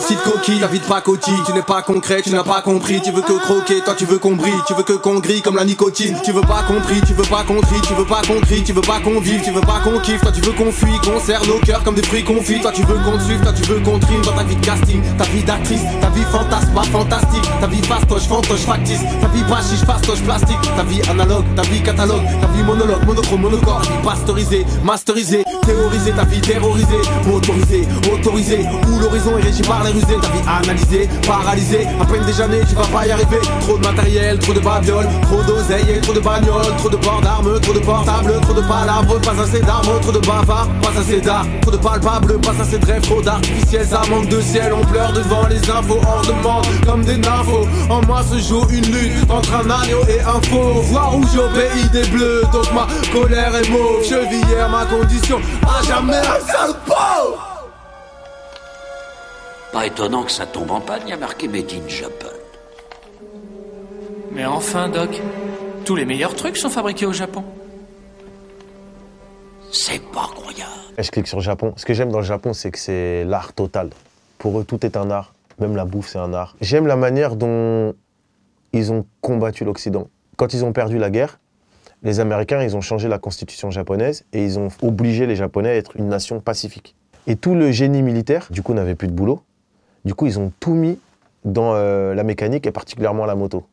Petite 0.00 0.22
coquille, 0.22 0.60
ta 0.60 0.66
vie 0.66 0.80
de 0.80 0.84
pacotille, 0.84 1.42
tu 1.46 1.52
n'es 1.52 1.62
pas 1.62 1.82
concret, 1.82 2.22
tu 2.22 2.30
n'as 2.30 2.42
pas 2.42 2.62
compris, 2.62 3.00
tu 3.02 3.10
veux 3.12 3.22
que 3.22 3.38
croquer, 3.38 3.80
toi 3.80 3.94
tu 3.96 4.04
veux 4.04 4.18
qu'on 4.18 4.34
brille, 4.34 4.52
tu 4.66 4.74
veux 4.74 4.82
que 4.82 4.94
qu'on 4.94 5.18
grille 5.18 5.42
comme 5.42 5.56
la 5.56 5.64
nicotine, 5.64 6.16
tu 6.24 6.32
veux 6.32 6.40
pas 6.40 6.62
compris, 6.66 7.00
tu 7.06 7.14
veux 7.14 7.24
pas 7.24 7.44
compris, 7.44 7.80
tu 7.82 7.94
veux 7.94 8.04
pas 8.04 8.22
compris, 8.22 8.62
tu 8.62 8.72
veux 8.72 8.80
pas 8.80 9.00
qu'on 9.00 9.20
vive, 9.20 9.42
tu 9.42 9.50
veux 9.50 9.60
pas 9.60 9.80
qu'on 9.84 9.98
kiffe, 10.00 10.20
toi 10.22 10.32
tu 10.32 10.40
veux 10.40 10.52
qu'on 10.52 10.72
fuit, 10.72 10.98
qu'on 11.04 11.20
serre 11.20 11.44
nos 11.46 11.58
cœurs 11.58 11.82
comme 11.84 11.94
des 11.94 12.02
fruits 12.02 12.24
confits, 12.24 12.60
toi 12.60 12.72
tu 12.72 12.82
veux 12.82 12.96
qu'on 12.96 13.20
suive, 13.20 13.40
toi 13.42 13.52
tu 13.52 13.62
veux 13.62 13.80
qu'on 13.80 13.98
trime 13.98 14.22
dans 14.22 14.32
ta 14.32 14.42
vie 14.42 14.56
de 14.56 14.64
casting, 14.64 15.02
ta 15.18 15.24
vie 15.24 15.44
d'actrice, 15.44 15.82
ta 16.00 16.08
vie 16.10 16.24
fantasme, 16.32 16.72
pas 16.74 16.82
fantastique, 16.84 17.50
ta 17.60 17.66
vie 17.66 17.82
fastoche, 17.82 18.26
fantoche, 18.26 18.60
factice, 18.60 19.00
ta 19.20 19.28
vie 19.28 19.44
bachiche, 19.44 19.84
fastoche, 19.86 20.22
plastique, 20.22 20.60
ta 20.76 20.82
vie 20.82 21.02
analogue, 21.10 21.44
ta 21.54 21.62
vie 21.62 21.82
catalogue, 21.82 22.24
ta 22.40 22.46
vie 22.48 22.62
monologue, 22.62 23.04
monochrome, 23.06 23.42
monocore, 23.42 23.82
pasteurisée, 24.02 24.64
masterisée, 24.82 25.44
théorisée, 25.66 26.12
ta 26.12 26.24
vie 26.24 26.40
terrorisée, 26.40 27.00
motorisée, 27.26 27.86
autorisée, 28.12 28.66
où 28.88 28.98
l'horizon 28.98 29.38
est 29.38 29.42
régi 29.42 29.62
par 29.62 29.84
les 29.84 29.89
ta 29.98 30.28
vie 30.28 30.42
analysée, 30.46 31.08
paralysée, 31.26 31.86
à 32.00 32.04
peine 32.04 32.24
déjeuner, 32.24 32.60
tu 32.68 32.74
vas 32.74 32.86
pas 32.86 33.06
y 33.06 33.10
arriver, 33.10 33.40
trop 33.60 33.76
de 33.78 33.86
matériel, 33.86 34.38
trop 34.38 34.52
de 34.52 34.60
babioles, 34.60 35.08
trop 35.22 35.42
d'oseille 35.42 35.90
et 35.90 36.00
trop 36.00 36.12
de 36.12 36.20
bagnoles, 36.20 36.76
trop 36.78 36.88
de 36.88 36.96
ports 36.96 37.20
d'armes, 37.20 37.60
trop 37.60 37.72
de 37.72 37.78
portables, 37.80 38.40
trop 38.40 38.54
de 38.54 38.60
palabres, 38.60 39.20
pas 39.20 39.42
assez 39.42 39.60
d'armes, 39.60 40.00
trop 40.00 40.12
de 40.12 40.18
bavards, 40.18 40.68
pas 40.82 41.00
assez 41.00 41.20
d'art, 41.20 41.46
trop 41.62 41.70
de 41.70 41.76
palpables, 41.76 42.40
pas 42.40 42.54
assez 42.60 42.78
de 42.78 42.86
rêves, 42.86 43.02
trop 43.02 43.22
d'artificiels, 43.22 43.86
ça 43.86 44.02
manque 44.10 44.28
de 44.28 44.40
ciel, 44.40 44.72
on 44.72 44.84
pleure 44.84 45.12
devant 45.12 45.46
les 45.48 45.58
infos, 45.70 46.00
hors 46.06 46.22
de 46.22 46.32
monde, 46.42 46.66
comme 46.86 47.04
des 47.04 47.16
nymphos, 47.16 47.66
en 47.88 48.00
moi 48.06 48.22
se 48.22 48.38
joue 48.38 48.66
une 48.70 48.86
lutte 48.86 49.30
entre 49.30 49.54
un 49.54 49.70
agneau 49.70 50.02
et 50.08 50.20
un 50.20 50.40
faux, 50.48 50.80
voir 50.82 51.16
au 51.16 51.20
pays 51.20 51.88
des 51.92 52.06
bleus, 52.08 52.42
donc 52.52 52.66
ma 52.72 52.86
colère 53.12 53.54
est 53.56 53.68
mauve, 53.70 54.04
chevillère 54.04 54.68
ma 54.68 54.84
condition, 54.84 55.40
à 55.66 55.82
jamais 55.82 56.16
un 56.16 56.46
sale 56.46 56.74
pauvre 56.86 57.39
Pas 59.72 59.86
étonnant 59.86 60.24
que 60.24 60.32
ça 60.32 60.46
tombe 60.46 60.70
en 60.72 60.80
panne, 60.80 61.02
il 61.06 61.10
y 61.10 61.12
a 61.12 61.16
marqué 61.16 61.46
Made 61.46 61.70
in 61.72 61.88
Japan. 61.88 62.26
Mais 64.32 64.44
enfin, 64.44 64.88
Doc, 64.88 65.20
tous 65.84 65.94
les 65.94 66.04
meilleurs 66.04 66.34
trucs 66.34 66.56
sont 66.56 66.70
fabriqués 66.70 67.06
au 67.06 67.12
Japon. 67.12 67.44
C'est 69.72 70.02
pas 70.10 70.28
croyable. 70.34 70.70
Et 70.98 71.02
je 71.02 71.10
clique 71.10 71.28
sur 71.28 71.40
Japon? 71.40 71.72
Ce 71.76 71.84
que 71.84 71.94
j'aime 71.94 72.10
dans 72.10 72.18
le 72.18 72.24
Japon, 72.24 72.52
c'est 72.52 72.70
que 72.70 72.78
c'est 72.78 73.24
l'art 73.24 73.52
total. 73.52 73.90
Pour 74.38 74.58
eux, 74.58 74.64
tout 74.64 74.84
est 74.84 74.96
un 74.96 75.10
art. 75.10 75.34
Même 75.60 75.76
la 75.76 75.84
bouffe, 75.84 76.08
c'est 76.08 76.18
un 76.18 76.34
art. 76.34 76.56
J'aime 76.60 76.86
la 76.86 76.96
manière 76.96 77.36
dont 77.36 77.94
ils 78.72 78.92
ont 78.92 79.06
combattu 79.20 79.64
l'Occident. 79.64 80.08
Quand 80.36 80.52
ils 80.52 80.64
ont 80.64 80.72
perdu 80.72 80.98
la 80.98 81.10
guerre, 81.10 81.38
les 82.02 82.18
Américains, 82.18 82.62
ils 82.62 82.76
ont 82.76 82.80
changé 82.80 83.08
la 83.08 83.18
constitution 83.18 83.70
japonaise 83.70 84.24
et 84.32 84.44
ils 84.44 84.58
ont 84.58 84.68
obligé 84.82 85.26
les 85.26 85.36
Japonais 85.36 85.70
à 85.70 85.74
être 85.74 85.96
une 85.96 86.08
nation 86.08 86.40
pacifique. 86.40 86.96
Et 87.26 87.36
tout 87.36 87.54
le 87.54 87.70
génie 87.70 88.02
militaire, 88.02 88.46
du 88.50 88.62
coup, 88.62 88.74
n'avait 88.74 88.94
plus 88.94 89.08
de 89.08 89.12
boulot. 89.12 89.42
Du 90.04 90.14
coup, 90.14 90.26
ils 90.26 90.38
ont 90.38 90.52
tout 90.60 90.74
mis 90.74 90.98
dans 91.44 91.72
euh, 91.74 92.14
la 92.14 92.22
mécanique 92.22 92.66
et 92.66 92.72
particulièrement 92.72 93.26
la 93.26 93.34
moto. 93.34 93.64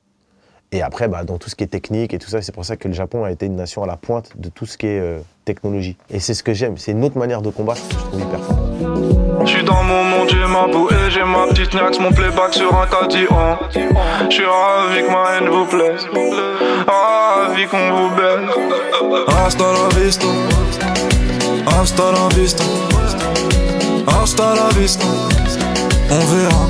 Et 0.72 0.82
après, 0.82 1.08
bah, 1.08 1.24
dans 1.24 1.38
tout 1.38 1.50
ce 1.50 1.56
qui 1.56 1.64
est 1.64 1.68
technique 1.68 2.14
et 2.14 2.20
tout 2.20 2.30
ça, 2.30 2.42
c'est 2.42 2.52
pour 2.52 2.66
ça 2.66 2.76
que 2.76 2.90
le 2.90 2.94
Japon 2.94 3.24
a 3.24 3.32
été 3.32 3.46
une 3.46 3.56
nation 3.56 3.84
à 3.84 3.88
la 3.88 3.96
pointe 3.96 4.32
de 4.36 4.50
tout 4.50 4.66
ce 4.66 4.78
qui 4.78 4.88
est 4.88 5.00
euh, 5.00 5.20
technologie. 5.46 5.96
Et 6.10 6.20
c'est 6.20 6.34
ce 6.34 6.44
que 6.44 6.54
j'aime. 6.54 6.78
C'est 6.78 6.92
une 6.92 7.04
autre 7.06 7.18
manière 7.18 7.42
de 7.42 7.50
combattre 7.50 7.88
que 7.88 7.94
je 7.94 8.00
trouve 8.00 8.22
hyper 8.22 8.40
fort. 8.42 9.46
J'suis 9.46 9.64
dans 9.64 9.84
mon 9.84 10.04
monde, 10.04 10.30
j'ai 10.30 10.46
ma 10.46 10.68
bouée, 10.68 11.10
j'ai 11.10 11.24
ma 11.24 11.48
petite 11.48 11.74
Nax, 11.74 12.00
mon 12.00 12.12
playback 12.12 12.54
sur 12.54 12.76
un 12.78 12.86
cadillon. 12.88 13.58
J'suis 14.30 14.44
ravi 14.44 15.04
que 15.04 15.12
ma 15.12 15.38
haine 15.38 15.50
vous 15.50 15.66
plaise, 15.66 16.06
ravi 16.86 17.66
qu'on 17.68 17.92
vous 17.94 18.16
baise. 18.16 18.28
Hasta 19.28 19.64
la 19.64 19.88
vista, 19.96 20.28
hasta 21.66 22.12
la 22.12 22.28
vista, 22.36 22.64
hasta 24.08 24.56
la 24.56 24.70
vista, 24.78 25.06
on 26.10 26.20
verra. 26.20 26.68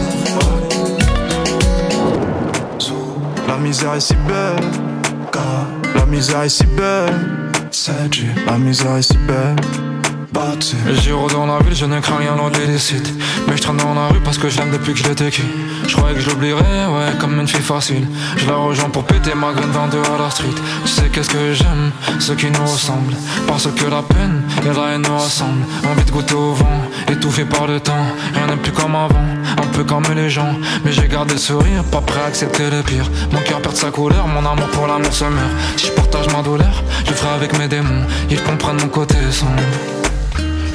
La 3.47 3.57
misère 3.57 3.93
est 3.95 3.99
si 3.99 4.15
belle, 4.27 4.71
car 5.31 5.67
la 5.95 6.05
misère 6.05 6.43
est 6.43 6.49
si 6.49 6.65
belle, 6.65 7.13
c'est 7.71 7.91
la 8.45 8.57
misère 8.57 8.97
est 8.97 9.01
si 9.01 9.17
belle. 9.17 9.96
J'y 11.01 11.11
rôde 11.11 11.31
dans 11.31 11.45
la 11.45 11.59
ville, 11.59 11.75
je 11.75 11.85
ne 11.85 11.99
crains 11.99 12.17
rien 12.17 12.35
loin 12.35 12.49
des 12.49 12.65
décides 12.65 13.07
Mais 13.47 13.55
je 13.55 13.61
traîne 13.61 13.77
dans 13.77 13.93
la 13.93 14.07
rue 14.07 14.19
parce 14.19 14.37
que 14.37 14.49
je 14.49 14.57
l'aime 14.57 14.71
depuis 14.71 14.93
que 14.93 14.99
je 14.99 15.03
l'étais 15.07 15.29
qui 15.29 15.43
Je 15.87 15.95
croyais 15.95 16.15
que 16.15 16.21
je 16.21 16.29
l'oublierais, 16.29 16.85
ouais, 16.85 17.17
comme 17.19 17.39
une 17.39 17.47
fille 17.47 17.61
facile. 17.61 18.07
Je 18.37 18.45
la 18.45 18.55
rejoins 18.55 18.89
pour 18.89 19.03
péter 19.03 19.33
ma 19.35 19.53
graine 19.53 19.71
22 19.71 19.97
à 19.99 20.21
la 20.21 20.29
street. 20.29 20.47
Tu 20.83 20.91
sais 20.91 21.09
qu'est-ce 21.09 21.29
que 21.29 21.53
j'aime, 21.53 21.91
ceux 22.19 22.35
qui 22.35 22.49
nous 22.51 22.61
ressemblent 22.61 23.15
Parce 23.47 23.67
que 23.67 23.85
la 23.85 24.01
peine 24.01 24.43
et 24.63 24.73
la 24.73 24.93
haine 24.95 25.03
nous 25.07 25.17
rassemblent. 25.17 25.65
Envie 25.89 26.05
de 26.05 26.11
goûter 26.11 26.35
au 26.35 26.53
vent, 26.53 26.81
étouffé 27.09 27.45
par 27.45 27.67
le 27.67 27.79
temps. 27.79 28.07
Rien 28.33 28.47
n'est 28.47 28.57
plus 28.57 28.73
comme 28.73 28.95
avant, 28.95 29.27
un 29.57 29.67
peu 29.73 29.83
comme 29.83 30.05
les 30.15 30.29
gens. 30.29 30.55
Mais 30.83 30.91
j'ai 30.91 31.07
gardé 31.07 31.33
le 31.33 31.39
sourire, 31.39 31.83
pas 31.85 32.01
prêt 32.01 32.21
à 32.21 32.25
accepter 32.25 32.69
le 32.69 32.83
pire. 32.83 33.09
Mon 33.31 33.39
cœur 33.41 33.61
perd 33.61 33.75
sa 33.75 33.91
couleur, 33.91 34.27
mon 34.27 34.39
amour 34.39 34.67
pour 34.73 34.87
l'amour 34.87 35.13
se 35.13 35.25
meurt. 35.25 35.51
Si 35.77 35.87
je 35.87 35.91
partage 35.91 36.27
ma 36.33 36.41
douleur, 36.41 36.83
je 37.05 37.13
ferai 37.13 37.33
avec 37.33 37.57
mes 37.57 37.67
démons. 37.67 38.05
Ils 38.29 38.41
comprennent 38.41 38.81
mon 38.81 38.89
côté 38.89 39.15
sombre 39.31 39.61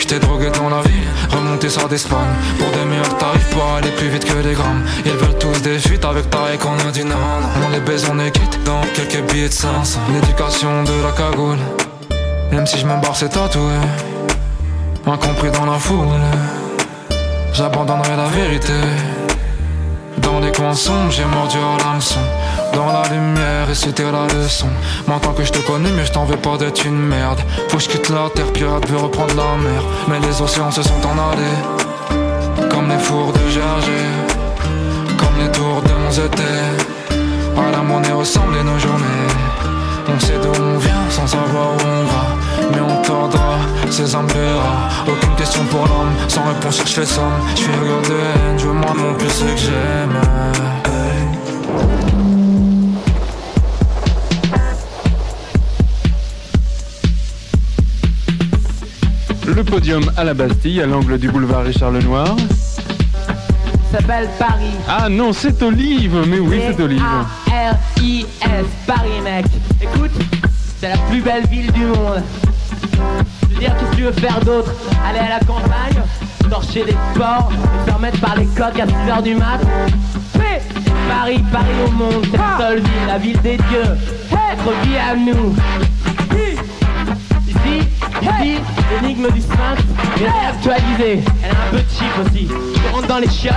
J'étais 0.03 0.19
drogué 0.19 0.51
dans 0.51 0.69
la 0.69 0.83
vie, 0.83 1.07
remonté 1.31 1.69
sur 1.69 1.89
des 1.89 1.97
spans 1.97 2.17
Pour 2.59 2.69
des 2.73 2.85
meilleurs 2.85 3.17
tarifs, 3.19 3.49
pour 3.51 3.65
aller 3.77 3.89
plus 3.91 4.09
vite 4.09 4.25
que 4.25 4.37
les 4.39 4.53
grammes. 4.53 4.85
Ils 5.07 5.13
veulent 5.13 5.39
tous 5.39 5.63
des 5.63 5.79
fuites 5.79 6.05
avec 6.05 6.29
pareil 6.29 6.59
qu'on 6.59 6.77
a 6.77 6.91
dit 6.91 7.05
On 7.05 7.71
les 7.71 7.79
baise, 7.79 8.11
on 8.13 8.19
est 8.19 8.33
quitte 8.33 8.59
dans 8.65 8.81
quelques 8.95 9.23
billets 9.31 9.49
de 9.49 9.55
500 9.55 10.01
L'éducation 10.13 10.83
de 10.83 11.03
la 11.05 11.13
cagoule. 11.13 11.59
Même 12.51 12.67
si 12.67 12.79
je 12.79 12.85
me 12.85 13.01
barre 13.01 13.15
c'est 13.15 13.29
tatoué 13.29 13.75
Incompris 15.07 15.53
dans 15.53 15.67
la 15.67 15.79
foule. 15.79 16.21
J'abandonnerai 17.53 18.17
la 18.17 18.27
vérité. 18.27 18.73
Dans 20.19 20.41
les 20.41 20.51
coins 20.51 20.75
sombres, 20.75 21.13
j'ai 21.13 21.25
mordu 21.27 21.59
à 21.59 21.85
l'hameçon 21.85 22.19
dans 22.75 22.87
la 22.87 23.03
lumière 23.09 23.71
et 23.71 23.75
c'était 23.75 24.11
la 24.11 24.27
leçon. 24.35 24.69
Maintenant 25.07 25.33
que 25.33 25.45
je 25.45 25.53
te 25.53 25.59
connais 25.59 25.91
mais 25.91 26.05
je 26.05 26.13
t'en 26.13 26.25
veux 26.25 26.37
pas 26.37 26.57
d'être 26.57 26.85
une 26.85 26.99
merde. 26.99 27.41
Faut 27.69 27.77
que 27.77 27.83
je 27.83 27.89
quitte 27.89 28.09
la 28.09 28.29
terre, 28.35 28.53
pirate 28.53 28.89
veut 28.89 28.99
reprendre 28.99 29.35
la 29.35 29.57
mer. 29.63 29.83
Mais 30.09 30.21
les 30.21 30.41
océans 30.41 30.71
se 30.71 30.83
sont 30.83 31.03
en 31.07 31.17
allés. 31.31 32.69
Comme 32.71 32.89
les 32.89 32.99
fours 32.99 33.33
de 33.33 33.41
Gergé. 33.49 34.03
Comme 35.19 35.37
les 35.39 35.51
tours 35.53 35.83
de 35.83 35.93
mon 35.93 36.11
été 36.11 36.53
À 37.57 37.71
la 37.71 37.83
monnaie 37.83 38.13
ressemblent 38.13 38.63
nos 38.63 38.79
journées 38.79 39.29
On 40.09 40.19
sait 40.19 40.39
d'où 40.43 40.63
on 40.63 40.79
vient 40.79 41.11
sans 41.11 41.27
savoir 41.27 41.69
où 41.73 41.87
on 41.87 42.05
va. 42.05 42.25
Mais 42.73 42.81
on 42.81 43.03
tordra 43.03 43.59
ses 43.91 44.05
verras 44.05 44.89
Aucune 45.07 45.35
question 45.37 45.65
pour 45.67 45.81
l'homme 45.81 46.15
Sans 46.29 46.45
réponse 46.45 46.83
je 46.85 46.93
fais 46.93 47.07
somme. 47.07 47.41
Je 47.55 47.61
suis 47.61 47.71
haine, 47.71 48.59
je 48.59 48.67
veux 48.67 48.73
moi 48.73 48.93
non 48.97 49.15
plus 49.15 49.29
ce 49.29 49.45
que 49.45 49.57
j'aime 49.57 50.92
Le 59.55 59.65
podium 59.65 60.03
à 60.17 60.25
la 60.25 60.33
Bastille, 60.33 60.81
à 60.81 60.87
l'angle 60.87 61.19
du 61.19 61.31
boulevard 61.31 61.65
Richard 61.65 61.91
Lenoir. 61.91 62.37
s'appelle 63.91 64.29
Paris. 64.39 64.73
Ah 64.89 65.09
non, 65.11 65.33
c'est 65.33 65.63
Olive, 65.63 66.17
mais 66.27 66.39
oui, 66.39 66.61
c'est 66.67 66.83
Olive. 66.83 67.03
R-I-S, 67.47 68.67
Paris, 68.87 69.21
mec. 69.23 69.45
Écoute, 69.81 70.11
c'est 70.81 70.89
la 70.89 70.97
plus 70.97 71.21
belle 71.21 71.47
ville 71.49 71.71
du 71.73 71.85
monde. 71.85 72.23
Je 73.43 73.55
veux 73.55 73.61
dire, 73.61 73.77
qu'est-ce 73.77 73.91
que 73.91 73.97
tu 73.97 74.03
veux 74.03 74.13
faire 74.13 74.41
d'autre? 74.41 74.73
Aller 75.07 75.19
à 75.19 75.39
la 75.39 75.41
campagne, 75.41 76.03
torcher 76.49 76.85
des 76.85 76.97
sports, 77.15 77.53
et 77.53 77.91
faire 77.91 77.99
mettre 77.99 78.21
par 78.21 78.37
les 78.37 78.47
coques 78.47 78.81
à 78.81 78.87
6h 78.87 79.23
du 79.23 79.35
mat 79.35 79.61
Paris, 81.09 81.45
Paris 81.53 81.67
au 81.87 81.91
monde, 81.91 82.27
c'est 82.31 82.39
la 82.39 82.59
seule 82.59 82.79
ville, 82.79 83.07
la 83.07 83.19
ville 83.19 83.41
des 83.43 83.57
dieux. 83.57 83.97
Notre 84.31 84.81
vie 84.87 84.97
à 84.97 85.15
nous. 85.15 85.55
Ici, 88.23 88.61
l'énigme 89.01 89.31
du 89.33 89.41
sphinx 89.41 89.83
est 90.21 90.29
réactualisée. 90.31 91.25
Elle 91.43 91.51
est 91.51 91.55
un 91.55 91.71
peu 91.71 91.79
cheap 91.91 92.13
aussi. 92.25 92.47
Tu 92.47 92.95
rentres 92.95 93.09
dans 93.09 93.19
les 93.19 93.29
chiottes, 93.29 93.55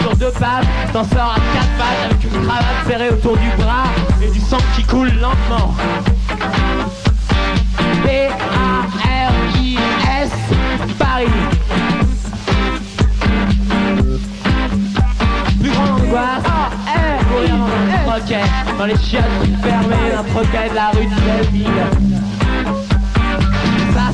sur 0.00 0.16
deux 0.16 0.32
pattes, 0.32 0.66
t'en 0.92 1.04
sors 1.04 1.32
à 1.32 1.40
quatre 1.54 1.76
pattes 1.78 2.04
avec 2.06 2.24
une 2.24 2.44
cravate 2.44 2.86
serrée 2.88 3.10
autour 3.10 3.36
du 3.36 3.48
bras 3.56 3.84
et 4.22 4.30
du 4.30 4.40
sang 4.40 4.58
qui 4.74 4.82
coule 4.82 5.12
lentement. 5.20 5.74
P-A-R-I-S, 8.04 9.50
Paris. 10.98 11.26
Plus 15.60 15.70
grande 15.70 15.90
angoisse, 16.00 16.50
dans 18.78 18.86
les 18.86 18.96
chiottes 18.96 19.24
fermées 19.62 20.10
d'un 20.12 20.22
troquet 20.24 20.68
de 20.70 20.74
la 20.74 20.90
rue 20.90 21.06
de 21.06 21.14
Belleville. 21.20 21.66
Ça 21.68 22.29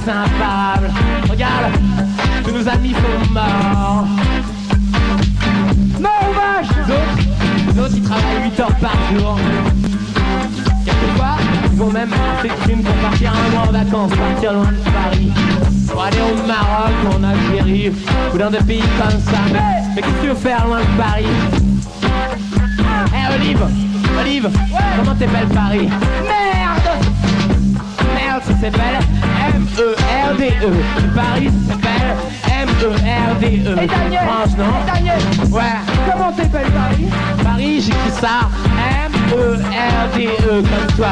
Regarde, 0.07 1.73
tous 2.45 2.53
nos 2.53 2.69
amis 2.69 2.93
sont 2.95 3.33
morts. 3.33 4.07
Non, 5.99 6.09
vache 6.33 6.69
Les 6.77 6.93
autres, 6.93 7.75
les 7.75 7.81
autres, 7.81 7.95
ils 7.97 8.03
travaillent 8.03 8.45
8 8.45 8.61
heures 8.61 8.77
par 8.77 8.97
jour. 9.13 9.37
Quelquefois, 10.85 11.37
ils 11.73 11.79
vont 11.79 11.91
même 11.91 12.11
de 12.11 12.69
thunes 12.69 12.85
pour 12.85 12.95
partir 12.95 13.33
un 13.33 13.51
mois 13.51 13.67
en 13.69 13.73
vacances, 13.73 14.13
partir 14.13 14.53
loin 14.53 14.67
de 14.67 14.91
Paris. 14.93 15.33
Pour 15.91 16.03
aller 16.05 16.19
au 16.21 16.47
Maroc 16.47 16.93
ou 17.05 17.17
en 17.17 17.25
Algérie, 17.25 17.93
ou 18.33 18.39
dans 18.39 18.51
des 18.51 18.59
pays 18.59 18.85
comme 19.01 19.21
ça. 19.21 19.41
Mais 19.53 19.61
Mais 19.97 20.03
qu'est-ce 20.03 20.15
que 20.15 20.21
tu 20.23 20.29
veux 20.29 20.35
faire 20.37 20.67
loin 20.69 20.79
de 20.79 21.03
Paris? 21.03 21.27
Eh 23.13 23.35
Olive 23.35 23.59
Olive 24.21 24.51
Comment 24.99 25.17
t'appelles 25.17 25.49
Paris? 25.49 25.89
Merde 26.23 27.03
Merde, 28.15 28.43
ça 28.45 28.53
s'appelle 28.53 29.26
M-E-R-D-E. 29.57 30.71
Paris 31.15 31.51
ça 31.67 31.73
s'appelle 31.73 32.17
M-E-R-D-E. 32.51 33.83
Et 33.83 33.87
Daniel 33.87 34.23
France, 34.27 34.57
non? 34.59 34.65
Et 34.65 34.93
Daniel 34.93 35.19
Ouais. 35.51 35.63
Comment 36.11 36.33
t'appelles 36.33 36.71
Paris? 36.73 37.07
Paris, 37.43 37.81
j'écris 37.81 38.21
ça 38.21 38.51
M-E-R-D-E 39.07 40.63
comme 40.63 40.97
toi. 40.97 41.09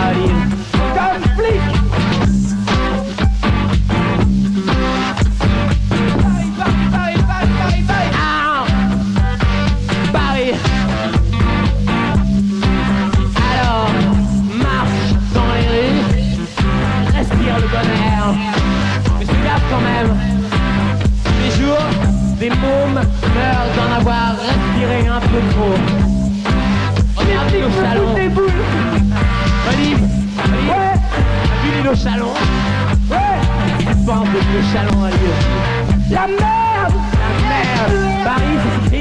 Quand 19.74 19.80
même. 19.80 20.16
Tous 21.24 21.32
les 21.42 21.64
jours, 21.64 21.78
des 22.38 22.51
mômes 22.51 22.94
meurent 22.94 23.70
d'en 23.76 23.96
avoir 24.01 24.34
respiré 24.36 25.09
un 25.09 25.20
peu 25.20 25.40
trop. 25.52 25.74
Regarde 27.16 27.51
Lilo 27.52 27.68
Chalon. 27.80 28.14
des 28.14 28.28
boules. 28.28 28.62
Olive, 29.72 29.98
Olive, 30.44 30.70
Ouais. 30.70 30.94
T'as 31.84 31.90
vu 31.90 32.02
Chalon 32.02 32.32
Ouais. 33.10 33.38
Tu 33.78 33.96
penses 34.06 34.28
de 34.28 34.38
Lilo 34.38 34.62
Chalon, 34.72 35.02
Olive 35.05 35.36
La 36.10 36.26
merde. 36.26 36.94
La 37.22 37.48
merde. 37.48 38.24
Paris, 38.24 38.59
ça 38.62 38.96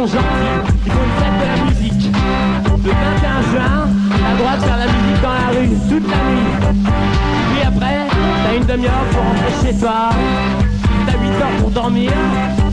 sont 0.00 0.06
gentils, 0.06 0.26
ils 0.86 0.92
une 0.92 1.14
fête 1.20 1.36
de 1.40 1.46
la 1.46 1.56
musique. 1.68 2.04
Le 2.84 2.90
21 2.90 3.42
juin, 3.50 3.88
t'as 4.08 4.32
le 4.32 4.38
droit 4.38 4.56
de 4.56 4.62
faire 4.62 4.76
la 4.78 4.86
musique 4.86 5.20
dans 5.22 5.32
la 5.32 5.48
rue 5.50 5.68
toute 5.90 6.06
la 6.10 6.20
nuit. 6.30 6.52
Puis 7.52 7.62
après, 7.66 7.98
t'as 8.44 8.56
une 8.56 8.64
demi-heure 8.64 9.06
pour 9.10 9.22
rentrer 9.22 9.52
chez 9.62 9.74
toi. 9.78 10.10
T'as 11.06 11.18
8 11.18 11.28
heures 11.28 11.56
pour 11.60 11.70
dormir. 11.70 12.12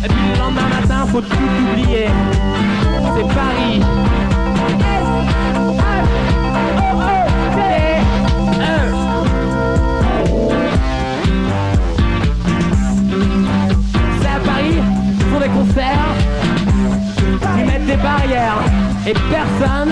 Et 0.06 0.08
puis 0.08 0.24
le 0.34 0.40
lendemain 0.40 0.70
matin, 0.70 1.06
faut 1.12 1.22
tout 1.22 1.36
oublier. 1.72 2.08
C'est 3.16 3.28
Paris. 3.36 3.82
C'est 14.22 14.28
à 14.28 14.40
Paris, 14.46 14.78
font 15.32 15.40
des 15.40 15.50
concerts, 15.50 16.27
des 17.98 18.04
barrières 18.04 18.60
et 19.06 19.14
personne, 19.14 19.92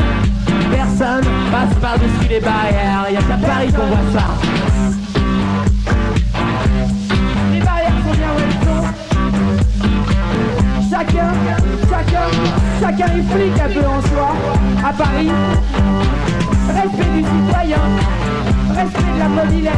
personne 0.71 1.23
passe 1.51 1.73
par-dessus 1.81 2.27
les 2.29 2.39
barrières. 2.39 3.05
Il 3.09 3.13
y 3.13 3.17
a 3.17 3.21
qu'à 3.21 3.37
Paris 3.47 3.71
qu'on 3.71 3.85
voit 3.85 3.97
ça. 4.13 4.25
Les 7.53 7.61
barrières 7.61 7.99
sont 8.05 8.13
bien 8.13 8.31
où 8.33 8.39
elles 8.43 8.59
sont. 8.65 8.83
Chacun, 10.89 11.31
chacun, 11.89 12.27
chacun 12.79 13.09
est 13.15 13.25
flic 13.33 13.59
un 13.59 13.69
peu 13.69 13.85
en 13.87 14.01
soi. 14.01 14.29
À 14.83 14.93
Paris, 14.93 15.31
respect 16.67 17.11
du 17.13 17.23
citoyen, 17.23 17.83
respect 18.75 19.13
de 19.13 19.19
la 19.19 19.29
modilette. 19.29 19.73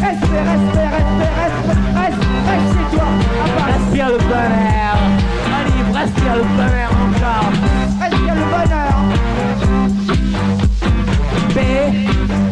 Respect, 0.00 0.42
respect, 0.42 0.88
respect, 0.88 1.32
respect, 1.40 1.80
reste, 1.94 2.22
reste 2.48 2.68
chez 2.72 2.96
toi. 2.96 3.06
À 3.58 3.72
Respire 3.72 4.08
le 4.08 4.18
bon 4.18 4.34
air. 4.34 5.41
Allez, 6.02 6.10
respire 6.10 6.36
le 6.36 6.42
bon 6.42 6.62
air 6.62 6.90
encore. 6.90 7.52
respire 8.00 8.34
le 8.34 8.44
bonheur. 8.50 8.96
B 11.54 11.58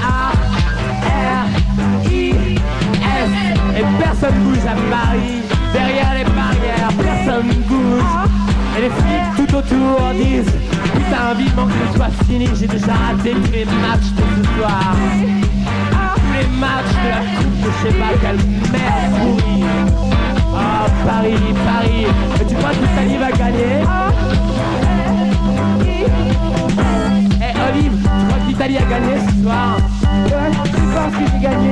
A 0.03 0.33
R 1.05 2.11
I 2.11 2.15
S. 3.03 3.31
Et 3.77 3.85
personne 4.03 4.39
bouge 4.45 4.67
à 4.67 4.77
Paris 4.91 5.43
derrière 5.73 6.13
les 6.15 6.25
barrières 6.25 6.93
personne 6.97 7.51
bouge. 7.67 8.03
Et 8.77 8.83
les 8.83 8.91
flics 8.91 9.37
tout 9.37 9.57
autour 9.57 10.01
disent 10.15 10.55
putain 10.95 11.35
vivement 11.37 11.67
que 11.67 11.73
ce 11.73 11.97
soit 11.97 12.15
fini. 12.27 12.49
J'ai 12.55 12.69
déjà 12.69 12.93
raté 12.93 13.31
tous 13.33 13.53
les 13.53 13.65
matchs 13.65 14.11
de 14.17 14.23
ce 14.37 14.43
soir. 14.59 14.95
Tous 16.15 16.33
les 16.39 16.49
matchs 16.59 16.97
de 17.05 17.09
la 17.09 17.23
coupe 17.37 17.57
de 17.61 17.71
je 17.71 17.89
sais 17.89 17.95
pas 17.99 18.13
quelle 18.21 18.41
merde. 18.71 19.13
pourrie 19.19 20.20
Paris 21.07 21.35
Paris 21.67 22.07
tu 22.49 22.55
crois 22.57 22.71
que 22.71 22.83
l'Italie 22.83 23.17
va 23.19 23.31
gagner 23.33 23.85
Eh 27.41 27.55
Olive, 27.69 27.93
tu 27.93 28.27
crois 28.27 28.39
que 28.39 28.49
l'Italie 28.49 28.79
a 28.79 28.83
gagné 28.83 29.15
ce 29.29 29.43
soir 29.43 29.77
Ouais, 30.25 30.51
je 30.53 30.71
sais 30.71 30.95
pas 30.95 31.09
ce 31.11 31.17
que 31.19 31.25
j'ai 31.31 31.41
gagné. 31.41 31.71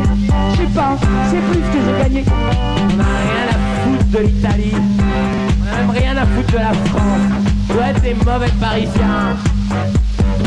Je 0.53 0.57
sais 0.57 0.67
pas, 0.75 0.97
je 1.01 1.31
sais 1.31 1.43
plus 1.51 1.61
ce 1.61 1.71
que 1.73 1.81
j'ai 1.85 1.97
gagné. 2.03 2.25
On 2.31 2.97
n'a 2.97 3.05
rien 3.05 3.47
à 3.51 3.57
foutre 3.83 4.11
de 4.11 4.19
l'Italie. 4.19 4.75
On 4.75 5.65
n'a 5.65 5.73
même 5.79 5.91
rien 5.91 6.17
à 6.17 6.27
foutre 6.27 6.53
de 6.53 6.59
la 6.59 6.73
France. 6.73 7.21
Être 7.89 8.01
des 8.01 8.15
mauvais 8.15 8.53
Parisiens. 8.61 9.37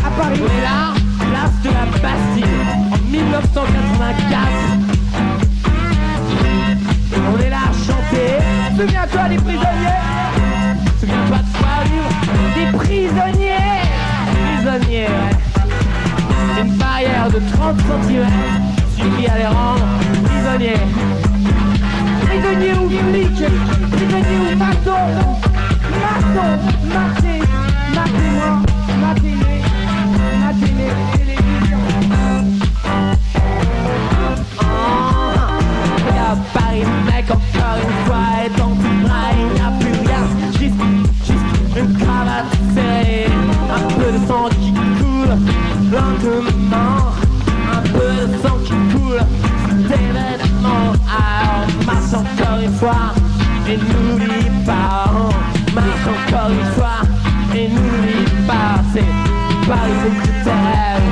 À 0.05 0.09
Paris, 0.21 0.39
On 0.41 0.45
est 0.45 0.61
là, 0.61 0.93
place 1.19 1.55
de 1.63 1.69
la 1.69 1.85
Bastille, 1.99 2.45
en 2.93 3.11
1984. 3.11 5.00
On 7.13 7.39
est 7.39 7.49
là 7.49 7.57
à 7.69 7.73
chanter. 7.73 8.39
souviens-toi 8.77 9.29
des 9.29 9.35
prisonniers 9.37 10.01
Souviens-toi 10.99 11.37
de 11.37 11.57
quoi, 11.57 11.69
Olive 11.81 12.09
Des 12.55 12.77
prisonniers 12.77 13.81
Prisonniers, 14.63 15.07
ouais. 15.07 16.61
Une 16.61 16.77
barrière 16.77 17.29
de 17.29 17.39
30 17.55 17.77
cm 17.79 18.27
suffit 18.95 19.27
à 19.27 19.37
les 19.37 19.47
rendre 19.47 19.85
prisonniers. 20.23 20.85
Prisonniers 22.25 22.73
ou 22.73 22.89
flics 22.89 23.43
Prisonniers 23.91 24.53
ou 24.53 24.57
maçons 24.57 25.11
Maçons 26.01 26.59
Matez 26.85 27.41
Matez-moi 27.93 28.51
Matez-les 29.01 29.61
Matez-les 30.39 31.40
encore 37.29 37.77
une 37.83 37.97
fois, 38.05 38.27
et 38.45 38.49
tout 38.49 38.75
bras, 39.03 39.29
il 39.37 39.47
n'y 39.53 39.59
a 39.59 39.71
plus 39.79 39.95
rien. 40.07 40.23
Juste, 40.59 40.81
juste 41.25 41.77
une 41.77 41.97
cravate 41.97 42.51
serrée, 42.73 43.27
un 43.75 43.85
peu 43.95 44.09
de 44.11 44.19
sang 44.27 44.47
qui 44.49 44.71
coule 44.71 45.33
lentement, 45.91 46.97
un 47.73 47.81
peu 47.81 48.11
de 48.27 48.33
sang 48.41 48.57
qui 48.63 48.75
coule, 48.93 49.21
des 49.87 50.07
vêtements. 50.13 50.93
Marche 51.85 52.13
encore 52.13 52.59
une 52.63 52.73
fois, 52.73 53.13
et 53.67 53.77
n'oublie 53.77 54.49
pas, 54.65 55.11
oh, 55.13 55.33
marche 55.73 56.07
encore 56.07 56.51
une 56.51 56.71
fois, 56.73 56.99
et 57.55 57.67
n'oublie 57.67 58.25
pas, 58.47 58.81
c'est 58.93 59.11
Paris, 59.67 59.97
c'est 60.03 60.15
tous 60.21 60.37
tes 60.43 60.51
rêves, 60.51 61.09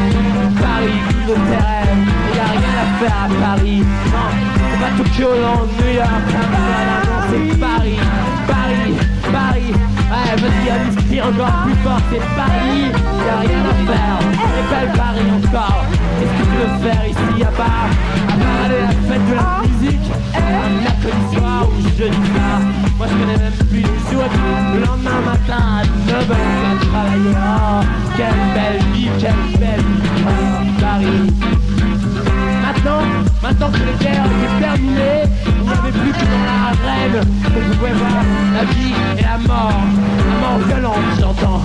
Paris, 0.59 0.99
tous 1.25 1.33
tes 1.33 1.55
rêves, 1.55 2.03
y 2.35 2.39
a 2.39 2.41
rien 2.51 2.73
à 2.81 2.99
faire 2.99 3.17
à 3.23 3.55
Paris, 3.55 3.79
non, 3.79 4.58
pas 4.79 4.91
Tokyo, 4.97 5.27
non, 5.41 5.67
New 5.77 5.93
York, 5.93 6.25
non, 6.31 7.19
c'est 7.29 7.59
Paris, 7.59 7.99
Paris, 8.47 8.93
Paris, 9.31 9.71
ouais, 9.73 10.35
vas-y, 10.41 10.69
Alice, 10.69 10.95
crie 11.07 11.21
encore 11.21 11.63
plus 11.65 11.75
fort, 11.83 12.01
c'est 12.09 12.23
Paris, 12.35 12.87
y 12.87 13.29
a 13.29 13.39
rien 13.39 13.59
à 13.59 13.91
faire, 13.91 14.19
c'est 14.39 14.67
belle 14.69 14.93
Paris 14.95 15.29
encore, 15.37 15.83
qu'est-ce 16.19 16.31
que 16.31 16.43
tu 16.43 16.55
veux 16.59 16.89
faire 16.89 17.05
ici, 17.07 17.43
à 17.43 17.51
part, 17.51 17.89
à 18.27 18.35
part 18.37 18.65
aller 18.65 18.75
à 18.75 18.81
la 18.81 18.87
fête 18.87 19.25
de 19.29 19.33
la 19.35 19.61
musique, 19.67 20.11
un 20.35 20.69
mercredi 20.83 21.35
soir 21.35 21.67
ou 21.67 21.81
jeudi 21.97 22.15
soir, 22.15 22.59
moi 22.97 23.07
je 23.09 23.15
connais 23.19 23.37
même 23.37 23.67
plus 23.69 23.81
les 23.81 24.11
jours, 24.11 24.31
le 24.73 24.79
lendemain 24.85 25.21
matin 25.25 25.63
à 25.75 25.83
9h, 25.83 26.35
je 26.81 26.87
travailler, 26.87 27.35
oh, 27.35 27.83
quelle 28.15 28.43
belle 28.55 28.83
vie, 28.93 29.09
quelle 29.19 29.59
belle 29.59 29.79
vie, 29.79 30.79
Paris. 30.79 31.68
Maintenant, 32.81 33.01
maintenant 33.43 33.71
que 33.71 33.77
les 33.79 34.05
guerres 34.05 34.25
étaient 34.25 34.65
terminées, 34.65 35.23
n'y 35.61 35.69
avait 35.69 35.91
plus 35.91 36.11
que 36.13 36.23
dans 36.23 36.45
l'arène 36.45 37.25
qu'on 37.43 37.75
pouvait 37.75 37.91
voir 37.91 38.23
la 38.53 38.63
vie 38.63 38.93
et 39.17 39.21
la 39.21 39.37
mort. 39.37 39.81
La 40.29 40.47
mort 40.47 40.59
violente, 40.65 40.95
j'entends. 41.19 41.61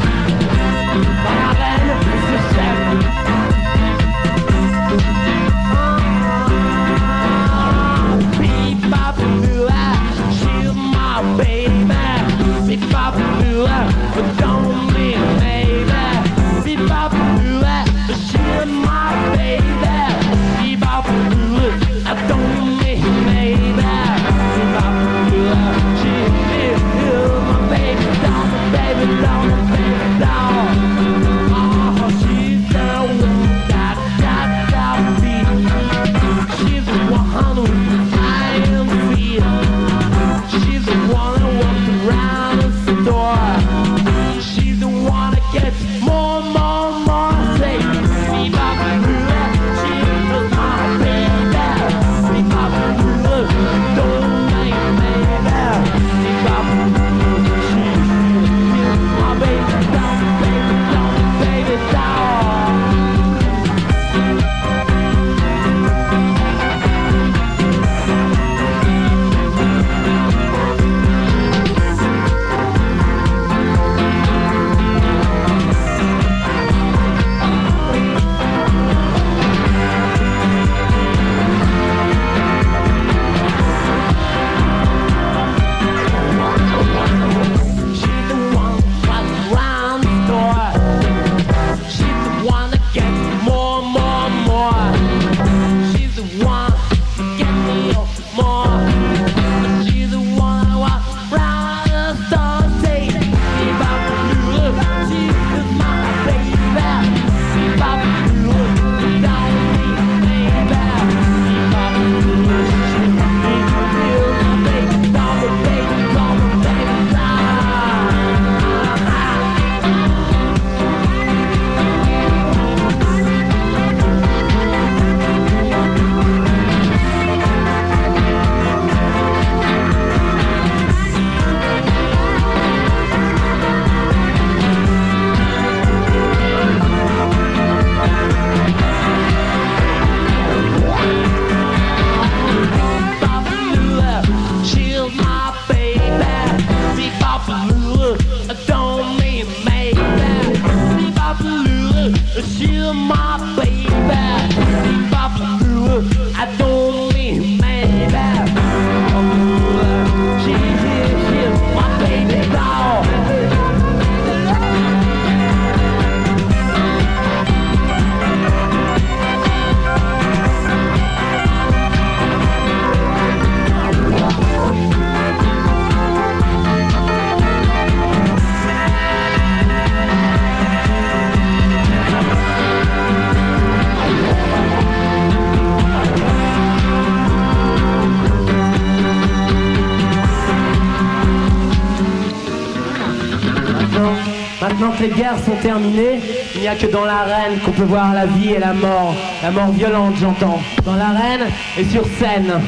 Sont 195.44 195.56
terminées, 195.56 196.20
il 196.54 196.60
n'y 196.60 196.68
a 196.68 196.74
que 196.74 196.86
dans 196.86 197.04
l'arène 197.04 197.58
qu'on 197.64 197.72
peut 197.72 197.84
voir 197.84 198.14
la 198.14 198.26
vie 198.26 198.52
et 198.52 198.58
la 198.58 198.72
mort. 198.72 199.14
La 199.42 199.50
mort 199.50 199.70
violente, 199.72 200.14
j'entends. 200.18 200.60
Dans 200.84 200.94
l'arène 200.94 201.46
et 201.78 201.84
sur 201.84 202.04
scène. 202.18 202.60